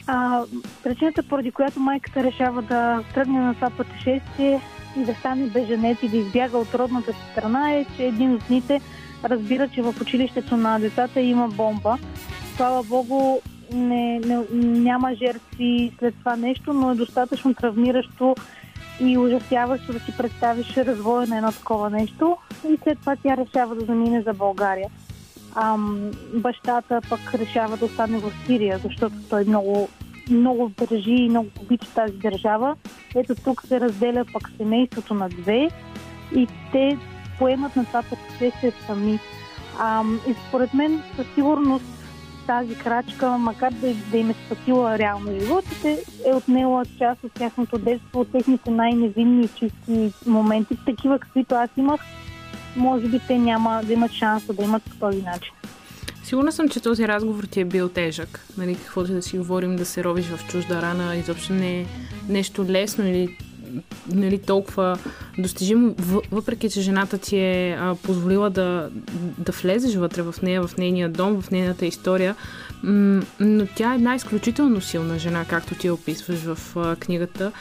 а, 0.06 0.42
причината, 0.82 1.22
поради 1.22 1.50
която 1.50 1.80
майката 1.80 2.24
решава 2.24 2.62
да 2.62 3.04
тръгне 3.14 3.40
на 3.40 3.54
това 3.54 3.70
пътешествие 3.70 4.60
и 4.96 5.04
да 5.04 5.14
стане 5.14 5.46
беженец 5.46 5.98
и 6.02 6.08
да 6.08 6.16
избяга 6.16 6.58
от 6.58 6.74
родната 6.74 7.12
си 7.12 7.18
страна 7.32 7.72
е, 7.72 7.86
че 7.96 8.04
един 8.04 8.34
от 8.34 8.42
дните 8.48 8.80
разбира, 9.24 9.68
че 9.68 9.82
в 9.82 9.94
училището 10.00 10.56
на 10.56 10.78
децата 10.78 11.20
има 11.20 11.48
бомба. 11.48 11.98
Слава 12.56 12.82
Богу, 12.82 13.40
не, 13.72 14.20
не, 14.20 14.44
няма 14.60 15.14
жертви 15.14 15.92
след 15.98 16.14
това 16.18 16.36
нещо, 16.36 16.72
но 16.72 16.90
е 16.90 16.94
достатъчно 16.94 17.54
травмиращо 17.54 18.36
и 19.01 19.18
ужасяващо 19.18 19.92
да 19.92 20.01
си 20.01 20.16
представиш 20.16 20.76
развоя 20.76 21.26
на 21.26 21.36
едно 21.36 21.53
такова 21.53 21.90
нещо. 21.90 22.36
И 22.68 22.78
след 22.82 23.01
това 23.01 23.16
тя 23.16 23.36
решава 23.36 23.74
да 23.74 23.84
замине 23.84 24.22
за 24.22 24.32
България. 24.32 24.90
Ам, 25.55 26.11
бащата 26.34 27.01
пък 27.11 27.34
решава 27.34 27.76
да 27.76 27.84
остане 27.84 28.18
в 28.18 28.32
Сирия, 28.47 28.78
защото 28.78 29.14
той 29.30 29.44
много 29.44 29.88
много 30.30 30.72
държи 30.78 31.11
и 31.11 31.28
много 31.28 31.49
обича 31.61 31.86
тази 31.94 32.12
държава. 32.12 32.76
Ето 33.14 33.34
тук 33.34 33.62
се 33.62 33.80
разделя 33.80 34.24
пък 34.32 34.51
семейството 34.57 35.14
на 35.14 35.28
две 35.28 35.68
и 36.34 36.49
те 36.72 36.99
поемат 37.38 37.76
на 37.76 37.84
това 37.84 38.03
пътешествие 38.03 38.72
сами. 38.86 39.18
А, 39.78 40.05
и 40.28 40.34
според 40.49 40.74
мен 40.74 41.03
със 41.16 41.26
сигурност 41.34 41.84
тази 42.47 42.74
крачка, 42.74 43.38
макар 43.38 43.72
да, 43.72 43.94
да 43.94 44.18
им 44.18 44.30
е 44.30 44.34
спасила 44.47 44.99
реално 44.99 45.40
животите, 45.40 46.05
е 46.26 46.34
отнела 46.34 46.84
част 46.99 47.24
от 47.24 47.32
тяхното 47.32 47.78
детство, 47.78 48.20
от 48.20 48.32
техните 48.32 48.70
най-невинни 48.70 49.44
и 49.44 49.49
чисти 49.49 50.12
моменти, 50.26 50.76
такива 50.86 51.18
каквито 51.18 51.55
аз 51.55 51.70
имах. 51.76 52.01
Може 52.76 53.09
би 53.09 53.20
те 53.26 53.38
няма 53.38 53.80
да 53.84 53.92
имат 53.92 54.12
шанса 54.12 54.53
да 54.53 54.62
имат 54.62 54.82
по 54.82 54.97
този 54.97 55.22
начин. 55.22 55.53
Сигурна 56.24 56.53
съм, 56.53 56.68
че 56.68 56.80
този 56.80 57.09
разговор 57.09 57.44
ти 57.44 57.61
е 57.61 57.64
бил 57.64 57.88
тежък. 57.88 58.47
Нали, 58.59 58.74
каквото 58.74 59.12
да 59.12 59.22
си 59.22 59.38
говорим, 59.38 59.76
да 59.76 59.84
се 59.84 60.05
робиш 60.05 60.26
в 60.26 60.49
чужда 60.49 60.82
рана, 60.82 61.16
изобщо 61.16 61.53
не 61.53 61.80
е 61.80 61.86
нещо 62.28 62.64
лесно 62.68 63.07
или 63.07 63.36
нали, 64.14 64.38
толкова 64.38 64.98
достижимо, 65.38 65.94
въпреки 66.30 66.70
че 66.70 66.80
жената 66.80 67.18
ти 67.18 67.36
е 67.36 67.78
а, 67.80 67.94
позволила 67.94 68.50
да, 68.50 68.90
да 69.38 69.52
влезеш 69.52 69.94
вътре 69.94 70.22
в 70.22 70.34
нея, 70.42 70.66
в 70.66 70.76
нейния 70.76 71.08
дом, 71.08 71.42
в 71.42 71.50
нейната 71.50 71.86
история, 71.86 72.36
но 73.40 73.66
тя 73.76 73.92
е 73.92 73.94
една 73.94 74.14
изключително 74.14 74.80
силна 74.80 75.18
жена, 75.18 75.44
както 75.44 75.74
ти 75.74 75.90
описваш 75.90 76.38
в 76.38 76.76
а, 76.76 76.96
книгата. 76.96 77.52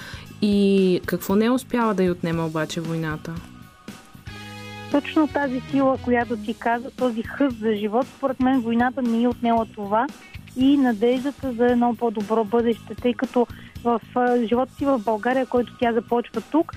И 0.42 1.02
какво 1.06 1.36
не 1.36 1.46
е 1.46 1.52
успяла 1.52 1.94
да 1.94 2.04
й 2.04 2.10
отнема 2.10 2.46
обаче 2.46 2.82
войната? 2.82 3.34
точно 5.02 5.28
тази 5.28 5.62
сила, 5.72 5.98
която 6.04 6.38
ти 6.38 6.54
каза, 6.54 6.92
този 6.92 7.24
хъс 7.24 7.54
за 7.54 7.76
живот, 7.76 8.08
според 8.18 8.40
мен 8.40 8.60
войната 8.60 9.02
не 9.02 9.24
е 9.24 9.28
отнела 9.28 9.66
това 9.76 10.08
и 10.58 10.78
надеждата 10.78 11.54
за 11.54 11.66
едно 11.66 11.96
по-добро 11.96 12.44
бъдеще, 12.44 12.96
тъй 12.96 13.14
като 13.14 13.48
в 13.86 14.02
живота 14.46 14.74
си 14.74 14.86
в 14.86 15.00
България, 15.00 15.46
който 15.46 15.78
тя 15.80 15.94
започва 15.94 16.42
тук, 16.42 16.74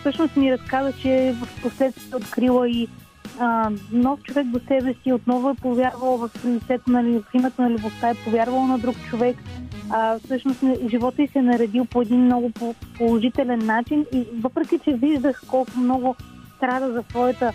всъщност 0.00 0.36
ми 0.36 0.52
разказа, 0.52 0.92
че 1.02 1.34
в 1.40 1.62
последствие 1.62 2.16
открила 2.16 2.68
и 2.68 2.88
а, 3.38 3.70
нов 3.92 4.22
човек 4.22 4.46
до 4.46 4.60
себе 4.68 4.94
си, 5.02 5.12
отново 5.12 5.50
е 5.50 5.54
повярвал 5.54 6.16
в 6.16 6.30
лицето 6.44 6.90
на 6.90 7.02
в 7.02 7.34
името 7.34 7.62
на 7.62 7.70
любовта, 7.70 8.10
е 8.10 8.14
повярвал 8.14 8.66
на 8.66 8.78
друг 8.78 8.96
човек. 9.10 9.36
А, 9.90 10.18
всъщност 10.18 10.64
живота 10.90 11.22
й 11.22 11.28
се 11.28 11.38
е 11.38 11.42
наредил 11.42 11.84
по 11.84 12.02
един 12.02 12.24
много 12.24 12.50
положителен 12.96 13.66
начин 13.66 14.06
и 14.12 14.24
въпреки, 14.40 14.78
че 14.78 14.92
виждах 14.92 15.42
колко 15.50 15.78
много 15.78 16.16
страда 16.56 16.92
за 16.92 17.04
своята 17.10 17.52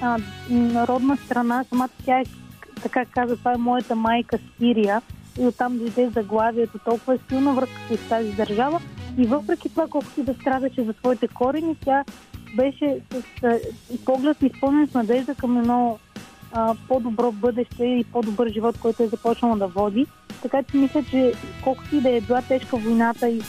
а, 0.00 0.18
народна 0.50 1.16
страна, 1.16 1.64
самата 1.68 1.88
тя 2.04 2.20
е, 2.20 2.24
така 2.82 3.04
каза, 3.04 3.36
това 3.36 3.52
е 3.52 3.58
моята 3.58 3.96
майка 3.96 4.38
Сирия 4.58 5.02
и 5.40 5.46
оттам 5.46 5.78
дойде 5.78 6.08
заглавието, 6.08 6.78
толкова 6.78 7.14
е 7.14 7.18
силна 7.28 7.52
връзка 7.52 7.96
с 7.96 8.08
тази 8.08 8.32
държава 8.32 8.80
и 9.18 9.26
въпреки 9.26 9.68
това, 9.68 9.86
колкото 9.90 10.22
да 10.22 10.34
страдаше 10.34 10.84
за 10.84 10.92
своите 10.92 11.28
корени, 11.28 11.76
тя 11.84 12.04
беше 12.56 13.00
с 13.12 13.42
а, 13.42 13.58
поглед 14.04 14.42
изпълнен 14.42 14.86
с 14.86 14.94
надежда 14.94 15.34
към 15.34 15.58
едно 15.58 15.98
а, 16.52 16.74
по-добро 16.88 17.32
бъдеще 17.32 17.84
и 17.84 18.04
по-добър 18.12 18.52
живот, 18.52 18.78
който 18.82 19.02
е 19.02 19.06
започнала 19.06 19.56
да 19.56 19.66
води. 19.66 20.06
Така 20.42 20.62
че 20.62 20.76
мисля, 20.76 21.04
че 21.10 21.32
колкото 21.64 21.96
и 21.96 22.00
да 22.00 22.10
е 22.10 22.20
била 22.20 22.42
тежка 22.42 22.76
войната 22.76 23.28
и 23.28 23.42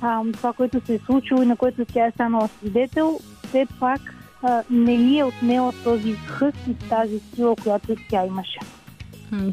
а, 0.00 0.22
това, 0.32 0.52
което 0.52 0.86
се 0.86 0.94
е 0.94 0.98
случило 0.98 1.42
и 1.42 1.46
на 1.46 1.56
което 1.56 1.84
тя 1.84 2.06
е 2.06 2.10
станала 2.10 2.48
свидетел, 2.48 3.20
все 3.48 3.66
пак 3.80 4.00
а, 4.42 4.62
не 4.70 4.98
ли 4.98 5.18
е 5.18 5.24
отнела 5.24 5.72
този 5.84 6.12
хъст 6.12 6.58
и 6.68 6.88
тази 6.88 7.18
сила, 7.18 7.56
която 7.56 7.96
тя 8.10 8.26
имаше. 8.26 8.58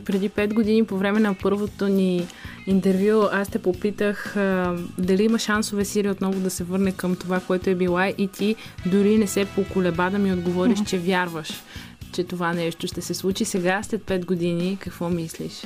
Преди 0.05 0.29
5 0.29 0.53
години, 0.53 0.85
по 0.85 0.97
време 0.97 1.19
на 1.19 1.33
първото 1.33 1.87
ни 1.87 2.27
интервю, 2.67 3.27
аз 3.31 3.49
те 3.49 3.59
попитах 3.59 4.37
а, 4.37 4.75
дали 4.97 5.23
има 5.23 5.39
шансове 5.39 5.85
Сирия 5.85 6.11
отново 6.11 6.39
да 6.39 6.49
се 6.49 6.63
върне 6.63 6.91
към 6.91 7.15
това, 7.15 7.39
което 7.39 7.69
е 7.69 7.75
била 7.75 8.07
и 8.07 8.27
ти 8.27 8.55
дори 8.85 9.17
не 9.17 9.27
се 9.27 9.45
поколеба 9.45 10.09
да 10.09 10.19
ми 10.19 10.33
отговориш, 10.33 10.79
mm-hmm. 10.79 10.89
че 10.89 10.97
вярваш, 10.97 11.63
че 12.11 12.23
това 12.23 12.53
нещо 12.53 12.87
ще 12.87 13.01
се 13.01 13.13
случи. 13.13 13.45
Сега, 13.45 13.83
след 13.83 14.01
5 14.01 14.25
години, 14.25 14.77
какво 14.81 15.09
мислиш? 15.09 15.63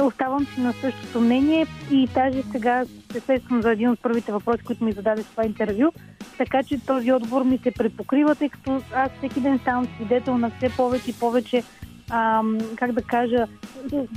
Оставам 0.00 0.46
си 0.54 0.60
на 0.60 0.72
същото 0.72 1.20
мнение 1.20 1.66
и 1.90 2.08
даже 2.14 2.42
сега 2.52 2.84
се 3.12 3.20
сещам 3.20 3.62
за 3.62 3.72
един 3.72 3.90
от 3.90 4.00
първите 4.02 4.32
въпроси, 4.32 4.64
които 4.64 4.84
ми 4.84 4.92
зададе 4.92 5.22
в 5.22 5.30
това 5.30 5.44
интервю. 5.46 5.92
Така 6.38 6.62
че 6.62 6.86
този 6.86 7.12
отговор 7.12 7.42
ми 7.42 7.58
се 7.58 7.70
препокрива, 7.70 8.34
тъй 8.34 8.48
като 8.48 8.82
аз 8.94 9.10
всеки 9.18 9.40
ден 9.40 9.58
ставам 9.58 9.88
свидетел 9.96 10.38
на 10.38 10.50
все 10.50 10.68
повече 10.76 11.10
и 11.10 11.14
повече 11.14 11.62
ам, 12.10 12.58
как 12.76 12.92
да 12.92 13.02
кажа, 13.02 13.46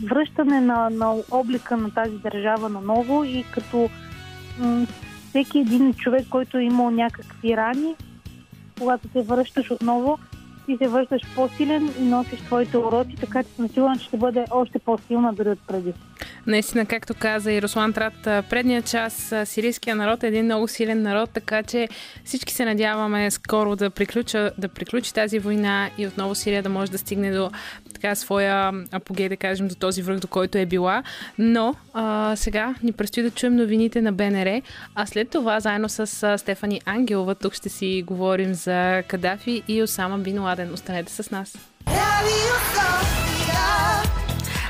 връщане 0.04 0.62
на, 0.62 0.90
на 0.90 1.16
облика 1.32 1.78
на 1.78 1.92
тази 1.92 2.18
държава 2.18 2.70
наново 2.70 3.24
и 3.24 3.46
като 3.54 3.90
м- 4.60 4.86
всеки 5.30 5.60
един 5.60 5.94
човек, 5.94 6.28
който 6.30 6.58
е 6.58 6.64
имал 6.64 6.92
някакви 6.92 7.58
рани, 7.58 7.96
когато 8.80 9.08
се 9.08 9.22
връщаш 9.22 9.72
отново, 9.72 10.20
ти 10.66 10.78
се 10.78 10.88
връщаш 10.88 11.22
по-силен 11.36 11.90
и 12.00 12.04
носиш 12.04 12.40
твоите 12.40 12.78
уроци, 12.78 13.16
така 13.16 13.44
че 13.44 13.50
съм 13.50 13.68
сигурна, 13.68 13.98
че 13.98 14.06
ще 14.06 14.18
бъде 14.18 14.46
още 14.52 14.80
по-силна 14.80 15.34
дори 15.34 15.50
от 15.50 15.60
преди. 15.68 15.94
Наистина, 16.48 16.86
както 16.86 17.14
каза 17.14 17.52
и 17.52 17.62
Руслан 17.62 17.94
Трат, 17.94 18.14
предния 18.24 18.82
час 18.82 19.34
сирийския 19.46 19.96
народ 19.96 20.24
е 20.24 20.28
един 20.28 20.46
много 20.46 20.68
силен 20.68 21.02
народ, 21.02 21.30
така 21.34 21.64
че 21.64 21.90
всички 22.26 22.54
се 22.54 22.66
надяваме 22.66 23.32
скоро 23.32 23.76
да, 23.76 23.90
приключа, 23.90 24.52
да 24.58 24.68
приключи 24.68 25.14
тази 25.14 25.40
война 25.40 25.90
и 25.98 26.08
отново 26.08 26.36
Сирия 26.36 26.64
да 26.64 26.70
може 26.70 26.92
да 26.92 26.98
стигне 26.98 27.32
до 27.32 27.52
така 27.94 28.16
своя 28.16 28.74
апогей, 28.92 29.30
да 29.30 29.38
кажем, 29.38 29.68
до 29.68 29.76
този 29.76 30.02
връх, 30.02 30.20
до 30.20 30.28
който 30.28 30.58
е 30.58 30.66
била. 30.66 31.04
Но 31.38 31.76
а, 31.94 32.36
сега 32.36 32.76
ни 32.84 32.92
предстои 32.92 33.24
да 33.24 33.32
чуем 33.32 33.56
новините 33.56 34.02
на 34.02 34.12
БНР, 34.12 34.62
а 34.96 35.06
след 35.06 35.30
това 35.30 35.60
заедно 35.60 35.90
с 35.90 36.38
Стефани 36.38 36.82
Ангелова 36.86 37.36
тук 37.36 37.54
ще 37.54 37.70
си 37.70 38.04
говорим 38.08 38.54
за 38.54 39.04
Кадафи 39.08 39.64
и 39.68 39.84
Осама 39.84 40.18
Бин 40.18 40.44
Ладен. 40.44 40.74
Останете 40.74 41.12
с 41.12 41.32
нас. 41.32 41.58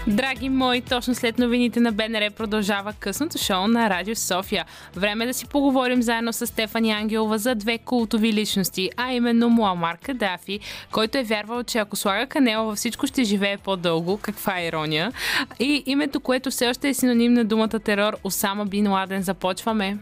Драги 0.08 0.50
мои, 0.50 0.82
точно 0.82 1.16
след 1.16 1.40
новините 1.40 1.80
на 1.80 1.92
БНР 1.92 2.32
продължава 2.32 2.94
късното 2.94 3.38
шоу 3.38 3.68
на 3.68 3.90
Радио 3.90 4.16
София. 4.16 4.66
Време 4.96 5.26
да 5.26 5.34
си 5.34 5.46
поговорим 5.46 6.02
заедно 6.02 6.34
с 6.34 6.48
Стефани 6.48 6.92
Ангелова 6.92 7.38
за 7.38 7.56
две 7.56 7.78
култови 7.78 8.34
личности, 8.34 8.90
а 8.98 9.14
именно 9.14 9.50
Муамар 9.50 9.98
Кадафи, 9.98 10.60
който 10.92 11.18
е 11.18 11.24
вярвал, 11.24 11.64
че 11.64 11.78
ако 11.78 11.96
слага 11.96 12.26
канела 12.26 12.66
във 12.66 12.78
всичко 12.78 13.08
ще 13.08 13.24
живее 13.24 13.58
по-дълго, 13.58 14.18
каква 14.18 14.60
е 14.60 14.66
ирония, 14.66 15.12
и 15.60 15.84
името, 15.86 16.20
което 16.20 16.52
все 16.52 16.68
още 16.68 16.90
е 16.90 16.94
синоним 16.94 17.34
на 17.34 17.46
думата 17.46 17.68
терор, 17.68 18.18
Осама 18.24 18.66
Бин 18.66 18.92
Ладен. 18.92 19.22
Започваме. 19.22 19.98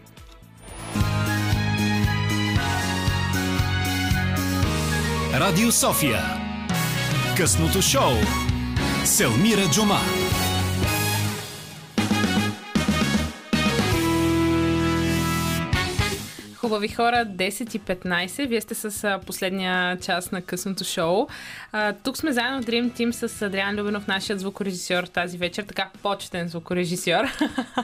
Радио 5.34 5.72
София. 5.72 6.20
Късното 7.38 7.82
шоу 7.82 8.12
Селмира 9.06 9.66
Джума. 9.68 10.01
Хубави 16.66 16.88
хора, 16.88 17.26
10 17.26 17.76
и 17.76 17.80
15. 17.80 18.47
Вие 18.47 18.61
сте 18.61 18.76
с 18.76 19.20
последния 19.26 19.97
част 19.99 20.32
на 20.32 20.41
късното 20.41 20.84
шоу. 20.84 21.28
Тук 22.03 22.18
сме 22.18 22.32
заедно 22.32 22.61
в 22.61 22.66
Dream 22.66 22.91
Team 22.91 23.11
с 23.11 23.41
Адриан 23.41 23.76
Любенов, 23.76 24.07
нашият 24.07 24.39
звукорежисьор 24.39 25.03
тази 25.03 25.38
вечер, 25.38 25.63
така 25.63 25.89
почетен 26.03 26.47
звукорежисьор. 26.47 27.26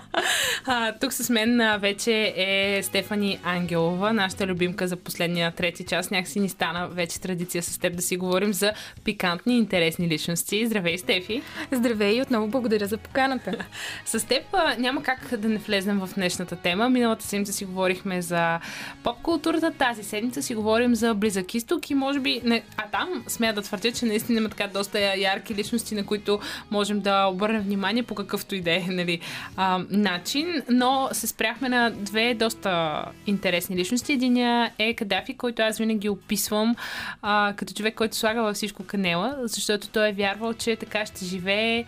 тук 1.01 1.13
с 1.13 1.29
мен 1.29 1.79
вече 1.79 2.33
е 2.37 2.83
Стефани 2.83 3.39
Ангелова, 3.43 4.13
нашата 4.13 4.47
любимка 4.47 4.87
за 4.87 4.95
последния 4.95 5.51
трети 5.51 5.85
час. 5.85 6.11
Някакси 6.11 6.39
ни 6.39 6.49
стана 6.49 6.87
вече 6.87 7.21
традиция 7.21 7.63
с 7.63 7.77
теб 7.77 7.95
да 7.95 8.01
си 8.01 8.17
говорим 8.17 8.53
за 8.53 8.73
пикантни 9.03 9.55
и 9.55 9.57
интересни 9.57 10.07
личности. 10.07 10.65
Здравей, 10.65 10.97
Стефи! 10.97 11.41
Здравей 11.71 12.17
и 12.17 12.21
отново 12.21 12.47
благодаря 12.47 12.87
за 12.87 12.97
поканата. 12.97 13.51
с 14.05 14.27
теб 14.27 14.43
няма 14.77 15.03
как 15.03 15.37
да 15.37 15.49
не 15.49 15.57
влезем 15.57 15.99
в 15.99 16.09
днешната 16.15 16.55
тема. 16.55 16.89
Миналата 16.89 17.25
седмица 17.25 17.53
си 17.53 17.65
говорихме 17.65 18.21
за 18.21 18.59
поп-културата. 19.03 19.71
Тази 19.71 20.03
седмица 20.03 20.41
си 20.41 20.55
говорим 20.55 20.95
за 20.95 21.13
Близък 21.13 21.55
изток 21.55 21.89
и 21.89 21.93
може 21.93 22.19
би... 22.19 22.41
Не, 22.43 22.63
а 22.77 22.83
там 22.91 23.23
смея 23.27 23.53
да 23.53 23.61
твърдя, 23.61 23.91
че 23.91 24.05
наистина 24.05 24.39
има 24.39 24.49
така 24.49 24.67
доста 24.67 24.99
ярки 25.17 25.55
личности, 25.55 25.95
на 25.95 26.05
които 26.05 26.39
можем 26.71 26.99
да 26.99 27.25
обърнем 27.25 27.61
внимание 27.61 28.03
по 28.03 28.15
какъвто 28.15 28.55
и 28.55 28.61
да 28.61 28.71
е 28.71 28.85
нали, 28.89 29.19
а, 29.57 29.79
начин, 29.89 30.61
но 30.69 31.09
се 31.11 31.27
спряхме 31.27 31.69
на 31.69 31.91
две 31.91 32.33
доста 32.33 33.03
интересни 33.27 33.75
личности. 33.75 34.13
Единия 34.13 34.71
е 34.79 34.93
Кадафи, 34.93 35.37
който 35.37 35.61
аз 35.61 35.77
винаги 35.77 36.09
описвам 36.09 36.75
а, 37.21 37.53
като 37.57 37.73
човек, 37.73 37.95
който 37.95 38.15
слага 38.15 38.41
във 38.41 38.55
всичко 38.55 38.83
канела, 38.83 39.35
защото 39.43 39.89
той 39.89 40.09
е 40.09 40.13
вярвал, 40.13 40.53
че 40.53 40.75
така 40.75 41.05
ще 41.05 41.25
живее 41.25 41.85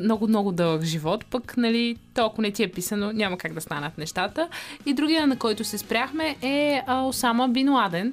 много-много 0.00 0.52
дълъг 0.52 0.82
живот. 0.82 1.24
Пък, 1.30 1.56
нали, 1.56 1.96
то 2.14 2.26
ако 2.26 2.42
не 2.42 2.50
ти 2.50 2.62
е 2.62 2.68
писано, 2.68 3.12
няма 3.12 3.38
как 3.38 3.54
да 3.54 3.60
станат 3.60 3.98
нещата. 3.98 4.48
И 4.86 4.94
другия, 4.94 5.26
на 5.30 5.36
който 5.36 5.64
се 5.64 5.78
спряхме, 5.78 6.36
е 6.42 6.82
Осама 6.88 7.48
Бин 7.48 7.72
Ладен. 7.72 8.12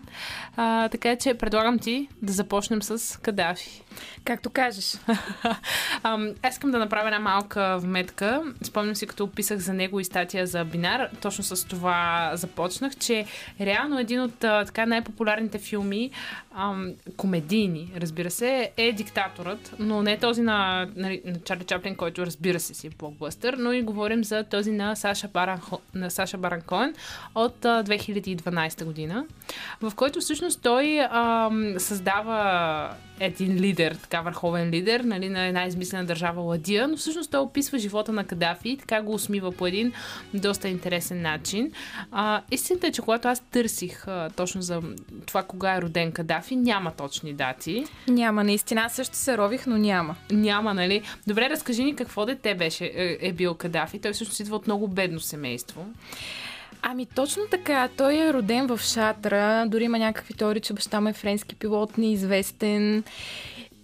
А, 0.57 0.89
така 0.89 1.15
че 1.15 1.33
предлагам 1.33 1.79
ти 1.79 2.07
да 2.21 2.33
започнем 2.33 2.83
с 2.83 3.19
Кадафи. 3.21 3.83
Както 4.25 4.49
кажеш. 4.49 4.93
Аз 6.43 6.53
искам 6.53 6.71
да 6.71 6.79
направя 6.79 7.07
една 7.07 7.19
малка 7.19 7.77
вметка. 7.77 8.43
Спомням 8.63 8.95
си, 8.95 9.07
като 9.07 9.23
описах 9.23 9.57
за 9.57 9.73
него 9.73 9.99
и 9.99 10.03
статия 10.03 10.47
за 10.47 10.65
Бинар, 10.65 11.09
точно 11.21 11.43
с 11.43 11.67
това 11.67 12.31
започнах, 12.33 12.95
че 12.95 13.25
реално 13.61 13.99
един 13.99 14.21
от 14.21 14.39
така 14.39 14.85
най-популярните 14.85 15.57
филми, 15.57 16.11
ам, 16.55 16.93
комедийни, 17.17 17.91
разбира 17.97 18.31
се, 18.31 18.71
е 18.77 18.91
Диктаторът, 18.91 19.75
но 19.79 20.01
не 20.01 20.17
този 20.17 20.41
на, 20.41 20.87
на, 20.95 21.17
на 21.25 21.39
Чарли 21.45 21.63
Чаплин, 21.63 21.95
който 21.95 22.25
разбира 22.25 22.59
се 22.59 22.73
си 22.73 22.87
е 22.87 22.89
блокбъстър, 22.89 23.53
но 23.53 23.71
и 23.71 23.81
говорим 23.81 24.23
за 24.23 24.43
този 24.43 24.71
на 24.71 24.95
Саша 24.95 25.27
Баран, 25.27 25.61
на 25.93 26.11
Саша 26.11 26.37
Баран 26.37 26.61
Коен 26.61 26.93
от 27.35 27.65
а, 27.65 27.83
2012 27.83 28.83
година, 28.83 29.25
в 29.81 29.95
който 29.95 30.19
всъщност 30.19 30.61
той 30.61 30.99
ам, 31.11 31.73
създава 31.77 32.89
един 33.19 33.55
лидер, 33.55 33.95
така 33.95 34.21
върховен 34.21 34.69
лидер 34.69 34.99
нали, 34.99 35.29
на 35.29 35.45
една 35.45 35.65
измислена 35.65 36.05
държава 36.05 36.41
Ладия, 36.41 36.87
но 36.87 36.97
всъщност 36.97 37.31
той 37.31 37.39
описва 37.39 37.79
живота 37.79 38.11
на 38.11 38.23
Кадафи 38.23 38.69
и 38.69 38.77
така 38.77 39.01
го 39.01 39.13
усмива 39.13 39.51
по 39.51 39.67
един 39.67 39.93
доста 40.33 40.67
интересен 40.67 41.21
начин. 41.21 41.71
А, 42.11 42.41
истината 42.51 42.87
е, 42.87 42.91
че 42.91 43.01
когато 43.01 43.27
аз 43.27 43.39
търсих 43.39 44.07
а, 44.07 44.29
точно 44.35 44.61
за 44.61 44.81
това 45.25 45.43
кога 45.43 45.75
е 45.75 45.81
роден 45.81 46.11
Кадафи, 46.11 46.55
няма 46.55 46.91
точни 46.91 47.33
дати. 47.33 47.85
Няма, 48.07 48.43
наистина. 48.43 48.81
Аз 48.81 48.95
също 48.95 49.15
се 49.15 49.37
рових, 49.37 49.67
но 49.67 49.77
няма. 49.77 50.15
Няма, 50.31 50.73
нали? 50.73 51.01
Добре, 51.27 51.49
разкажи 51.49 51.83
ни 51.83 51.95
какво 51.95 52.25
дете 52.25 52.55
беше, 52.55 52.85
е, 52.85 53.17
е 53.21 53.33
бил 53.33 53.53
Кадафи. 53.53 53.99
Той 53.99 54.13
всъщност 54.13 54.39
идва 54.39 54.55
от 54.55 54.67
много 54.67 54.87
бедно 54.87 55.19
семейство. 55.19 55.85
Ами 56.81 57.05
точно 57.05 57.43
така. 57.51 57.89
Той 57.97 58.17
е 58.17 58.33
роден 58.33 58.67
в 58.67 58.79
Шатра. 58.83 59.65
Дори 59.67 59.83
има 59.83 59.99
някакви 59.99 60.33
теории, 60.33 60.61
че 60.61 60.73
баща 60.73 61.01
му 61.01 61.09
е 61.09 61.13
френски 61.13 61.55
пилот, 61.55 61.97
неизвестен. 61.97 63.03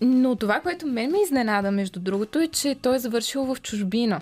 Но 0.01 0.35
това, 0.35 0.59
което 0.59 0.87
мен 0.87 1.11
ме 1.11 1.21
изненада, 1.23 1.71
между 1.71 1.99
другото, 1.99 2.39
е, 2.39 2.47
че 2.47 2.75
той 2.81 2.95
е 2.95 2.99
завършил 2.99 3.43
в 3.43 3.61
чужбина. 3.61 4.21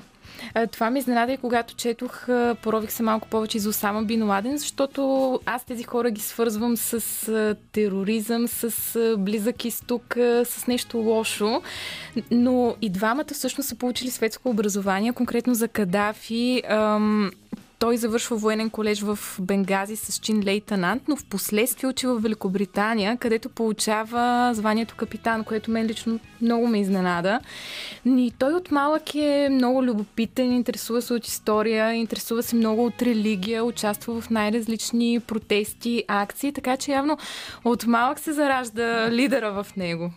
Това 0.72 0.90
ми 0.90 1.00
изненада 1.00 1.32
и 1.32 1.38
когато 1.38 1.76
четох, 1.76 2.28
порових 2.62 2.92
се 2.92 3.04
малко 3.04 3.28
повече 3.28 3.60
за 3.60 3.70
Осама 3.70 4.04
Бин 4.04 4.24
Ладен, 4.24 4.58
защото 4.58 5.40
аз 5.46 5.66
тези 5.66 5.84
хора 5.84 6.12
ги 6.12 6.22
свързвам 6.22 6.78
с 6.78 7.56
тероризъм, 7.72 8.48
с 8.48 8.94
близък 9.18 9.66
изток, 9.66 10.16
с 10.44 10.68
нещо 10.68 10.98
лошо. 10.98 11.62
Но 12.32 12.76
и 12.82 12.90
двамата 12.90 13.34
всъщност 13.34 13.70
са 13.70 13.76
получили 13.76 14.10
светско 14.10 14.50
образование, 14.50 15.14
конкретно 15.14 15.54
за 15.54 15.68
Кадафи. 15.68 16.64
Той 17.82 17.98
завършва 17.98 18.38
военен 18.38 18.70
колеж 18.70 19.02
в 19.02 19.20
Бенгази 19.40 19.96
с 19.96 20.20
чин 20.20 20.44
лейтенант, 20.46 21.04
но 21.08 21.16
в 21.16 21.26
последствие 21.26 21.90
учи 21.90 22.08
в 22.08 22.20
Великобритания, 22.20 23.18
където 23.18 23.50
получава 23.50 24.52
званието 24.54 24.96
капитан, 24.96 25.44
което 25.44 25.72
мен 25.72 25.86
лично 25.86 26.20
много 26.42 26.68
ме 26.68 26.80
изненада. 26.80 27.40
И 28.06 28.34
той 28.40 28.54
от 28.54 28.72
малък 28.72 29.16
е 29.16 29.50
много 29.52 29.84
любопитен, 29.84 30.52
интересува 30.52 31.02
се 31.02 31.14
от 31.14 31.28
история, 31.28 31.94
интересува 31.94 32.44
се 32.44 32.56
много 32.56 32.86
от 32.86 33.02
религия, 33.02 33.64
участва 33.64 34.22
в 34.22 34.30
най-различни 34.30 35.20
протести, 35.20 36.04
акции, 36.08 36.54
така 36.54 36.78
че 36.78 36.92
явно 36.92 37.18
от 37.64 37.86
малък 37.86 38.20
се 38.20 38.34
заражда 38.34 39.12
лидера 39.12 39.64
в 39.64 39.76
него. 39.78 40.12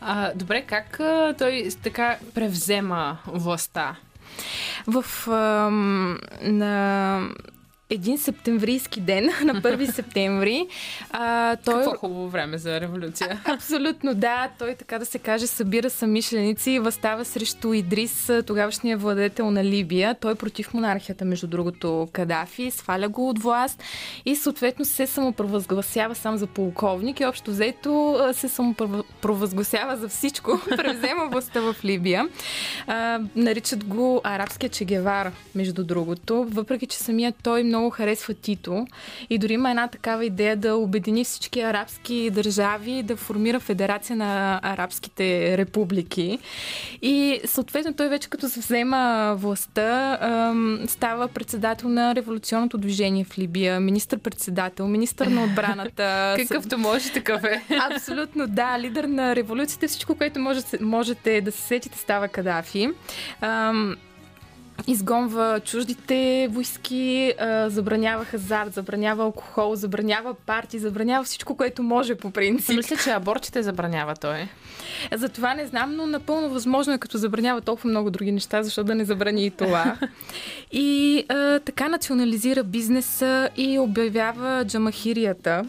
А, 0.00 0.32
добре, 0.34 0.62
как 0.62 1.00
а, 1.00 1.34
той 1.38 1.68
така 1.82 2.18
превзема 2.34 3.18
властта? 3.26 3.96
В 4.86 5.04
а, 5.28 5.70
на 5.70 7.28
един 7.92 8.18
септемврийски 8.18 9.00
ден, 9.00 9.24
на 9.44 9.54
1 9.54 9.90
септември. 9.94 10.66
А, 11.10 11.56
той... 11.56 11.74
Какво 11.74 11.96
хубаво 11.96 12.28
време 12.28 12.58
за 12.58 12.80
революция. 12.80 13.40
А, 13.44 13.54
абсолютно, 13.54 14.14
да. 14.14 14.48
Той, 14.58 14.74
така 14.74 14.98
да 14.98 15.06
се 15.06 15.18
каже, 15.18 15.46
събира 15.46 15.90
самишленици 15.90 16.70
и 16.70 16.78
възстава 16.78 17.24
срещу 17.24 17.72
Идрис, 17.72 18.30
тогавашния 18.46 18.96
владетел 18.96 19.50
на 19.50 19.64
Либия. 19.64 20.14
Той 20.20 20.32
е 20.32 20.34
против 20.34 20.74
монархията, 20.74 21.24
между 21.24 21.46
другото, 21.46 22.08
Кадафи, 22.12 22.70
сваля 22.70 23.08
го 23.08 23.28
от 23.28 23.38
власт 23.38 23.82
и 24.24 24.36
съответно 24.36 24.84
се 24.84 25.06
самопровъзгласява 25.06 26.14
сам 26.14 26.36
за 26.36 26.46
полковник 26.46 27.20
и 27.20 27.24
общо 27.24 27.50
взето 27.50 28.18
се 28.32 28.48
самопровъзгласява 28.48 29.96
за 29.96 30.08
всичко. 30.08 30.60
Превзема 30.76 31.28
властта 31.30 31.60
в 31.60 31.76
Либия. 31.84 32.28
А, 32.86 33.20
наричат 33.36 33.84
го 33.84 34.20
арабския 34.24 34.70
Чегевар, 34.70 35.32
между 35.54 35.84
другото, 35.84 36.46
въпреки 36.50 36.86
че 36.86 36.98
самият 36.98 37.34
той 37.42 37.62
много 37.62 37.81
много 37.82 37.90
харесва 37.90 38.34
Тито 38.34 38.86
и 39.30 39.38
дори 39.38 39.52
има 39.52 39.70
една 39.70 39.88
такава 39.88 40.24
идея 40.24 40.56
да 40.56 40.76
обедини 40.76 41.24
всички 41.24 41.60
арабски 41.60 42.30
държави, 42.30 43.02
да 43.02 43.16
формира 43.16 43.60
федерация 43.60 44.16
на 44.16 44.60
арабските 44.62 45.58
републики. 45.58 46.38
И 47.02 47.40
съответно 47.44 47.94
той 47.94 48.08
вече 48.08 48.30
като 48.30 48.48
се 48.48 48.60
взема 48.60 49.34
властта, 49.38 50.18
става 50.86 51.28
председател 51.28 51.88
на 51.88 52.14
революционното 52.14 52.78
движение 52.78 53.24
в 53.24 53.38
Либия, 53.38 53.80
министър-председател, 53.80 54.88
министър 54.88 55.26
на 55.26 55.44
отбраната. 55.44 56.36
Какъвто 56.48 56.78
може, 56.78 57.12
такъв 57.12 57.44
е. 57.44 57.62
Абсолютно, 57.90 58.46
да. 58.46 58.78
Лидер 58.78 59.04
на 59.04 59.36
революцията, 59.36 59.88
всичко, 59.88 60.14
което 60.14 60.40
можете 60.80 61.40
да 61.40 61.52
се 61.52 61.60
сетите, 61.60 61.98
става 61.98 62.28
Кадафи 62.28 62.88
изгонва 64.86 65.60
чуждите 65.64 66.48
войски, 66.50 67.32
забранява 67.66 68.24
хазарт, 68.24 68.74
забранява 68.74 69.24
алкохол, 69.24 69.74
забранява 69.74 70.34
парти, 70.34 70.78
забранява 70.78 71.24
всичко, 71.24 71.56
което 71.56 71.82
може 71.82 72.14
по 72.14 72.30
принцип. 72.30 72.76
Мисля, 72.76 72.96
че 73.04 73.10
абортите 73.10 73.62
забранява 73.62 74.14
той. 74.14 74.48
За 75.14 75.28
това 75.28 75.54
не 75.54 75.66
знам, 75.66 75.96
но 75.96 76.06
напълно 76.06 76.48
възможно 76.48 76.92
е 76.92 76.98
като 76.98 77.18
забранява 77.18 77.60
толкова 77.60 77.90
много 77.90 78.10
други 78.10 78.32
неща, 78.32 78.62
защото 78.62 78.86
да 78.86 78.94
не 78.94 79.04
забрани 79.04 79.46
и 79.46 79.50
това. 79.50 79.96
и 80.72 81.24
а, 81.28 81.60
така 81.60 81.88
национализира 81.88 82.64
бизнеса 82.64 83.48
и 83.56 83.78
обявява 83.78 84.64
джамахирията 84.64 85.64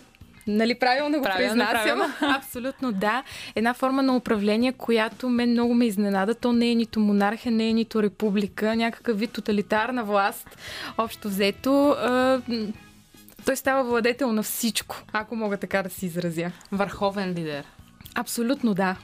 Нали 0.47 0.75
правилно 0.75 1.17
го 1.17 1.23
правилно, 1.23 1.65
произнасям? 1.65 1.99
Правилно. 1.99 2.13
Абсолютно 2.37 2.91
да. 2.91 3.23
Една 3.55 3.73
форма 3.73 4.03
на 4.03 4.15
управление, 4.15 4.71
която 4.71 5.29
мен 5.29 5.49
много 5.49 5.73
ме 5.73 5.85
изненада. 5.85 6.35
То 6.35 6.53
не 6.53 6.71
е 6.71 6.75
нито 6.75 6.99
монархия, 6.99 7.51
не 7.51 7.69
е 7.69 7.73
нито 7.73 8.03
република, 8.03 8.75
някакъв 8.75 9.19
вид 9.19 9.31
тоталитарна 9.31 10.03
власт. 10.03 10.57
Общо 10.97 11.27
взето. 11.27 11.95
той 13.45 13.55
става 13.55 13.83
владетел 13.83 14.31
на 14.31 14.43
всичко, 14.43 14.95
ако 15.13 15.35
мога 15.35 15.57
така 15.57 15.83
да 15.83 15.89
си 15.89 16.05
изразя. 16.05 16.51
Върховен 16.71 17.29
лидер. 17.29 17.63
Абсолютно 18.15 18.73
да. 18.73 18.95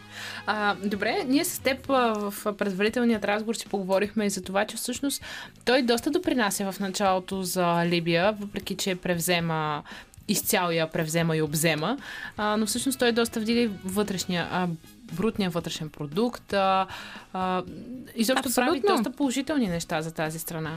А, 0.45 0.75
добре, 0.83 1.23
ние 1.27 1.45
с 1.45 1.59
теб 1.59 1.89
а, 1.89 2.13
в 2.13 2.57
предварителният 2.57 3.25
разговор 3.25 3.53
си 3.53 3.67
поговорихме 3.67 4.25
и 4.25 4.29
за 4.29 4.41
това, 4.41 4.65
че 4.65 4.77
всъщност 4.77 5.23
той 5.65 5.81
доста 5.81 6.11
допринася 6.11 6.71
в 6.71 6.79
началото 6.79 7.43
за 7.43 7.85
Либия, 7.85 8.31
въпреки 8.31 8.75
че 8.75 8.95
превзема 8.95 9.83
изцяло 10.29 10.71
я 10.71 10.87
превзема 10.87 11.37
и 11.37 11.41
обзема, 11.41 11.97
а, 12.37 12.57
но 12.57 12.65
всъщност 12.65 12.99
той 12.99 13.11
доста 13.11 13.39
вдига 13.39 13.73
вътрешния, 13.85 14.47
а, 14.51 14.67
брутния 15.13 15.49
вътрешен 15.49 15.89
продукт. 15.89 16.53
А, 16.53 16.87
а, 17.33 17.63
изобщо 18.15 18.49
Абсолютно. 18.49 18.81
прави 18.81 18.97
доста 18.97 19.11
положителни 19.11 19.67
неща 19.67 20.01
за 20.01 20.11
тази 20.11 20.39
страна. 20.39 20.71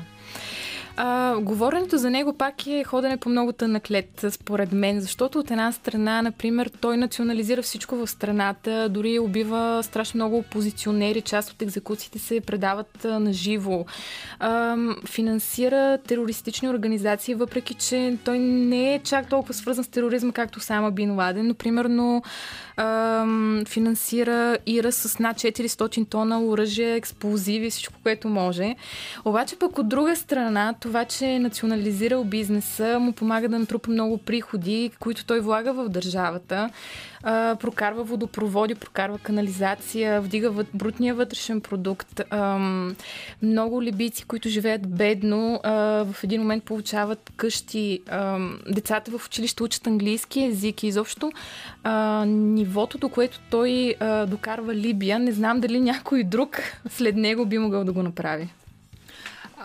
А, 0.97 1.37
говоренето 1.41 1.99
за 1.99 2.11
него 2.11 2.33
пак 2.33 2.67
е 2.67 2.85
ходене 2.85 3.17
по 3.17 3.29
много 3.29 3.53
тънък 3.53 3.89
според 4.31 4.73
мен, 4.73 5.01
защото 5.01 5.39
от 5.39 5.51
една 5.51 5.73
страна, 5.73 6.23
например, 6.23 6.71
той 6.81 6.97
национализира 6.97 7.63
всичко 7.63 7.97
в 7.97 8.07
страната, 8.07 8.89
дори 8.89 9.19
убива 9.19 9.81
страшно 9.83 10.19
много 10.19 10.39
опозиционери, 10.39 11.21
част 11.21 11.51
от 11.51 11.63
екзекуциите 11.63 12.19
се 12.19 12.41
предават 12.41 13.05
на 13.05 13.33
живо. 13.33 13.85
Финансира 15.07 15.99
терористични 15.99 16.69
организации, 16.69 17.35
въпреки 17.35 17.75
че 17.75 18.19
той 18.25 18.39
не 18.39 18.95
е 18.95 18.99
чак 18.99 19.29
толкова 19.29 19.55
свързан 19.55 19.85
с 19.85 19.89
тероризма, 19.89 20.33
както 20.33 20.61
Сама 20.61 20.91
Бин 20.91 21.15
Ладен, 21.15 21.47
но 21.47 21.55
примерно 21.55 22.23
а, 22.77 23.27
финансира 23.69 24.59
Ира 24.67 24.93
с 24.93 25.19
над 25.19 25.37
400 25.37 26.09
тона 26.09 26.45
оръжие, 26.45 26.95
експлозиви, 26.95 27.71
всичко, 27.71 27.95
което 28.03 28.29
може. 28.29 28.77
Обаче 29.25 29.57
пък 29.59 29.79
от 29.79 29.89
друга 29.89 30.17
страна, 30.17 30.75
това, 30.83 31.05
че 31.05 31.27
е 31.27 31.39
национализирал 31.39 32.25
бизнеса, 32.25 32.99
му 33.01 33.13
помага 33.13 33.49
да 33.49 33.59
натрупа 33.59 33.91
много 33.91 34.19
приходи, 34.19 34.91
които 35.01 35.25
той 35.25 35.41
влага 35.41 35.73
в 35.73 35.89
държавата. 35.89 36.71
А, 37.23 37.57
прокарва 37.57 38.05
водопроводи, 38.05 38.75
прокарва 38.75 39.19
канализация, 39.19 40.21
вдига 40.21 40.65
брутния 40.75 41.15
вътрешен 41.15 41.61
продукт. 41.61 42.21
А, 42.31 42.59
много 43.43 43.83
либийци, 43.83 44.25
които 44.25 44.49
живеят 44.49 44.97
бедно, 44.97 45.61
а, 45.63 45.73
в 46.05 46.25
един 46.25 46.41
момент 46.41 46.65
получават 46.65 47.33
къщи. 47.37 48.01
А, 48.09 48.39
децата 48.69 49.19
в 49.19 49.27
училище 49.27 49.63
учат 49.63 49.87
английски 49.87 50.45
език 50.45 50.83
и 50.83 50.87
изобщо 50.87 51.33
а, 51.85 52.25
нивото, 52.27 52.99
до 52.99 53.09
което 53.09 53.41
той 53.51 53.95
а, 54.01 54.27
докарва 54.27 54.75
Либия, 54.75 55.19
не 55.19 55.33
знам 55.33 55.61
дали 55.61 55.81
някой 55.81 56.25
друг 56.25 56.63
след 56.91 57.17
него 57.17 57.47
би 57.47 57.59
могъл 57.59 57.85
да 57.85 57.93
го 57.93 58.03
направи. 58.03 58.49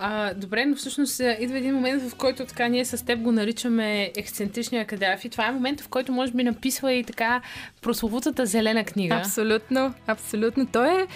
А, 0.01 0.33
добре, 0.33 0.65
но 0.65 0.75
всъщност 0.75 1.21
идва 1.39 1.57
един 1.57 1.73
момент, 1.73 2.09
в 2.09 2.15
който 2.15 2.45
така 2.45 2.67
ние 2.67 2.85
с 2.85 3.05
теб 3.05 3.19
го 3.19 3.31
наричаме 3.31 4.11
ексцентричния 4.17 4.85
Кадафи. 4.85 5.29
Това 5.29 5.47
е 5.47 5.51
момент, 5.51 5.81
в 5.81 5.87
който 5.87 6.11
може 6.11 6.31
би 6.31 6.43
написва 6.43 6.93
и 6.93 7.03
така 7.03 7.41
прословутата 7.81 8.45
зелена 8.45 8.83
книга. 8.83 9.15
Абсолютно, 9.15 9.93
абсолютно. 10.07 10.65
Той 10.65 11.01
е 11.01 11.07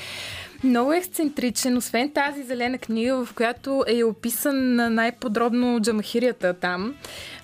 много 0.63 0.93
ексцентричен, 0.93 1.77
освен 1.77 2.11
тази 2.11 2.43
зелена 2.43 2.77
книга, 2.77 3.25
в 3.25 3.33
която 3.33 3.83
е 3.87 4.03
описан 4.03 4.75
най-подробно 4.95 5.79
джамахирията 5.81 6.53
там. 6.53 6.95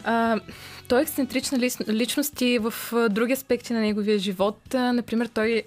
А, 0.03 0.39
той 0.87 0.99
е 0.99 1.01
ексцентрична 1.01 1.59
личност 1.87 2.41
и 2.41 2.59
в 2.59 2.73
други 3.09 3.33
аспекти 3.33 3.73
на 3.73 3.79
неговия 3.79 4.19
живот. 4.19 4.57
Например, 4.73 5.27
той 5.27 5.63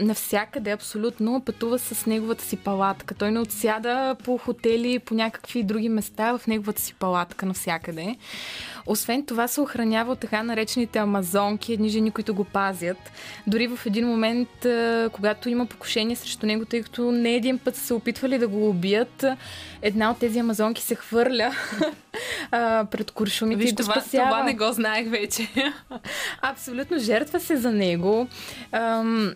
навсякъде 0.00 0.70
абсолютно 0.70 1.42
пътува 1.44 1.78
с 1.78 2.06
неговата 2.06 2.44
си 2.44 2.56
палатка. 2.56 3.14
Той 3.14 3.30
не 3.32 3.40
отсяда 3.40 4.16
по 4.24 4.38
хотели, 4.38 4.98
по 4.98 5.14
някакви 5.14 5.62
други 5.62 5.88
места 5.88 6.38
в 6.38 6.46
неговата 6.46 6.82
си 6.82 6.94
палатка 6.94 7.46
навсякъде. 7.46 8.16
Освен 8.86 9.26
това 9.26 9.48
се 9.48 9.60
охранява 9.60 10.12
от 10.12 10.18
така 10.18 10.42
наречените 10.42 10.98
амазонки, 10.98 11.72
едни 11.72 11.88
жени, 11.88 12.10
които 12.10 12.34
го 12.34 12.44
пазят. 12.44 13.12
Дори 13.46 13.66
в 13.66 13.86
един 13.86 14.06
момент, 14.08 14.66
когато 15.12 15.48
има 15.48 15.66
покушение 15.66 16.16
срещу 16.16 16.46
него, 16.46 16.64
тъй 16.64 16.82
като 16.82 17.10
не 17.10 17.34
един 17.34 17.58
път 17.58 17.76
са 17.76 17.82
се 17.86 17.94
опитвали 17.94 18.38
да 18.38 18.48
го 18.48 18.68
убият, 18.68 19.24
една 19.82 20.10
от 20.10 20.18
тези 20.18 20.38
амазонки 20.38 20.82
се 20.82 20.94
хвърля 20.94 21.54
пред 22.90 23.10
куршумите 23.10 23.62
Виж, 23.62 23.70
и 23.70 23.74
го 23.74 23.82
това, 23.82 23.92
спасява. 23.92 24.30
Това 24.30 24.42
не 24.42 24.54
го 24.54 24.72
знаех 24.72 25.10
вече. 25.10 25.48
Абсолютно 26.42 26.98
жертва 26.98 27.40
се 27.40 27.56
за 27.56 27.72
него. 27.72 28.26
Ам, 28.72 29.34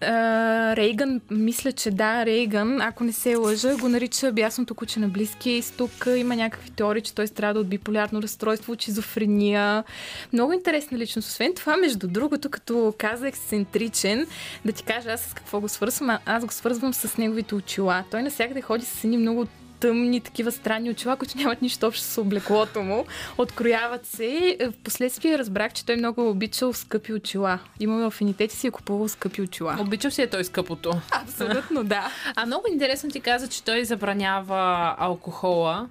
а, 0.00 0.76
Рейган, 0.76 1.20
мисля, 1.30 1.72
че 1.72 1.90
да, 1.90 2.26
Рейган, 2.26 2.80
ако 2.80 3.04
не 3.04 3.12
се 3.12 3.36
лъжа, 3.36 3.76
го 3.76 3.88
нарича 3.88 4.32
бясното 4.32 4.74
куче 4.74 5.00
на 5.00 5.08
Близкия 5.08 5.56
изток. 5.56 6.06
Има 6.16 6.36
някакви 6.36 6.70
теории, 6.70 7.02
че 7.02 7.14
той 7.14 7.26
страда 7.26 7.60
от 7.60 7.68
биполярно 7.68 8.22
разстройство, 8.22 8.76
шизофрения. 8.84 9.84
Много 10.32 10.52
интересна 10.52 10.98
личност. 10.98 11.28
Освен 11.28 11.54
това, 11.54 11.76
между 11.76 12.08
другото, 12.08 12.50
като 12.50 12.94
каза 12.98 13.28
ексцентричен, 13.28 14.26
да 14.64 14.72
ти 14.72 14.82
кажа 14.82 15.12
аз 15.12 15.20
с 15.20 15.34
какво 15.34 15.60
го 15.60 15.68
свързвам, 15.68 16.18
аз 16.26 16.44
го 16.44 16.52
свързвам 16.52 16.94
с 16.94 17.16
неговите 17.16 17.54
очила. 17.54 18.04
Той 18.10 18.22
навсякъде 18.22 18.60
ходи 18.60 18.84
с 18.84 19.04
едни 19.04 19.16
много 19.16 19.46
тъмни, 19.80 20.20
такива 20.20 20.52
странни 20.52 20.90
очила, 20.90 21.16
които 21.16 21.38
нямат 21.38 21.62
нищо 21.62 21.86
общо 21.86 22.04
с 22.04 22.20
облеклото 22.20 22.82
му. 22.82 23.04
Открояват 23.38 24.06
се. 24.06 24.58
Впоследствие 24.80 25.38
разбрах, 25.38 25.72
че 25.72 25.86
той 25.86 25.96
много 25.96 26.30
обичал 26.30 26.72
скъпи 26.72 27.12
очила. 27.12 27.58
Имал 27.80 28.06
афинитети 28.06 28.56
си 28.56 28.66
и 28.66 28.68
е 28.68 28.70
купувал 28.70 29.08
скъпи 29.08 29.42
очила. 29.42 29.76
Обичал 29.80 30.10
си 30.10 30.22
е 30.22 30.26
той 30.26 30.44
скъпото. 30.44 30.92
Абсолютно, 31.10 31.84
да. 31.84 32.10
А 32.36 32.46
много 32.46 32.64
интересно 32.72 33.10
ти 33.10 33.20
каза, 33.20 33.48
че 33.48 33.64
той 33.64 33.84
забранява 33.84 34.94
алкохола. 34.98 35.88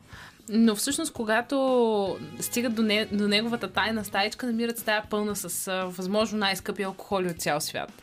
Но 0.50 0.76
всъщност, 0.76 1.14
когато 1.14 2.18
стигат 2.40 2.76
до, 2.76 2.82
не, 2.82 3.06
до 3.06 3.28
неговата 3.28 3.68
тайна 3.68 4.06
стаечка, 4.06 4.46
намират 4.46 4.78
стая 4.78 5.04
пълна 5.10 5.36
с 5.36 5.72
възможно 5.86 6.38
най-скъпи 6.38 6.84
алкохоли 6.84 7.28
от 7.28 7.42
цял 7.42 7.62
свят. 7.62 8.03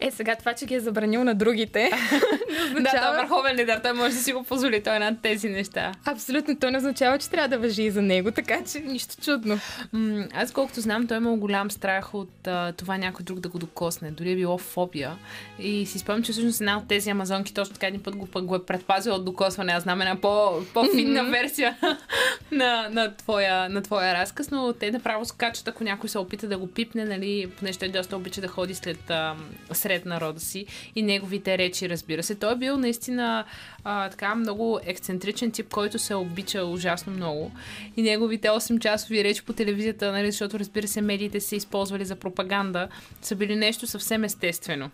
Е, 0.00 0.10
сега 0.10 0.36
това, 0.36 0.54
че 0.54 0.66
ги 0.66 0.74
е 0.74 0.80
забранил 0.80 1.24
на 1.24 1.34
другите. 1.34 1.90
Да, 2.80 2.90
той 2.90 3.14
е 3.14 3.22
върховен 3.22 3.56
лидер, 3.56 3.80
той 3.82 3.92
може 3.92 4.14
да 4.14 4.20
си 4.20 4.32
го 4.32 4.44
позволи, 4.44 4.82
той 4.82 4.96
е 4.96 4.98
над 4.98 5.14
тези 5.22 5.48
неща. 5.48 5.92
Абсолютно, 6.04 6.56
то 6.56 6.70
не 6.70 6.78
означава, 6.78 7.18
че 7.18 7.30
трябва 7.30 7.48
да 7.48 7.58
въжи 7.58 7.82
и 7.82 7.90
за 7.90 8.02
него, 8.02 8.30
така 8.30 8.64
че 8.72 8.80
нищо 8.80 9.14
чудно. 9.22 9.58
М, 9.92 10.24
аз 10.34 10.52
колкото 10.52 10.80
знам, 10.80 11.06
той 11.06 11.16
е 11.16 11.18
имал 11.18 11.36
голям 11.36 11.70
страх 11.70 12.14
от 12.14 12.46
а, 12.46 12.72
това 12.72 12.98
някой 12.98 13.24
друг 13.24 13.40
да 13.40 13.48
го 13.48 13.58
докосне. 13.58 14.10
Дори 14.10 14.32
е 14.32 14.36
било 14.36 14.58
фобия. 14.58 15.16
И 15.58 15.86
си 15.86 15.98
спомням, 15.98 16.22
че 16.22 16.32
всъщност 16.32 16.60
една 16.60 16.78
от 16.78 16.88
тези 16.88 17.10
амазонки 17.10 17.54
точно 17.54 17.74
така 17.74 17.86
един 17.86 18.02
път 18.02 18.16
го, 18.16 18.28
го 18.42 18.56
е 18.56 18.66
предпазила 18.66 19.16
от 19.16 19.24
докосване. 19.24 19.72
Аз 19.72 19.82
знам 19.82 20.00
една 20.00 20.16
по, 20.16 20.62
по-финна 20.74 21.24
версия 21.24 21.76
на, 22.52 22.88
на, 22.90 23.16
твоя, 23.16 23.68
на 23.68 23.82
твоя 23.82 24.14
разказ, 24.14 24.50
но 24.50 24.72
те 24.72 24.90
направо 24.90 25.24
скачат, 25.24 25.68
ако 25.68 25.84
някой 25.84 26.08
се 26.08 26.18
опита 26.18 26.48
да 26.48 26.58
го 26.58 26.66
пипне, 26.66 27.04
нали, 27.04 27.50
понеже 27.58 27.78
той 27.78 27.88
доста 27.88 28.16
обича 28.16 28.40
да 28.40 28.48
ходи 28.48 28.74
след 28.74 29.10
а, 29.10 29.23
сред 29.72 30.06
народа 30.06 30.40
си 30.40 30.66
и 30.96 31.02
неговите 31.02 31.58
речи, 31.58 31.88
разбира 31.88 32.22
се. 32.22 32.34
Той 32.34 32.52
е 32.52 32.56
бил 32.56 32.76
наистина 32.76 33.44
а, 33.84 34.10
така 34.10 34.34
много 34.34 34.80
ексцентричен 34.84 35.50
тип, 35.50 35.68
който 35.68 35.98
се 35.98 36.14
обича 36.14 36.64
ужасно 36.64 37.12
много. 37.12 37.52
И 37.96 38.02
неговите 38.02 38.48
8-часови 38.48 39.24
речи 39.24 39.44
по 39.44 39.52
телевизията, 39.52 40.12
нали, 40.12 40.30
защото 40.30 40.58
разбира 40.58 40.88
се, 40.88 41.00
медиите 41.00 41.40
се 41.40 41.56
използвали 41.56 42.04
за 42.04 42.16
пропаганда, 42.16 42.88
са 43.22 43.36
били 43.36 43.56
нещо 43.56 43.86
съвсем 43.86 44.24
естествено. 44.24 44.90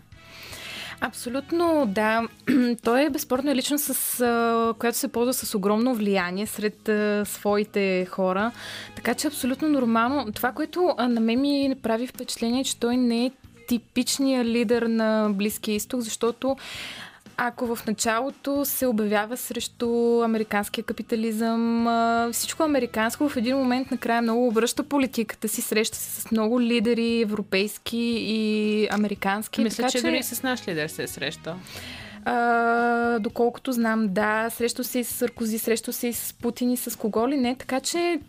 Абсолютно, 1.03 1.85
да. 1.87 2.27
Той 2.83 3.05
е 3.05 3.09
безспорно 3.09 3.53
личност, 3.55 3.85
с, 3.85 4.21
а, 4.21 4.73
която 4.79 4.97
се 4.97 5.07
ползва 5.07 5.33
с 5.33 5.55
огромно 5.55 5.95
влияние 5.95 6.47
сред 6.47 6.89
а, 6.89 7.23
своите 7.25 8.05
хора. 8.05 8.51
Така 8.95 9.13
че 9.13 9.27
абсолютно 9.27 9.69
нормално. 9.69 10.31
Това, 10.31 10.51
което 10.51 10.95
а, 10.97 11.07
на 11.07 11.21
мен 11.21 11.41
ми 11.41 11.75
прави 11.83 12.07
впечатление, 12.07 12.61
е, 12.61 12.63
че 12.63 12.79
той 12.79 12.97
не 12.97 13.25
е 13.25 13.31
типичният 13.71 14.47
лидер 14.47 14.81
на 14.81 15.29
Близкия 15.33 15.75
изток, 15.75 16.01
защото 16.01 16.57
ако 17.37 17.75
в 17.75 17.85
началото 17.87 18.65
се 18.65 18.87
обявява 18.87 19.37
срещу 19.37 20.21
американския 20.21 20.83
капитализъм, 20.83 21.87
всичко 22.31 22.63
американско 22.63 23.29
в 23.29 23.37
един 23.37 23.57
момент 23.57 23.91
накрая 23.91 24.21
много 24.21 24.47
обръща 24.47 24.83
политиката 24.83 25.47
си, 25.47 25.61
среща 25.61 25.97
се 25.97 26.21
с 26.21 26.31
много 26.31 26.61
лидери, 26.61 27.21
европейски 27.21 27.97
и 28.19 28.87
американски. 28.91 29.61
Мисля, 29.61 29.75
така, 29.75 29.89
че, 29.89 29.97
че 29.97 30.03
дори 30.03 30.23
с 30.23 30.43
наш 30.43 30.67
лидер 30.67 30.87
се 30.87 31.03
е 31.03 31.07
срещал. 31.07 31.55
А, 32.25 33.19
доколкото 33.19 33.71
знам, 33.71 34.07
да, 34.09 34.49
срещу 34.49 34.83
се 34.83 34.99
и 34.99 35.03
с 35.03 35.13
Саркози, 35.13 35.59
срещу 35.59 35.91
се 35.91 36.07
и 36.07 36.13
с 36.13 36.33
Путин 36.33 36.71
и 36.71 36.77
с 36.77 36.97
кого 36.97 37.27
ли 37.27 37.37
не, 37.37 37.55
така 37.55 37.79
че 37.79 38.19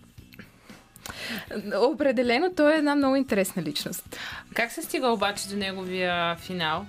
Определено 1.76 2.54
той 2.54 2.74
е 2.74 2.78
една 2.78 2.94
много 2.94 3.16
интересна 3.16 3.62
личност. 3.62 4.18
Как 4.54 4.72
се 4.72 4.82
стига 4.82 5.08
обаче 5.08 5.48
до 5.48 5.56
неговия 5.56 6.36
финал? 6.36 6.86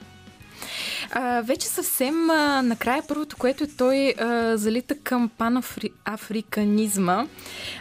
А, 1.12 1.42
вече 1.42 1.68
съвсем 1.68 2.30
а, 2.30 2.62
накрая 2.62 3.04
първото, 3.08 3.38
което 3.38 3.64
е 3.64 3.68
той 3.78 4.14
а, 4.20 4.58
залита 4.58 4.96
към 5.04 5.30
панафриканизма. 5.38 7.28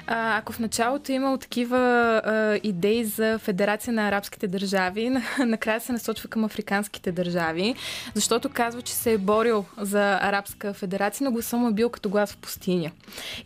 А, 0.06 0.38
ако 0.38 0.52
в 0.52 0.58
началото 0.58 1.12
е 1.12 1.14
имал 1.14 1.36
такива 1.36 1.78
а, 2.24 2.60
идеи 2.62 3.04
за 3.04 3.38
Федерация 3.38 3.92
на 3.92 4.08
арабските 4.08 4.48
държави, 4.48 5.10
на, 5.10 5.22
накрая 5.46 5.80
се 5.80 5.92
насочва 5.92 6.28
към 6.28 6.44
африканските 6.44 7.12
държави, 7.12 7.74
защото 8.14 8.48
казва, 8.48 8.82
че 8.82 8.92
се 8.92 9.12
е 9.12 9.18
борил 9.18 9.64
за 9.78 10.18
Арабска 10.22 10.74
федерация, 10.74 11.24
но 11.24 11.32
гласа 11.32 11.56
му 11.56 11.68
е 11.68 11.72
бил 11.72 11.90
като 11.90 12.08
глас 12.08 12.32
в 12.32 12.36
пустиня. 12.36 12.90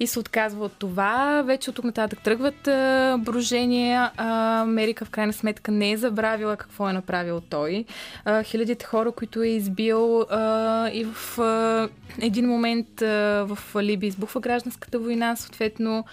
И 0.01 0.07
се 0.07 0.19
отказва 0.19 0.65
от 0.65 0.73
това. 0.73 1.43
Вече 1.47 1.71
от 1.71 1.77
тук 1.77 1.85
нататък 1.85 2.19
тръгват 2.23 2.69
а, 2.69 3.17
брожения. 3.21 4.11
А, 4.17 4.61
Америка 4.61 5.05
в 5.05 5.11
крайна 5.11 5.33
сметка 5.33 5.73
не 5.73 5.93
е 5.93 5.97
забравила 5.97 6.57
какво 6.57 6.89
е 6.89 6.93
направил 6.93 7.41
той. 7.41 7.85
А, 8.25 8.43
хилядите 8.43 8.87
хора, 8.87 9.13
които 9.13 9.26
е 9.43 9.47
избил 9.47 10.21
а, 10.21 10.91
и 10.93 11.05
в 11.05 11.39
а, 11.39 11.89
един 12.21 12.49
момент 12.49 13.03
а, 13.03 13.47
в 13.49 13.59
Либия 13.83 14.09
избухва 14.09 14.41
гражданската 14.41 14.99
война, 14.99 15.37
съответно 15.37 16.05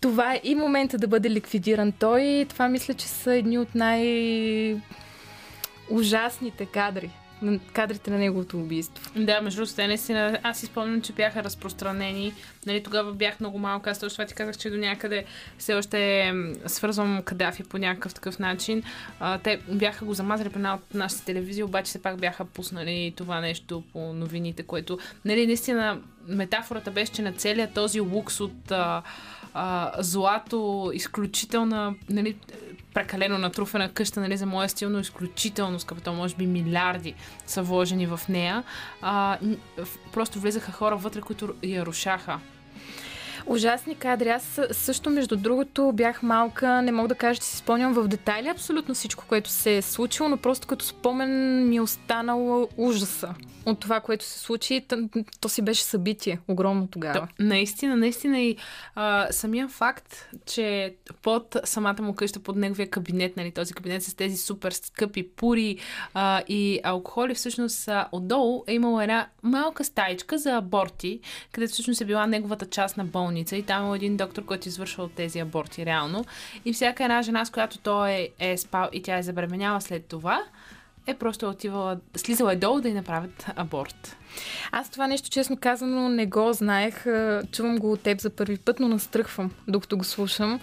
това 0.00 0.34
е 0.34 0.40
и 0.44 0.54
момента 0.54 0.98
да 0.98 1.08
бъде 1.08 1.30
ликвидиран 1.30 1.92
той. 1.92 2.46
Това 2.48 2.68
мисля, 2.68 2.94
че 2.94 3.06
са 3.06 3.34
едни 3.34 3.58
от 3.58 3.74
най- 3.74 4.80
ужасните 5.90 6.66
кадри 6.66 7.10
на 7.42 7.58
кадрите 7.72 8.10
на 8.10 8.18
неговото 8.18 8.58
убийство. 8.58 9.10
Да, 9.16 9.40
между 9.40 9.64
другото, 9.64 9.86
наистина, 9.86 10.38
аз 10.42 10.58
си 10.58 10.66
спомням, 10.66 11.02
че 11.02 11.12
бяха 11.12 11.44
разпространени. 11.44 12.32
Нали, 12.66 12.82
тогава 12.82 13.12
бях 13.12 13.40
много 13.40 13.58
малко. 13.58 13.90
Аз 13.90 14.00
точно 14.00 14.26
ти 14.26 14.34
казах, 14.34 14.56
че 14.56 14.70
до 14.70 14.76
някъде 14.76 15.24
все 15.58 15.74
още 15.74 16.32
свързвам 16.66 17.22
Кадафи 17.22 17.64
по 17.64 17.78
някакъв 17.78 18.14
такъв 18.14 18.38
начин. 18.38 18.82
А, 19.20 19.38
те 19.38 19.60
бяха 19.68 20.04
го 20.04 20.14
замазали 20.14 20.48
при 20.48 20.58
една 20.58 20.74
от 20.74 20.94
нашите 20.94 21.24
телевизии, 21.24 21.62
обаче 21.62 21.88
все 21.88 22.02
пак 22.02 22.20
бяха 22.20 22.44
пуснали 22.44 23.12
това 23.16 23.40
нещо 23.40 23.82
по 23.92 24.12
новините, 24.12 24.62
което, 24.62 24.98
нали, 25.24 25.46
наистина, 25.46 26.00
метафората 26.28 26.90
беше, 26.90 27.12
че 27.12 27.22
на 27.22 27.32
целият 27.32 27.74
този 27.74 28.00
лукс 28.00 28.40
от 28.40 28.70
а, 28.70 29.02
а, 29.54 29.92
злато, 29.98 30.90
изключителна, 30.94 31.94
нали, 32.10 32.36
прекалено 32.94 33.38
натруфена 33.38 33.92
къща, 33.92 34.20
нали, 34.20 34.36
за 34.36 34.46
моя 34.46 34.68
стил, 34.68 34.90
но 34.90 34.98
изключително 34.98 35.80
скъпа. 35.80 36.00
То 36.00 36.12
може 36.12 36.34
би 36.34 36.46
милиарди 36.46 37.14
са 37.46 37.62
вложени 37.62 38.06
в 38.06 38.20
нея. 38.28 38.62
А, 39.02 39.38
просто 40.12 40.40
влизаха 40.40 40.72
хора 40.72 40.96
вътре, 40.96 41.20
които 41.20 41.54
я 41.62 41.86
рушаха. 41.86 42.38
Ужасни 43.46 43.94
кадри. 43.94 44.28
Аз 44.28 44.60
също, 44.72 45.10
между 45.10 45.36
другото, 45.36 45.92
бях 45.94 46.22
малка. 46.22 46.82
Не 46.82 46.92
мога 46.92 47.08
да 47.08 47.14
кажа, 47.14 47.40
че 47.40 47.46
си 47.46 47.56
спомням 47.56 47.92
в 47.92 48.08
детайли 48.08 48.48
абсолютно 48.48 48.94
всичко, 48.94 49.24
което 49.28 49.50
се 49.50 49.76
е 49.76 49.82
случило, 49.82 50.28
но 50.28 50.36
просто 50.36 50.66
като 50.66 50.84
спомен 50.84 51.68
ми 51.68 51.76
е 51.76 51.80
останало 51.80 52.68
ужаса 52.76 53.34
от 53.70 53.80
това, 53.80 54.00
което 54.00 54.24
се 54.24 54.38
случи. 54.38 54.84
То, 54.88 55.08
то 55.40 55.48
си 55.48 55.62
беше 55.62 55.84
събитие 55.84 56.38
огромно 56.48 56.86
тогава. 56.86 57.12
Да, 57.20 57.44
наистина, 57.44 57.96
наистина 57.96 58.40
и 58.40 58.56
а, 58.94 59.26
самия 59.30 59.68
факт, 59.68 60.28
че 60.46 60.94
под 61.22 61.56
самата 61.64 62.02
му 62.02 62.14
къща, 62.14 62.40
под 62.40 62.56
неговия 62.56 62.90
кабинет, 62.90 63.36
нали, 63.36 63.50
този 63.50 63.74
кабинет 63.74 64.02
с 64.02 64.14
тези 64.14 64.36
супер 64.36 64.72
скъпи 64.72 65.28
пури 65.28 65.78
а, 66.14 66.42
и 66.48 66.80
алкохоли, 66.84 67.34
всъщност 67.34 67.88
а, 67.88 68.08
отдолу 68.12 68.64
е 68.66 68.74
имала 68.74 69.02
една 69.02 69.26
малка 69.42 69.84
стаичка 69.84 70.38
за 70.38 70.56
аборти, 70.56 71.20
където 71.52 71.72
всъщност 71.72 72.00
е 72.00 72.04
била 72.04 72.26
неговата 72.26 72.66
част 72.66 72.96
на 72.96 73.04
болница 73.04 73.56
и 73.56 73.62
там 73.62 73.92
е 73.92 73.96
един 73.96 74.16
доктор, 74.16 74.44
който 74.44 74.68
извършвал 74.68 75.08
тези 75.08 75.38
аборти 75.38 75.86
реално. 75.86 76.24
И 76.64 76.72
всяка 76.72 77.04
една 77.04 77.22
жена, 77.22 77.44
с 77.44 77.50
която 77.50 77.78
той 77.78 78.10
е, 78.10 78.28
е 78.38 78.58
спал 78.58 78.88
и 78.92 79.02
тя 79.02 79.18
е 79.18 79.22
забременяла 79.22 79.80
след 79.80 80.04
това, 80.04 80.42
е 81.08 81.14
просто 81.14 81.48
отивала, 81.48 81.98
слизала 82.16 82.52
е 82.52 82.56
долу 82.56 82.80
да 82.80 82.88
й 82.88 82.92
направят 82.92 83.46
аборт. 83.56 84.16
Аз 84.72 84.90
това 84.90 85.06
нещо, 85.06 85.30
честно 85.30 85.56
казано, 85.56 86.08
не 86.08 86.26
го 86.26 86.52
знаех. 86.52 87.04
Чувам 87.52 87.78
го 87.78 87.92
от 87.92 88.00
теб 88.00 88.20
за 88.20 88.30
първи 88.30 88.56
път, 88.56 88.80
но 88.80 88.88
настръхвам, 88.88 89.50
докато 89.68 89.96
го 89.96 90.04
слушам. 90.04 90.60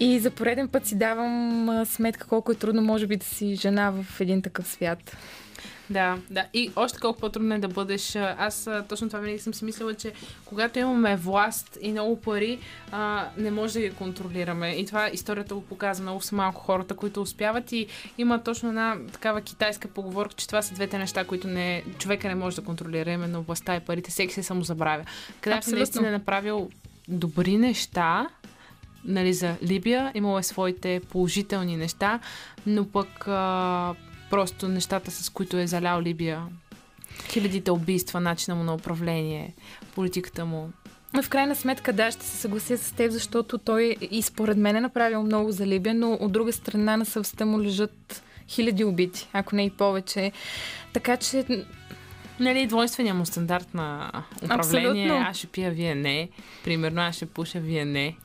И 0.00 0.18
за 0.18 0.30
пореден 0.30 0.68
път 0.68 0.86
си 0.86 0.98
давам 0.98 1.70
сметка 1.86 2.26
колко 2.26 2.52
е 2.52 2.54
трудно, 2.54 2.82
може 2.82 3.06
би, 3.06 3.16
да 3.16 3.24
си 3.24 3.54
жена 3.54 3.90
в 3.90 4.20
един 4.20 4.42
такъв 4.42 4.68
свят. 4.68 5.16
Да, 5.90 6.18
да. 6.30 6.44
И 6.54 6.70
още 6.76 6.98
колко 6.98 7.20
по-трудно 7.20 7.54
е 7.54 7.58
да 7.58 7.68
бъдеш. 7.68 8.16
Аз 8.16 8.68
точно 8.88 9.08
това 9.08 9.20
винаги 9.20 9.38
съм 9.38 9.54
си 9.54 9.64
мислила, 9.64 9.94
че 9.94 10.12
когато 10.44 10.78
имаме 10.78 11.16
власт 11.16 11.78
и 11.80 11.92
много 11.92 12.20
пари, 12.20 12.58
а, 12.92 13.28
не 13.36 13.50
може 13.50 13.72
да 13.72 13.80
ги 13.80 13.90
контролираме. 13.90 14.70
И 14.70 14.86
това 14.86 15.10
историята 15.12 15.54
го 15.54 15.64
показва. 15.64 16.02
Много 16.02 16.20
са 16.20 16.34
малко 16.34 16.60
хората, 16.60 16.96
които 16.96 17.22
успяват. 17.22 17.72
И 17.72 17.86
има 18.18 18.42
точно 18.42 18.68
една 18.68 18.96
такава 19.12 19.40
китайска 19.40 19.88
поговорка, 19.88 20.34
че 20.34 20.46
това 20.46 20.62
са 20.62 20.74
двете 20.74 20.98
неща, 20.98 21.24
които 21.24 21.48
не, 21.48 21.82
човека 21.98 22.28
не 22.28 22.34
може 22.34 22.56
да 22.56 22.62
контролира, 22.62 23.10
именно 23.10 23.42
властта 23.42 23.76
и 23.76 23.80
парите. 23.80 24.10
Всеки 24.10 24.34
се 24.34 24.42
самозабравя. 24.42 25.04
Къде 25.40 25.62
си 25.62 25.74
наистина 25.74 26.08
е 26.08 26.12
направил 26.12 26.70
добри 27.08 27.56
неща, 27.56 28.26
нали, 29.04 29.34
за 29.34 29.54
Либия. 29.62 30.12
Имало 30.14 30.38
е 30.38 30.42
своите 30.42 31.00
положителни 31.10 31.76
неща, 31.76 32.20
но 32.66 32.88
пък 32.88 33.28
а, 33.28 33.94
просто 34.30 34.68
нещата, 34.68 35.10
с 35.10 35.30
които 35.30 35.56
е 35.56 35.66
залял 35.66 36.00
Либия. 36.00 36.42
Хилядите 37.28 37.70
убийства, 37.70 38.20
начина 38.20 38.56
му 38.56 38.64
на 38.64 38.74
управление, 38.74 39.54
политиката 39.94 40.44
му. 40.44 40.70
В 41.22 41.28
крайна 41.28 41.56
сметка, 41.56 41.92
да, 41.92 42.10
ще 42.10 42.24
се 42.24 42.36
съглася 42.36 42.78
с 42.78 42.92
теб, 42.92 43.10
защото 43.10 43.58
той 43.58 43.96
и 44.10 44.22
според 44.22 44.56
мен 44.56 44.76
е 44.76 44.80
направил 44.80 45.22
много 45.22 45.52
за 45.52 45.66
Либия, 45.66 45.94
но 45.94 46.12
от 46.12 46.32
друга 46.32 46.52
страна 46.52 46.96
на 46.96 47.04
съвестта 47.04 47.46
му 47.46 47.62
лежат 47.62 48.22
хиляди 48.48 48.84
убити, 48.84 49.28
ако 49.32 49.56
не 49.56 49.64
и 49.64 49.70
повече. 49.70 50.32
Така 50.92 51.16
че 51.16 51.44
Нали, 52.40 52.66
двойствения 52.66 53.14
му 53.14 53.26
стандарт 53.26 53.74
на 53.74 54.10
управление. 54.44 55.04
Абсолютно. 55.04 55.28
Аз 55.28 55.36
ще 55.36 55.46
пия, 55.46 55.70
вие 55.70 55.94
не. 55.94 56.28
Примерно, 56.64 57.00
аз 57.00 57.16
ще 57.16 57.26
пуша, 57.26 57.60
вие 57.60 57.84
не. 57.84 58.16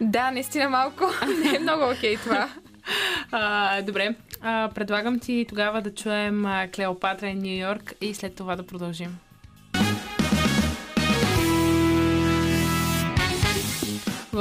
Да, 0.00 0.30
наистина 0.30 0.68
малко. 0.68 1.04
Не 1.44 1.56
е 1.56 1.58
много 1.58 1.92
окей 1.92 2.16
това. 2.16 2.48
А, 3.32 3.82
добре, 3.82 4.14
а, 4.40 4.70
предлагам 4.74 5.20
ти 5.20 5.46
тогава 5.48 5.82
да 5.82 5.94
чуем 5.94 6.46
Клеопатра 6.74 7.28
и 7.28 7.34
Нью 7.34 7.58
Йорк 7.58 7.94
и 8.00 8.14
след 8.14 8.34
това 8.34 8.56
да 8.56 8.66
продължим. 8.66 9.18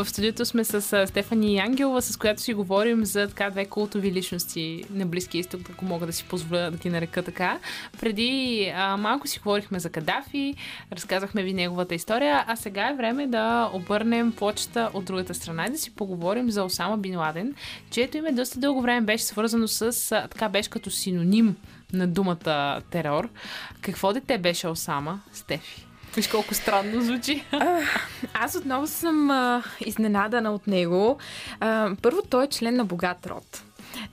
В 0.04 0.10
студиото 0.10 0.46
сме 0.46 0.64
с 0.64 1.08
Стефани 1.08 1.60
Ангелова, 1.60 2.02
с 2.02 2.18
която 2.18 2.42
си 2.42 2.54
говорим 2.54 3.06
за 3.06 3.28
така 3.28 3.50
две 3.50 3.66
култови 3.66 4.12
личности 4.12 4.84
на 4.90 5.06
Близкия 5.06 5.40
изток, 5.40 5.70
ако 5.70 5.86
мога 5.86 6.06
да 6.06 6.14
си 6.14 6.24
позволя 6.24 6.72
да 6.72 6.78
ги 6.78 6.90
нарека 6.90 7.24
така. 7.24 7.60
Преди 8.02 8.72
а, 8.76 8.98
малко 8.98 9.28
си 9.28 9.40
говорихме 9.40 9.80
за 9.80 9.90
Кадафи, 9.90 10.56
разказахме 10.92 11.44
ви 11.44 11.54
неговата 11.54 11.96
история, 11.96 12.44
а 12.48 12.56
сега 12.56 12.90
е 12.90 12.96
време 12.96 13.28
да 13.28 13.72
обърнем 13.74 14.32
почта 14.32 14.90
от 14.94 15.06
другата 15.06 15.34
страна 15.34 15.66
и 15.66 15.72
да 15.72 15.78
си 15.78 15.96
поговорим 15.96 16.52
за 16.52 16.64
Осама 16.64 16.98
Бин 16.98 17.18
Ладен, 17.18 17.56
чието 17.90 18.18
име 18.18 18.32
доста 18.32 18.60
дълго 18.60 18.82
време 18.82 19.02
беше 19.02 19.24
свързано 19.24 19.68
с, 19.68 20.12
а, 20.12 20.28
така 20.28 20.50
беше 20.50 20.70
като 20.70 20.92
синоним 20.92 21.56
на 21.94 22.08
думата 22.08 22.82
терор. 22.92 23.30
Какво 23.82 24.14
дете 24.14 24.38
беше 24.38 24.68
Осама, 24.68 25.22
Стефи? 25.34 25.89
Виж 26.16 26.28
колко 26.28 26.54
странно 26.54 27.02
звучи. 27.02 27.44
Аз 28.34 28.56
отново 28.56 28.88
съм 28.88 29.32
а, 29.32 29.64
изненадана 29.86 30.52
от 30.52 30.68
него. 30.68 31.18
А, 31.60 31.92
първо, 32.02 32.22
той 32.30 32.44
е 32.44 32.48
член 32.48 32.76
на 32.76 32.86
богат 32.86 33.28
род. 33.28 33.64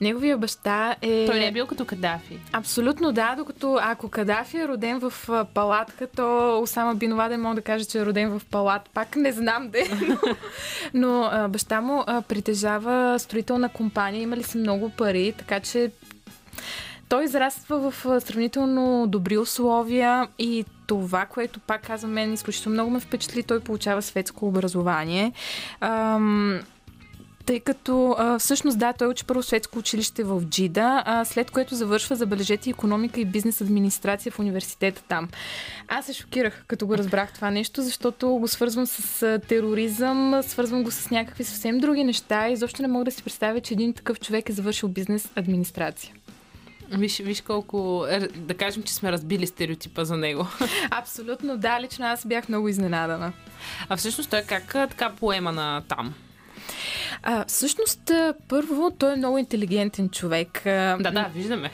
Неговия 0.01 0.37
баща 0.37 0.95
е... 1.01 1.25
Той 1.25 1.39
не 1.39 1.47
е 1.47 1.51
бил 1.51 1.67
като 1.67 1.85
Кадафи. 1.85 2.39
Абсолютно 2.51 3.11
да, 3.11 3.35
докато 3.35 3.79
ако 3.81 4.09
Кадафи 4.09 4.57
е 4.57 4.67
роден 4.67 4.99
в 4.99 5.13
палатка, 5.53 6.07
то 6.07 6.59
Осама 6.61 6.95
Бин 6.95 7.13
Ладен 7.13 7.41
мога 7.41 7.55
да 7.55 7.61
каже, 7.61 7.85
че 7.85 7.99
е 7.99 8.05
роден 8.05 8.39
в 8.39 8.45
палат. 8.51 8.89
Пак 8.93 9.15
не 9.15 9.31
знам 9.31 9.69
де, 9.69 9.89
но, 10.07 10.17
но 10.93 11.29
а, 11.31 11.47
баща 11.47 11.81
му 11.81 12.03
а, 12.07 12.21
притежава 12.21 13.19
строителна 13.19 13.69
компания, 13.69 14.21
имали 14.21 14.43
са 14.43 14.57
много 14.57 14.89
пари, 14.89 15.33
така 15.37 15.59
че 15.59 15.91
той 17.09 17.23
израства 17.23 17.91
в 17.91 18.21
сравнително 18.21 19.07
добри 19.07 19.37
условия 19.37 20.27
и 20.39 20.65
това, 20.87 21.25
което 21.25 21.59
пак 21.59 21.87
казвам, 21.87 22.11
мен 22.11 22.33
изключително 22.33 22.73
много 22.73 22.91
ме 22.91 22.99
впечатли, 22.99 23.43
той 23.43 23.59
получава 23.59 24.01
светско 24.01 24.47
образование. 24.47 25.31
Ам, 25.81 26.59
тъй 27.45 27.59
като 27.59 28.15
а, 28.17 28.39
всъщност 28.39 28.79
да, 28.79 28.93
той 28.93 29.07
учи 29.07 29.25
първо 29.25 29.43
светско 29.43 29.79
училище 29.79 30.23
в 30.23 30.41
Джида, 30.45 31.03
а, 31.05 31.25
след 31.25 31.51
което 31.51 31.75
завършва, 31.75 32.15
забележете, 32.15 32.69
економика 32.69 33.19
и 33.19 33.25
бизнес 33.25 33.61
администрация 33.61 34.31
в 34.31 34.39
университета 34.39 35.03
там. 35.07 35.29
Аз 35.87 36.05
се 36.05 36.13
шокирах, 36.13 36.63
като 36.67 36.87
го 36.87 36.97
разбрах 36.97 37.33
това 37.33 37.51
нещо, 37.51 37.81
защото 37.81 38.29
го 38.29 38.47
свързвам 38.47 38.85
с 38.85 39.23
а, 39.23 39.39
тероризъм, 39.39 40.41
свързвам 40.43 40.83
го 40.83 40.91
с 40.91 41.09
някакви 41.09 41.43
съвсем 41.43 41.79
други 41.79 42.03
неща 42.03 42.49
и 42.49 42.53
изобщо 42.53 42.81
не 42.81 42.87
мога 42.87 43.05
да 43.05 43.11
си 43.11 43.23
представя, 43.23 43.61
че 43.61 43.73
един 43.73 43.93
такъв 43.93 44.19
човек 44.19 44.49
е 44.49 44.53
завършил 44.53 44.89
бизнес 44.89 45.29
администрация. 45.35 46.13
Виж, 46.91 47.17
виж 47.17 47.41
колко... 47.41 48.05
е, 48.09 48.19
Да 48.19 48.53
кажем, 48.53 48.83
че 48.83 48.93
сме 48.93 49.11
разбили 49.11 49.47
стереотипа 49.47 50.05
за 50.05 50.17
него. 50.17 50.47
Абсолютно 50.91 51.57
да, 51.57 51.81
лично 51.81 52.05
аз 52.05 52.25
бях 52.25 52.49
много 52.49 52.67
изненадана. 52.67 53.33
А 53.89 53.97
всъщност 53.97 54.29
той 54.29 54.41
как 54.41 54.67
така 54.67 55.09
поема 55.19 55.51
на 55.51 55.81
там? 55.87 56.13
А, 57.23 57.45
всъщност, 57.47 58.11
първо, 58.47 58.91
той 58.99 59.13
е 59.13 59.15
много 59.15 59.37
интелигентен 59.37 60.09
човек. 60.09 60.61
Да, 60.65 60.97
да, 60.97 61.29
виждаме. 61.35 61.71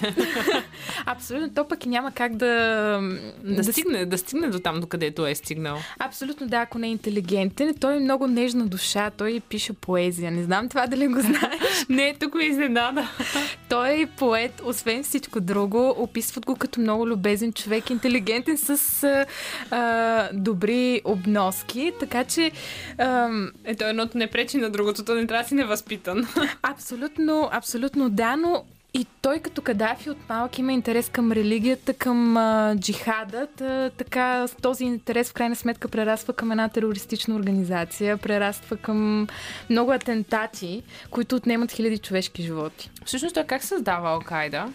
Абсолютно, 1.05 1.53
то 1.53 1.67
пък 1.67 1.85
и 1.85 1.89
няма 1.89 2.11
как 2.11 2.35
да... 2.35 2.99
да, 3.43 3.63
стигне, 3.63 4.05
да 4.05 4.17
стигне 4.17 4.47
до 4.47 4.59
там, 4.59 4.79
докъдето 4.79 5.27
е 5.27 5.35
стигнал. 5.35 5.77
Абсолютно 5.99 6.47
да, 6.47 6.57
ако 6.57 6.77
не 6.77 6.87
е 6.87 6.91
интелигентен. 6.91 7.75
Той 7.79 7.95
е 7.95 7.99
много 7.99 8.27
нежна 8.27 8.65
душа, 8.65 9.11
той 9.17 9.41
пише 9.49 9.73
поезия. 9.73 10.31
Не 10.31 10.43
знам 10.43 10.69
това 10.69 10.87
дали 10.87 11.07
го 11.07 11.19
знаеш. 11.19 11.61
Не, 11.89 12.15
тук 12.19 12.35
ме 12.35 12.43
изненада. 12.43 13.09
той 13.69 14.01
е 14.01 14.05
поет, 14.05 14.61
освен 14.65 15.03
всичко 15.03 15.41
друго. 15.41 15.95
Описват 15.97 16.45
го 16.45 16.55
като 16.55 16.79
много 16.79 17.07
любезен 17.07 17.53
човек, 17.53 17.89
интелигентен 17.89 18.57
с 18.57 19.03
а, 19.03 19.25
а, 19.71 20.29
добри 20.33 21.01
обноски. 21.03 21.91
Така 21.99 22.23
че... 22.23 22.51
А, 22.97 23.29
Ето 23.65 23.83
едното 23.83 24.17
не 24.17 24.27
пречи 24.27 24.57
на 24.57 24.69
другото, 24.69 25.02
то 25.05 25.15
не 25.15 25.27
трябва 25.27 25.43
да 25.43 25.47
си 25.47 25.55
невъзпитан. 25.55 26.27
Абсолютно, 26.61 27.49
абсолютно 27.51 28.09
да, 28.09 28.35
но 28.35 28.63
и 28.93 29.05
той 29.21 29.39
като 29.39 29.61
Кадафи 29.61 30.09
от 30.09 30.29
малък 30.29 30.59
има 30.59 30.73
интерес 30.73 31.09
към 31.09 31.31
религията, 31.31 31.93
към 31.93 32.37
а, 32.37 32.75
джихада. 32.75 33.47
Та, 33.57 33.89
така 33.89 34.47
този 34.61 34.85
интерес 34.85 35.29
в 35.29 35.33
крайна 35.33 35.55
сметка 35.55 35.87
прераства 35.87 36.33
към 36.33 36.51
една 36.51 36.69
терористична 36.69 37.35
организация, 37.35 38.17
прераства 38.17 38.77
към 38.77 39.27
много 39.69 39.91
атентати, 39.91 40.83
които 41.09 41.35
отнемат 41.35 41.71
хиляди 41.71 41.97
човешки 41.97 42.43
животи. 42.43 42.91
Всъщност 43.05 43.35
той 43.35 43.43
как 43.43 43.63
създава 43.63 44.09
Алкайда? 44.09 44.65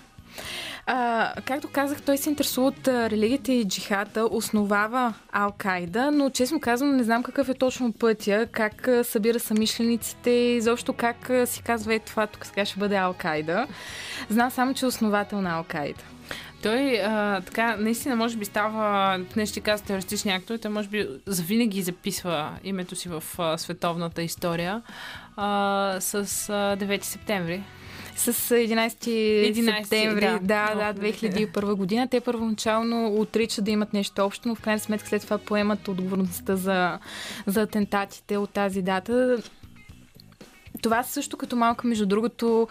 А, 0.91 1.32
както 1.45 1.68
казах, 1.68 2.03
той 2.03 2.18
се 2.18 2.30
интересува 2.30 2.66
от 2.66 2.89
религията 2.89 3.53
и 3.53 3.68
джихада, 3.68 4.28
основава 4.30 5.14
Ал-Кайда, 5.32 6.11
но 6.11 6.30
честно 6.30 6.61
казвам 6.61 6.97
не 6.97 7.03
знам 7.03 7.22
какъв 7.22 7.49
е 7.49 7.55
точно 7.55 7.93
пътя, 7.93 8.47
как 8.53 8.89
събира 9.03 9.41
самишлениците 9.41 10.30
и 10.30 10.61
защо 10.61 10.93
как 10.93 11.30
си 11.45 11.62
казва 11.62 11.95
е 11.95 11.99
това, 11.99 12.26
тук 12.26 12.47
сега 12.47 12.64
ще 12.64 12.78
бъде 12.78 12.95
Ал-Кайда. 12.95 13.66
Знам 14.30 14.51
само, 14.51 14.74
че 14.74 14.84
е 14.84 14.89
основател 14.89 15.41
на 15.41 15.62
Ал-Кайда. 15.62 16.03
Той 16.62 17.01
а, 17.01 17.41
така, 17.41 17.76
наистина, 17.76 18.16
може 18.16 18.36
би 18.36 18.45
става, 18.45 19.18
не 19.36 19.47
ще 19.47 19.61
каза 19.61 19.84
терористични 19.84 20.32
актове, 20.32 20.59
той 20.59 20.70
може 20.70 20.89
би 20.89 21.09
завинаги 21.26 21.82
записва 21.82 22.51
името 22.64 22.97
си 22.97 23.09
в 23.09 23.24
а, 23.39 23.59
световната 23.59 24.22
история 24.22 24.82
а, 25.36 25.97
с 26.01 26.14
а, 26.14 26.76
9 26.76 27.03
септември. 27.03 27.62
С 28.19 28.33
11, 28.33 29.09
11, 29.09 29.83
септември, 29.83 30.21
да. 30.21 30.39
да, 30.39 30.75
да, 30.75 30.75
Много 30.75 30.99
2001 30.99 31.75
година. 31.75 32.09
Те 32.09 32.21
първоначално 32.21 33.14
отричат 33.14 33.64
да 33.64 33.71
имат 33.71 33.93
нещо 33.93 34.25
общо, 34.25 34.49
но 34.49 34.55
в 34.55 34.61
крайна 34.61 34.79
сметка 34.81 35.09
след 35.09 35.23
това 35.23 35.39
поемат 35.39 35.89
отговорността 35.89 36.57
за, 36.57 36.99
за 37.47 37.62
атентатите 37.62 38.37
от 38.37 38.51
тази 38.51 38.83
дата. 38.83 39.43
Това 40.83 41.03
също 41.03 41.37
като 41.37 41.57
малка, 41.57 41.87
между 41.87 42.07
другото, 42.07 42.69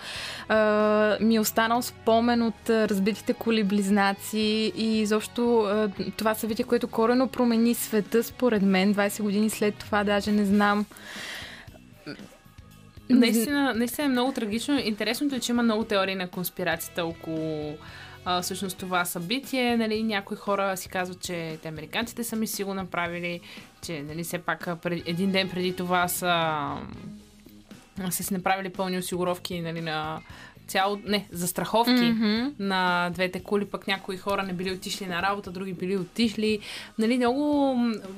а, 0.50 1.18
ми 1.22 1.36
е 1.36 1.40
останал 1.40 1.82
спомен 1.82 2.42
от 2.42 2.70
а, 2.70 2.90
разбитите 2.90 3.34
коли 3.34 3.64
близнаци 3.64 4.74
и 4.76 5.02
изобщо 5.02 5.60
а, 5.60 5.90
това 6.18 6.36
събитие, 6.36 6.66
което 6.66 6.88
корено 6.88 7.28
промени 7.28 7.74
света, 7.74 8.24
според 8.24 8.62
мен, 8.62 8.96
20 8.96 9.22
години 9.22 9.50
след 9.50 9.76
това, 9.76 10.04
даже 10.04 10.32
не 10.32 10.46
знам. 10.46 10.86
Наистина, 13.10 13.74
наистина 13.74 14.06
е 14.06 14.10
много 14.10 14.32
трагично. 14.32 14.80
Интересното 14.80 15.36
е, 15.36 15.40
че 15.40 15.52
има 15.52 15.64
много 15.64 15.84
теории 15.84 16.16
на 16.16 16.28
конспирацията 16.28 17.06
около 17.06 17.78
а, 18.26 18.42
всъщност 18.42 18.78
това 18.78 19.06
събитие. 19.06 19.78
Нали, 19.78 20.04
някои 20.04 20.38
хора 20.38 20.78
си 20.78 20.90
казват, 20.90 21.22
че 21.22 21.58
те 21.62 21.68
американците 21.68 22.24
сами 22.24 22.48
си 22.48 22.64
го 22.64 22.74
направили, 22.74 23.40
че 23.82 24.02
нали, 24.02 24.24
все 24.24 24.38
пак 24.38 24.82
пред, 24.82 25.04
един 25.08 25.32
ден 25.32 25.50
преди 25.50 25.76
това 25.76 26.08
са, 26.08 26.68
са 28.10 28.24
си 28.24 28.34
направили 28.34 28.70
пълни 28.70 28.98
осигуровки 28.98 29.62
нали, 29.62 29.82
на 29.82 30.22
цяло, 30.68 31.00
не, 31.06 31.28
застраховки 31.32 31.92
Мгм. 31.92 32.54
на 32.60 33.10
двете 33.10 33.40
коли, 33.40 33.66
пък 33.66 33.88
някои 33.88 34.18
хора 34.18 34.44
не 34.44 34.54
били 34.54 34.72
отишли 34.72 35.06
на 35.06 35.22
работа, 35.22 35.52
други 35.52 35.74
били 35.74 35.98
отишли. 35.98 36.60
Нали, 37.00 37.18
много, 37.18 37.78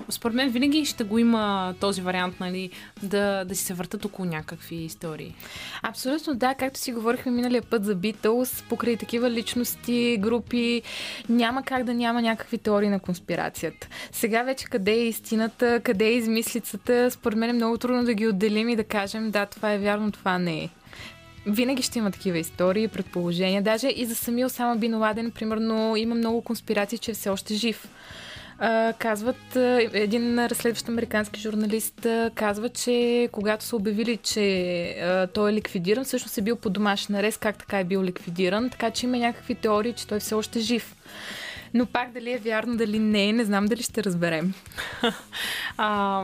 според 0.09 0.35
мен 0.35 0.49
винаги 0.49 0.85
ще 0.85 1.03
го 1.03 1.17
има 1.17 1.73
този 1.79 2.01
вариант, 2.01 2.39
нали, 2.39 2.69
да, 3.03 3.45
да 3.45 3.55
си 3.55 3.63
се 3.63 3.73
въртат 3.73 4.05
около 4.05 4.25
някакви 4.27 4.75
истории. 4.75 5.35
Абсолютно 5.81 6.35
да, 6.35 6.53
както 6.53 6.79
си 6.79 6.93
говорихме 6.93 7.31
миналия 7.31 7.61
път 7.61 7.85
за 7.85 7.95
Битълс, 7.95 8.63
покрай 8.69 8.97
такива 8.97 9.31
личности, 9.31 10.17
групи, 10.19 10.81
няма 11.29 11.63
как 11.63 11.83
да 11.83 11.93
няма 11.93 12.21
някакви 12.21 12.57
теории 12.57 12.89
на 12.89 12.99
конспирацията. 12.99 13.87
Сега 14.11 14.43
вече 14.43 14.65
къде 14.65 14.91
е 14.91 15.07
истината, 15.07 15.79
къде 15.83 16.05
е 16.05 16.13
измислицата, 16.13 17.11
според 17.11 17.37
мен 17.37 17.49
е 17.49 17.53
много 17.53 17.77
трудно 17.77 18.03
да 18.03 18.13
ги 18.13 18.27
отделим 18.27 18.69
и 18.69 18.75
да 18.75 18.83
кажем 18.83 19.31
да, 19.31 19.45
това 19.45 19.73
е 19.73 19.79
вярно, 19.79 20.11
това 20.11 20.37
не 20.37 20.63
е. 20.63 20.69
Винаги 21.49 21.81
ще 21.81 21.99
има 21.99 22.11
такива 22.11 22.37
истории, 22.37 22.87
предположения. 22.87 23.61
Даже 23.61 23.87
и 23.87 24.05
за 24.05 24.15
самия 24.15 24.47
Осама 24.47 24.75
Бин 24.75 24.95
Ладен, 24.95 25.31
примерно, 25.31 25.95
има 25.95 26.15
много 26.15 26.41
конспирации, 26.41 26.97
че 26.97 27.11
е 27.11 27.13
все 27.13 27.29
още 27.29 27.53
жив. 27.53 27.87
Казват, 28.99 29.55
един 29.93 30.45
разследващ 30.45 30.89
американски 30.89 31.39
журналист 31.39 32.07
казва, 32.35 32.69
че 32.69 33.29
когато 33.31 33.65
са 33.65 33.75
обявили, 33.75 34.17
че 34.17 35.27
той 35.33 35.51
е 35.51 35.53
ликвидиран, 35.53 36.03
всъщност 36.03 36.37
е 36.37 36.41
бил 36.41 36.55
по 36.55 36.69
домашен 36.69 37.15
арест, 37.15 37.39
как 37.39 37.57
така 37.57 37.79
е 37.79 37.83
бил 37.83 38.03
ликвидиран, 38.03 38.69
така 38.69 38.91
че 38.91 39.05
има 39.05 39.17
някакви 39.17 39.55
теории, 39.55 39.93
че 39.93 40.07
той 40.07 40.17
е 40.17 40.19
все 40.19 40.35
още 40.35 40.59
жив. 40.59 40.95
Но 41.73 41.85
пак 41.85 42.11
дали 42.11 42.31
е 42.31 42.37
вярно, 42.37 42.77
дали 42.77 42.99
не, 42.99 43.33
не 43.33 43.45
знам 43.45 43.65
дали 43.65 43.83
ще 43.83 44.03
разберем. 44.03 44.53
А, 45.81 46.23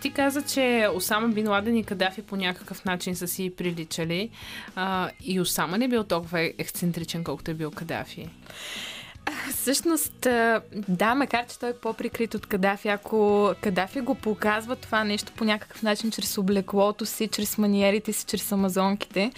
ти 0.00 0.10
каза, 0.10 0.42
че 0.42 0.88
Осама 0.94 1.28
Бин 1.28 1.48
Ладен 1.48 1.76
и 1.76 1.84
Кадафи 1.84 2.22
по 2.22 2.36
някакъв 2.36 2.84
начин 2.84 3.16
са 3.16 3.28
си 3.28 3.52
приличали. 3.56 4.30
А, 4.76 5.10
и 5.24 5.40
Осама 5.40 5.78
не 5.78 5.84
е 5.84 5.88
бил 5.88 6.04
толкова 6.04 6.40
ексцентричен, 6.58 7.24
колкото 7.24 7.50
е 7.50 7.54
бил 7.54 7.70
Кадафи. 7.70 8.28
Всъщност, 9.50 10.26
да, 10.88 11.14
макар 11.14 11.46
че 11.46 11.58
той 11.58 11.70
е 11.70 11.72
по-прикрит 11.72 12.34
от 12.34 12.46
Кадафи, 12.46 12.88
ако 12.88 13.52
Кадафи 13.60 14.00
го 14.00 14.14
показва 14.14 14.76
това 14.76 15.04
нещо 15.04 15.32
по 15.36 15.44
някакъв 15.44 15.82
начин, 15.82 16.10
чрез 16.10 16.38
облеклото 16.38 17.06
си, 17.06 17.28
чрез 17.28 17.58
маниерите 17.58 18.12
си, 18.12 18.26
чрез 18.26 18.52
амазонките, 18.52 19.32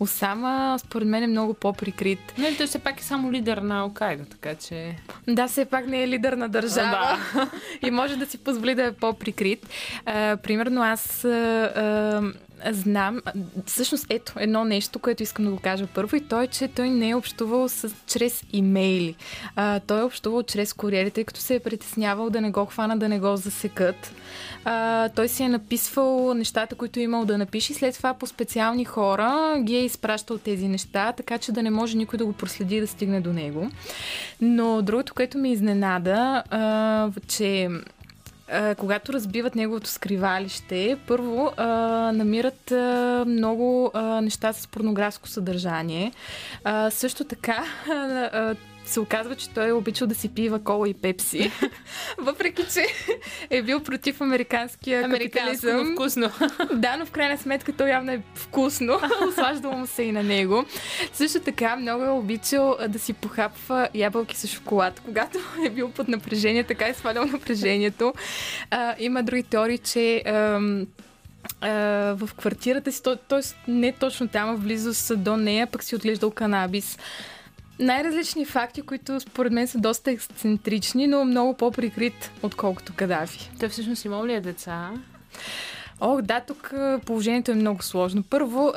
Осама, 0.00 0.78
според 0.80 1.08
мен, 1.08 1.22
е 1.22 1.26
много 1.26 1.54
по-прикрит. 1.54 2.34
Нали, 2.38 2.56
той 2.56 2.66
все 2.66 2.78
пак 2.78 3.00
е 3.00 3.04
само 3.04 3.32
лидер 3.32 3.58
на 3.58 3.80
Алкайда, 3.80 4.24
така 4.24 4.54
че... 4.54 4.96
Да, 5.28 5.48
все 5.48 5.64
пак 5.64 5.86
не 5.86 6.02
е 6.02 6.08
лидер 6.08 6.32
на 6.32 6.48
държава 6.48 7.18
Да. 7.34 7.50
и 7.86 7.90
може 7.90 8.16
да 8.16 8.26
си 8.26 8.38
позволи 8.38 8.74
да 8.74 8.84
е 8.84 8.92
по-прикрит. 8.92 9.66
А, 10.06 10.36
примерно 10.36 10.82
аз 10.82 11.24
а, 11.24 11.28
а, 11.28 12.22
знам, 12.70 13.20
всъщност 13.66 14.06
ето 14.08 14.32
едно 14.36 14.64
нещо, 14.64 14.98
което 14.98 15.22
искам 15.22 15.44
да 15.44 15.50
го 15.50 15.58
кажа 15.58 15.86
първо 15.94 16.16
и 16.16 16.20
то 16.20 16.42
е, 16.42 16.46
че 16.46 16.68
той 16.68 16.90
не 16.90 17.08
е 17.08 17.14
общувал 17.14 17.68
с, 17.68 17.90
чрез 18.06 18.44
имейли. 18.52 19.14
А, 19.56 19.80
той 19.80 20.00
е 20.00 20.04
общувал 20.04 20.42
чрез 20.42 20.72
куриери, 20.72 21.10
тъй 21.10 21.24
като 21.24 21.40
се 21.40 21.54
е 21.54 21.60
притеснявал 21.60 22.30
да 22.30 22.40
не 22.40 22.50
го 22.50 22.66
хвана, 22.66 22.96
да 22.96 23.08
не 23.08 23.18
го 23.18 23.36
засекат. 23.36 24.12
А, 24.64 25.08
той 25.08 25.28
си 25.28 25.42
е 25.42 25.48
написвал 25.48 26.34
нещата, 26.34 26.74
които 26.74 27.00
е 27.00 27.02
имал 27.02 27.24
да 27.24 27.38
напише 27.38 27.72
и 27.72 27.74
след 27.74 27.94
това 27.94 28.14
по 28.14 28.26
специални 28.26 28.84
хора 28.84 29.56
ги 29.62 29.76
е 29.76 29.84
изпращал 29.84 30.38
тези 30.38 30.68
неща, 30.68 31.12
така 31.12 31.38
че 31.38 31.52
да 31.52 31.62
не 31.62 31.70
може 31.70 31.96
никой 31.96 32.16
да 32.16 32.26
го 32.26 32.32
проследи 32.32 32.80
да 32.80 32.86
стигне 32.86 33.20
до 33.20 33.32
него. 33.32 33.70
Но 34.40 34.82
другото, 34.82 35.14
което 35.14 35.38
ме 35.38 35.52
изненада, 35.52 36.42
а, 36.50 37.10
че 37.28 37.68
а, 38.52 38.74
когато 38.74 39.12
разбиват 39.12 39.54
неговото 39.54 39.88
скривалище, 39.88 40.98
първо 41.06 41.52
а, 41.56 41.66
намират 42.12 42.72
а, 42.72 43.24
много 43.26 43.90
а, 43.94 44.20
неща 44.20 44.52
с 44.52 44.66
порнографско 44.66 45.28
съдържание. 45.28 46.12
А, 46.64 46.90
също 46.90 47.24
така 47.24 47.64
а, 47.90 48.54
се 48.84 49.00
оказва, 49.00 49.36
че 49.36 49.50
той 49.50 49.68
е 49.68 49.72
обичал 49.72 50.06
да 50.06 50.14
си 50.14 50.28
пива 50.28 50.64
кола 50.64 50.88
и 50.88 50.94
пепси, 50.94 51.50
въпреки 52.18 52.64
че 52.74 52.86
е 53.50 53.62
бил 53.62 53.80
против 53.80 54.20
американския 54.20 55.04
Американско, 55.04 55.38
капитализъм. 55.38 55.88
но 55.88 55.94
вкусно. 55.94 56.30
Да, 56.74 56.96
но 56.96 57.06
в 57.06 57.10
крайна 57.10 57.38
сметка 57.38 57.72
то 57.72 57.86
явно 57.86 58.12
е 58.12 58.22
вкусно. 58.34 59.00
Ослаждало 59.28 59.76
му 59.76 59.86
се 59.86 60.02
и 60.02 60.12
на 60.12 60.22
него. 60.22 60.64
Също 61.12 61.40
така 61.40 61.76
много 61.76 62.04
е 62.04 62.10
обичал 62.10 62.76
да 62.88 62.98
си 62.98 63.12
похапва 63.12 63.88
ябълки 63.94 64.36
с 64.36 64.46
шоколад. 64.46 65.00
Когато 65.04 65.38
е 65.66 65.70
бил 65.70 65.90
под 65.90 66.08
напрежение, 66.08 66.64
така 66.64 66.88
е 66.88 66.94
свалял 66.94 67.24
напрежението. 67.24 68.14
А, 68.70 68.94
има 68.98 69.22
други 69.22 69.42
теории, 69.42 69.78
че 69.78 70.22
ам, 70.26 70.86
в 72.16 72.30
квартирата 72.36 72.92
си, 72.92 73.02
т.е. 73.02 73.40
не 73.68 73.92
точно 73.92 74.28
там, 74.28 74.56
в 74.56 74.60
близост 74.60 75.22
до 75.22 75.36
нея, 75.36 75.66
пък 75.66 75.82
си 75.82 75.96
отглеждал 75.96 76.30
канабис. 76.30 76.98
Най-различни 77.80 78.44
факти, 78.44 78.82
които 78.82 79.20
според 79.20 79.52
мен 79.52 79.68
са 79.68 79.78
доста 79.78 80.10
ексцентрични, 80.10 81.06
но 81.06 81.24
много 81.24 81.54
по-прикрит, 81.54 82.30
отколкото 82.42 82.92
Кадафи. 82.96 83.50
Той 83.60 83.68
всъщност 83.68 84.04
имал 84.04 84.26
ли 84.26 84.32
е 84.32 84.40
деца? 84.40 84.90
Ох, 86.00 86.22
да, 86.22 86.40
тук 86.40 86.74
положението 87.06 87.50
е 87.50 87.54
много 87.54 87.82
сложно. 87.82 88.22
Първо, 88.22 88.72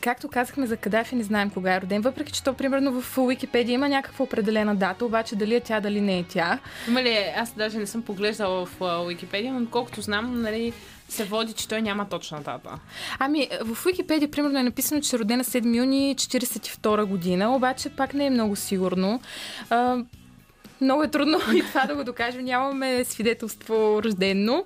както 0.00 0.28
казахме 0.28 0.66
за 0.66 0.76
Кадафи, 0.76 1.14
не 1.14 1.22
знаем 1.22 1.50
кога 1.50 1.74
е 1.74 1.80
роден, 1.80 2.02
въпреки 2.02 2.32
че 2.32 2.44
то 2.44 2.54
примерно 2.54 3.00
в 3.00 3.18
Уикипедия 3.18 3.74
има 3.74 3.88
някаква 3.88 4.22
определена 4.22 4.74
дата, 4.76 5.04
обаче 5.04 5.36
дали 5.36 5.54
е 5.54 5.60
тя, 5.60 5.80
дали 5.80 6.00
не 6.00 6.18
е 6.18 6.24
тя. 6.24 6.58
Има 6.88 7.02
ли, 7.02 7.32
аз 7.36 7.52
даже 7.52 7.78
не 7.78 7.86
съм 7.86 8.02
поглеждала 8.02 8.66
в 8.66 8.80
Уикипедия, 9.06 9.52
но 9.52 9.66
колкото 9.70 10.00
знам, 10.00 10.42
нали, 10.42 10.72
се 11.12 11.24
води, 11.24 11.52
че 11.52 11.68
той 11.68 11.82
няма 11.82 12.08
точна 12.08 12.40
дата. 12.40 12.70
Ами, 13.18 13.48
в 13.64 13.86
Уикипедия 13.86 14.30
примерно 14.30 14.58
е 14.58 14.62
написано, 14.62 15.00
че 15.00 15.16
е 15.16 15.18
родена 15.18 15.44
7 15.44 15.76
юни 15.76 16.16
42 16.16 17.04
година, 17.04 17.54
обаче 17.56 17.90
пак 17.90 18.14
не 18.14 18.26
е 18.26 18.30
много 18.30 18.56
сигурно. 18.56 19.20
А, 19.70 19.96
много 20.82 21.02
е 21.02 21.08
трудно 21.08 21.38
и 21.54 21.60
това 21.62 21.84
да 21.84 21.94
го 21.94 22.04
докажем. 22.04 22.44
Нямаме 22.44 23.04
свидетелство 23.04 24.00
рождено. 24.04 24.64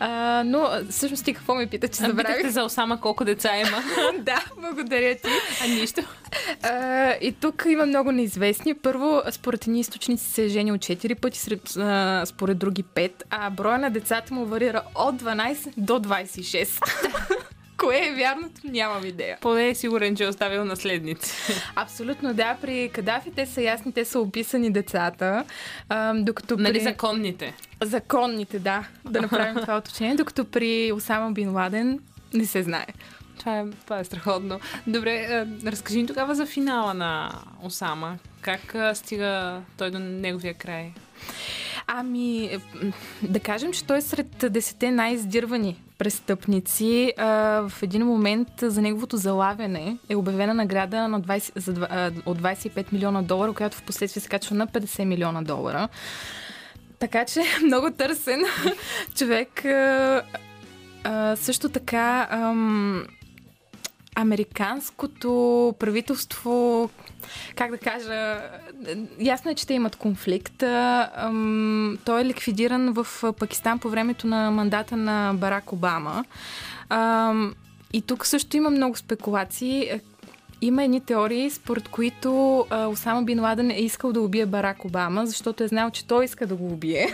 А, 0.00 0.42
но 0.46 0.68
всъщност 0.90 1.24
ти 1.24 1.34
какво 1.34 1.54
ме 1.54 1.66
пита, 1.66 1.88
че 1.88 2.02
А, 2.02 2.06
Питахте 2.06 2.26
забравих? 2.26 2.48
за 2.48 2.62
Осама 2.64 3.00
колко 3.00 3.24
деца 3.24 3.56
има. 3.56 3.82
да, 4.18 4.44
благодаря 4.56 5.14
ти. 5.14 5.28
а 5.64 5.68
нищо. 5.68 6.00
А, 6.62 7.12
и 7.12 7.32
тук 7.32 7.64
има 7.68 7.86
много 7.86 8.12
неизвестни. 8.12 8.74
Първо, 8.74 9.22
според 9.30 9.62
едни 9.66 9.80
източници 9.80 10.24
се 10.24 10.44
е 10.44 10.48
женил 10.48 10.74
4 10.74 11.14
пъти, 11.14 11.38
сред, 11.38 11.76
а, 11.76 12.22
според 12.26 12.58
други 12.58 12.84
5, 12.84 13.10
а 13.30 13.50
броя 13.50 13.78
на 13.78 13.90
децата 13.90 14.34
му 14.34 14.44
варира 14.44 14.82
от 14.94 15.22
12 15.22 15.56
до 15.76 15.92
26. 15.98 16.80
Кое 17.78 18.08
е 18.08 18.14
вярното, 18.14 18.60
нямам 18.64 19.04
идея. 19.04 19.38
Поне 19.40 19.68
е 19.68 19.74
сигурен, 19.74 20.16
че 20.16 20.24
е 20.24 20.28
оставил 20.28 20.64
наследници. 20.64 21.34
Абсолютно 21.76 22.34
да, 22.34 22.56
при 22.60 22.90
Кадафи 22.92 23.30
те 23.30 23.46
са 23.46 23.62
ясни, 23.62 23.92
те 23.92 24.04
са 24.04 24.20
описани 24.20 24.70
децата, 24.70 25.44
а, 25.88 26.14
докато 26.14 26.56
при... 26.56 26.62
Нали 26.62 26.80
законните? 26.80 27.54
Законните, 27.82 28.58
да, 28.58 28.88
да 29.04 29.20
направим 29.20 29.56
това 29.60 29.78
уточнение, 29.78 30.16
докато 30.16 30.44
при 30.44 30.92
Осама 30.92 31.32
Бин 31.32 31.54
Ладен 31.54 31.98
не 32.34 32.46
се 32.46 32.62
знае. 32.62 32.86
Това 33.38 33.58
е, 33.58 33.64
това 33.84 33.98
е 33.98 34.04
страхотно. 34.04 34.60
Добре, 34.86 35.46
разкажи 35.66 36.00
ни 36.00 36.06
тогава 36.06 36.34
за 36.34 36.46
финала 36.46 36.94
на 36.94 37.32
Осама. 37.62 38.18
Как 38.40 38.76
стига 38.94 39.60
той 39.76 39.90
до 39.90 39.98
неговия 39.98 40.54
край? 40.54 40.92
Ами, 41.90 42.44
е, 42.44 42.60
да 43.22 43.40
кажем, 43.40 43.72
че 43.72 43.84
той 43.84 43.98
е 43.98 44.00
сред 44.00 44.44
десете 44.50 44.90
най-издирвани 44.90 45.76
престъпници. 45.98 47.12
А, 47.16 47.26
в 47.68 47.82
един 47.82 48.06
момент 48.06 48.48
за 48.62 48.82
неговото 48.82 49.16
залавяне 49.16 49.98
е 50.08 50.16
обявена 50.16 50.54
награда 50.54 51.08
на 51.08 51.20
20, 51.20 51.58
за, 51.58 51.86
а, 51.90 52.10
от 52.26 52.38
25 52.38 52.92
милиона 52.92 53.22
долара, 53.22 53.52
която 53.52 53.76
в 53.76 53.82
последствие 53.82 54.20
се 54.20 54.28
качва 54.28 54.56
на 54.56 54.66
50 54.66 55.04
милиона 55.04 55.42
долара. 55.42 55.88
Така 56.98 57.24
че 57.24 57.42
много 57.64 57.90
търсен 57.90 58.40
човек. 59.14 59.64
А, 59.64 61.36
също 61.36 61.68
така, 61.68 62.28
ам, 62.30 63.04
американското 64.20 65.74
правителство, 65.78 66.90
как 67.56 67.70
да 67.70 67.78
кажа, 67.78 68.40
ясно 69.18 69.50
е, 69.50 69.54
че 69.54 69.66
те 69.66 69.74
имат 69.74 69.96
конфликт. 69.96 70.58
Той 72.04 72.20
е 72.20 72.24
ликвидиран 72.24 72.92
в 72.92 73.32
Пакистан 73.38 73.78
по 73.78 73.88
времето 73.88 74.26
на 74.26 74.50
мандата 74.50 74.96
на 74.96 75.32
Барак 75.34 75.72
Обама. 75.72 76.24
Ам, 76.88 77.54
и 77.92 78.02
тук 78.02 78.26
също 78.26 78.56
има 78.56 78.70
много 78.70 78.96
спекулации. 78.96 80.00
Има 80.60 80.84
едни 80.84 81.00
теории, 81.00 81.50
според 81.50 81.88
които 81.88 82.60
а, 82.70 82.86
Осама 82.86 83.22
Бин 83.22 83.40
Ладен 83.40 83.70
е 83.70 83.78
искал 83.78 84.12
да 84.12 84.20
убие 84.20 84.46
Барак 84.46 84.84
Обама, 84.84 85.26
защото 85.26 85.64
е 85.64 85.68
знал, 85.68 85.90
че 85.90 86.06
той 86.06 86.24
иска 86.24 86.46
да 86.46 86.54
го 86.54 86.66
убие. 86.66 87.08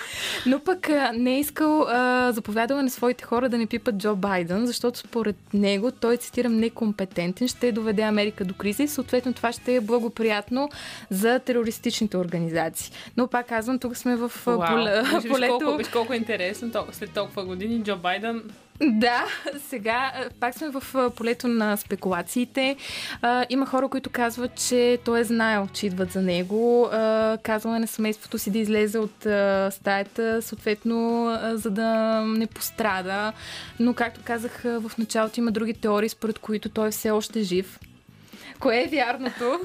Но 0.46 0.60
пък 0.60 0.88
а, 0.88 1.12
не 1.12 1.36
е 1.36 1.40
искал, 1.40 1.82
а, 1.82 2.32
заповядал 2.32 2.76
е 2.76 2.82
на 2.82 2.90
своите 2.90 3.24
хора 3.24 3.48
да 3.48 3.58
не 3.58 3.66
пипат 3.66 3.98
Джо 3.98 4.16
Байден, 4.16 4.66
защото 4.66 4.98
според 4.98 5.36
него 5.54 5.90
той, 5.90 6.16
цитирам, 6.16 6.56
некомпетентен, 6.56 7.48
ще 7.48 7.72
доведе 7.72 8.02
Америка 8.02 8.44
до 8.44 8.54
криза 8.54 8.82
и 8.82 8.88
съответно 8.88 9.32
това 9.32 9.52
ще 9.52 9.74
е 9.74 9.80
благоприятно 9.80 10.68
за 11.10 11.38
терористичните 11.38 12.16
организации. 12.16 12.92
Но 13.16 13.26
пак 13.26 13.48
казвам, 13.48 13.78
тук 13.78 13.96
сме 13.96 14.16
в 14.16 14.32
а, 14.46 14.66
поле, 14.66 15.02
Виж, 15.02 15.22
виж, 15.22 15.32
полето... 15.32 15.58
колко, 15.58 15.76
виж 15.76 15.88
колко 15.88 16.12
е 16.12 16.16
интересно 16.16 16.70
след 16.92 17.10
толкова 17.10 17.44
години 17.44 17.82
Джо 17.82 17.96
Байден 17.96 18.42
Да, 18.80 19.26
сега 19.68 20.12
пак 20.40 20.54
сме 20.54 20.68
в 20.70 21.10
полето 21.16 21.48
на 21.48 21.76
спекулациите. 21.76 22.76
А, 23.22 23.46
има 23.48 23.66
хора, 23.66 23.88
които 23.88 24.10
казват, 24.10 24.68
че 24.68 24.98
той 25.04 25.20
е 25.20 25.24
знаел, 25.24 25.68
че 25.72 25.86
идват 25.86 26.12
за 26.12 26.22
него. 26.22 26.88
А, 26.92 27.38
казвал 27.42 27.74
е 27.74 27.78
на 27.78 27.86
семейството 27.86 28.38
си 28.38 28.50
да 28.50 28.58
излезе 28.58 28.98
от 28.98 29.26
а, 29.26 29.70
стаята, 29.70 30.42
съответно, 30.42 31.28
а, 31.28 31.56
за 31.56 31.70
да 31.70 32.20
не 32.26 32.46
пострада. 32.46 33.32
Но, 33.80 33.94
както 33.94 34.20
казах 34.24 34.62
в 34.62 34.92
началото, 34.98 35.40
има 35.40 35.50
други 35.50 35.74
теории, 35.74 36.08
според 36.08 36.38
които 36.38 36.68
той 36.68 36.88
е 36.88 36.90
все 36.90 37.10
още 37.10 37.42
жив. 37.42 37.80
Кое 38.60 38.82
е 38.82 38.88
вярното? 38.88 39.60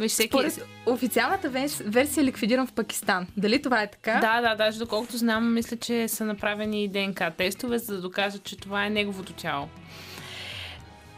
Виж, 0.00 0.12
всеки... 0.12 0.28
Според 0.28 0.66
официалната 0.86 1.48
версия 1.84 2.22
е 2.22 2.24
ликвидиран 2.24 2.66
в 2.66 2.72
Пакистан. 2.72 3.26
Дали 3.36 3.62
това 3.62 3.82
е 3.82 3.90
така? 3.90 4.18
Да, 4.20 4.40
да, 4.48 4.54
даже 4.54 4.78
доколкото 4.78 5.16
знам, 5.16 5.54
мисля, 5.54 5.76
че 5.76 6.08
са 6.08 6.24
направени 6.24 6.88
ДНК 6.88 7.30
тестове, 7.30 7.78
за 7.78 7.94
да 7.94 8.00
докажат, 8.00 8.44
че 8.44 8.56
това 8.56 8.86
е 8.86 8.90
неговото 8.90 9.32
тяло. 9.32 9.68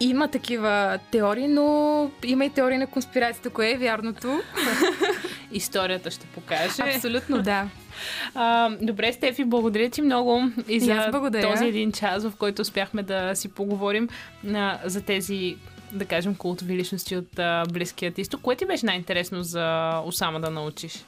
Има 0.01 0.29
такива 0.29 0.99
теории, 1.11 1.49
но 1.49 2.11
има 2.25 2.45
и 2.45 2.51
теории 2.51 2.79
на 2.79 2.87
конспирацията. 2.87 3.51
Кое 3.51 3.71
е 3.71 3.79
вярното? 3.79 4.41
Историята 5.53 6.11
ще 6.11 6.27
покаже. 6.27 6.83
Абсолютно 6.95 7.43
да. 7.43 7.69
А, 8.35 8.71
добре, 8.81 9.13
Стефи, 9.13 9.45
благодаря 9.45 9.91
ти 9.91 10.03
много 10.03 10.43
и 10.69 10.75
И 10.75 10.81
за 10.81 11.09
благодаря. 11.11 11.51
този 11.51 11.65
един 11.65 11.93
час, 11.93 12.25
в 12.25 12.33
който 12.39 12.63
успяхме 12.63 13.03
да 13.03 13.35
си 13.35 13.49
поговорим 13.49 14.09
а, 14.55 14.79
за 14.85 15.01
тези, 15.01 15.57
да 15.93 16.05
кажем, 16.05 16.35
култови 16.35 16.77
личности 16.77 17.17
от 17.17 17.39
а, 17.39 17.65
Близкият 17.73 18.19
изток. 18.19 18.41
Кое 18.41 18.57
ти 18.57 18.67
беше 18.67 18.87
най-интересно 18.87 19.43
за 19.43 19.99
Осама 20.05 20.41
да 20.41 20.51
научиш? 20.51 21.05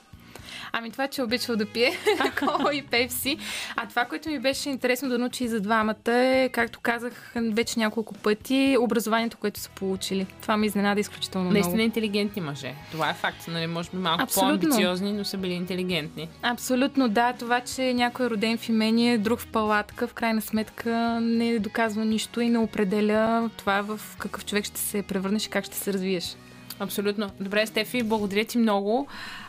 Ами 0.76 0.90
това, 0.90 1.08
че 1.08 1.20
е 1.20 1.24
обичал 1.24 1.56
да 1.56 1.66
пие 1.66 1.92
кола 2.38 2.74
и 2.74 2.82
пепси. 2.82 3.38
А 3.76 3.88
това, 3.88 4.04
което 4.04 4.28
ми 4.28 4.38
беше 4.38 4.70
интересно 4.70 5.08
да 5.08 5.18
научи 5.18 5.44
и 5.44 5.48
за 5.48 5.60
двамата 5.60 6.12
е, 6.12 6.48
както 6.52 6.80
казах 6.82 7.32
вече 7.36 7.78
няколко 7.78 8.14
пъти, 8.14 8.76
образованието, 8.80 9.36
което 9.36 9.60
са 9.60 9.70
получили. 9.70 10.26
Това 10.42 10.56
ми 10.56 10.66
изненада 10.66 11.00
изключително 11.00 11.44
много. 11.44 11.54
Наистина 11.54 11.82
интелигентни 11.82 12.42
мъже. 12.42 12.74
Това 12.90 13.10
е 13.10 13.14
факт. 13.14 13.48
Нали, 13.48 13.66
може 13.66 13.90
би 13.90 13.96
малко 13.96 14.22
Абсолютно. 14.22 14.60
по-амбициозни, 14.60 15.12
но 15.12 15.24
са 15.24 15.36
били 15.36 15.52
интелигентни. 15.52 16.28
Абсолютно, 16.42 17.08
да. 17.08 17.32
Това, 17.32 17.60
че 17.60 17.94
някой 17.94 18.26
е 18.26 18.30
роден 18.30 18.58
в 18.58 18.68
имение, 18.68 19.18
друг 19.18 19.40
в 19.40 19.46
палатка, 19.46 20.06
в 20.06 20.14
крайна 20.14 20.40
сметка 20.40 21.20
не 21.20 21.58
доказва 21.58 22.04
нищо 22.04 22.40
и 22.40 22.48
не 22.48 22.58
определя 22.58 23.50
това 23.56 23.82
в 23.82 24.00
какъв 24.18 24.44
човек 24.44 24.64
ще 24.64 24.80
се 24.80 25.02
превърнеш 25.02 25.46
и 25.46 25.50
как 25.50 25.64
ще 25.64 25.76
се 25.76 25.92
развиеш. 25.92 26.36
Абсолютно. 26.84 27.30
Добре, 27.40 27.66
Стефи, 27.66 28.02
благодаря 28.02 28.44
ти 28.44 28.58
много. 28.58 29.06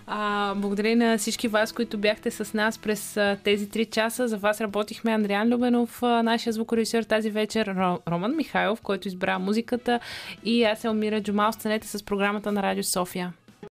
А, 0.07 0.53
благодаря 0.55 0.95
на 0.95 1.17
всички 1.17 1.47
вас, 1.47 1.71
които 1.71 1.97
бяхте 1.97 2.31
с 2.31 2.53
нас 2.53 2.77
през 2.77 3.17
а, 3.17 3.37
тези 3.43 3.69
три 3.69 3.85
часа. 3.85 4.27
За 4.27 4.37
вас 4.37 4.61
работихме 4.61 5.11
Андриан 5.11 5.53
Любенов, 5.53 6.03
а, 6.03 6.23
нашия 6.23 6.53
звукорежисьор 6.53 7.03
тази 7.03 7.29
вечер, 7.29 7.67
Ро, 7.67 7.99
Роман 8.07 8.35
Михайлов, 8.35 8.81
който 8.81 9.07
избра 9.07 9.39
музиката 9.39 9.99
и 10.43 10.63
аз 10.63 10.83
Елмира 10.83 11.21
Джумал. 11.21 11.49
Останете 11.49 11.87
с 11.87 12.03
програмата 12.03 12.51
на 12.51 12.63
Радио 12.63 12.83
София. 12.83 13.33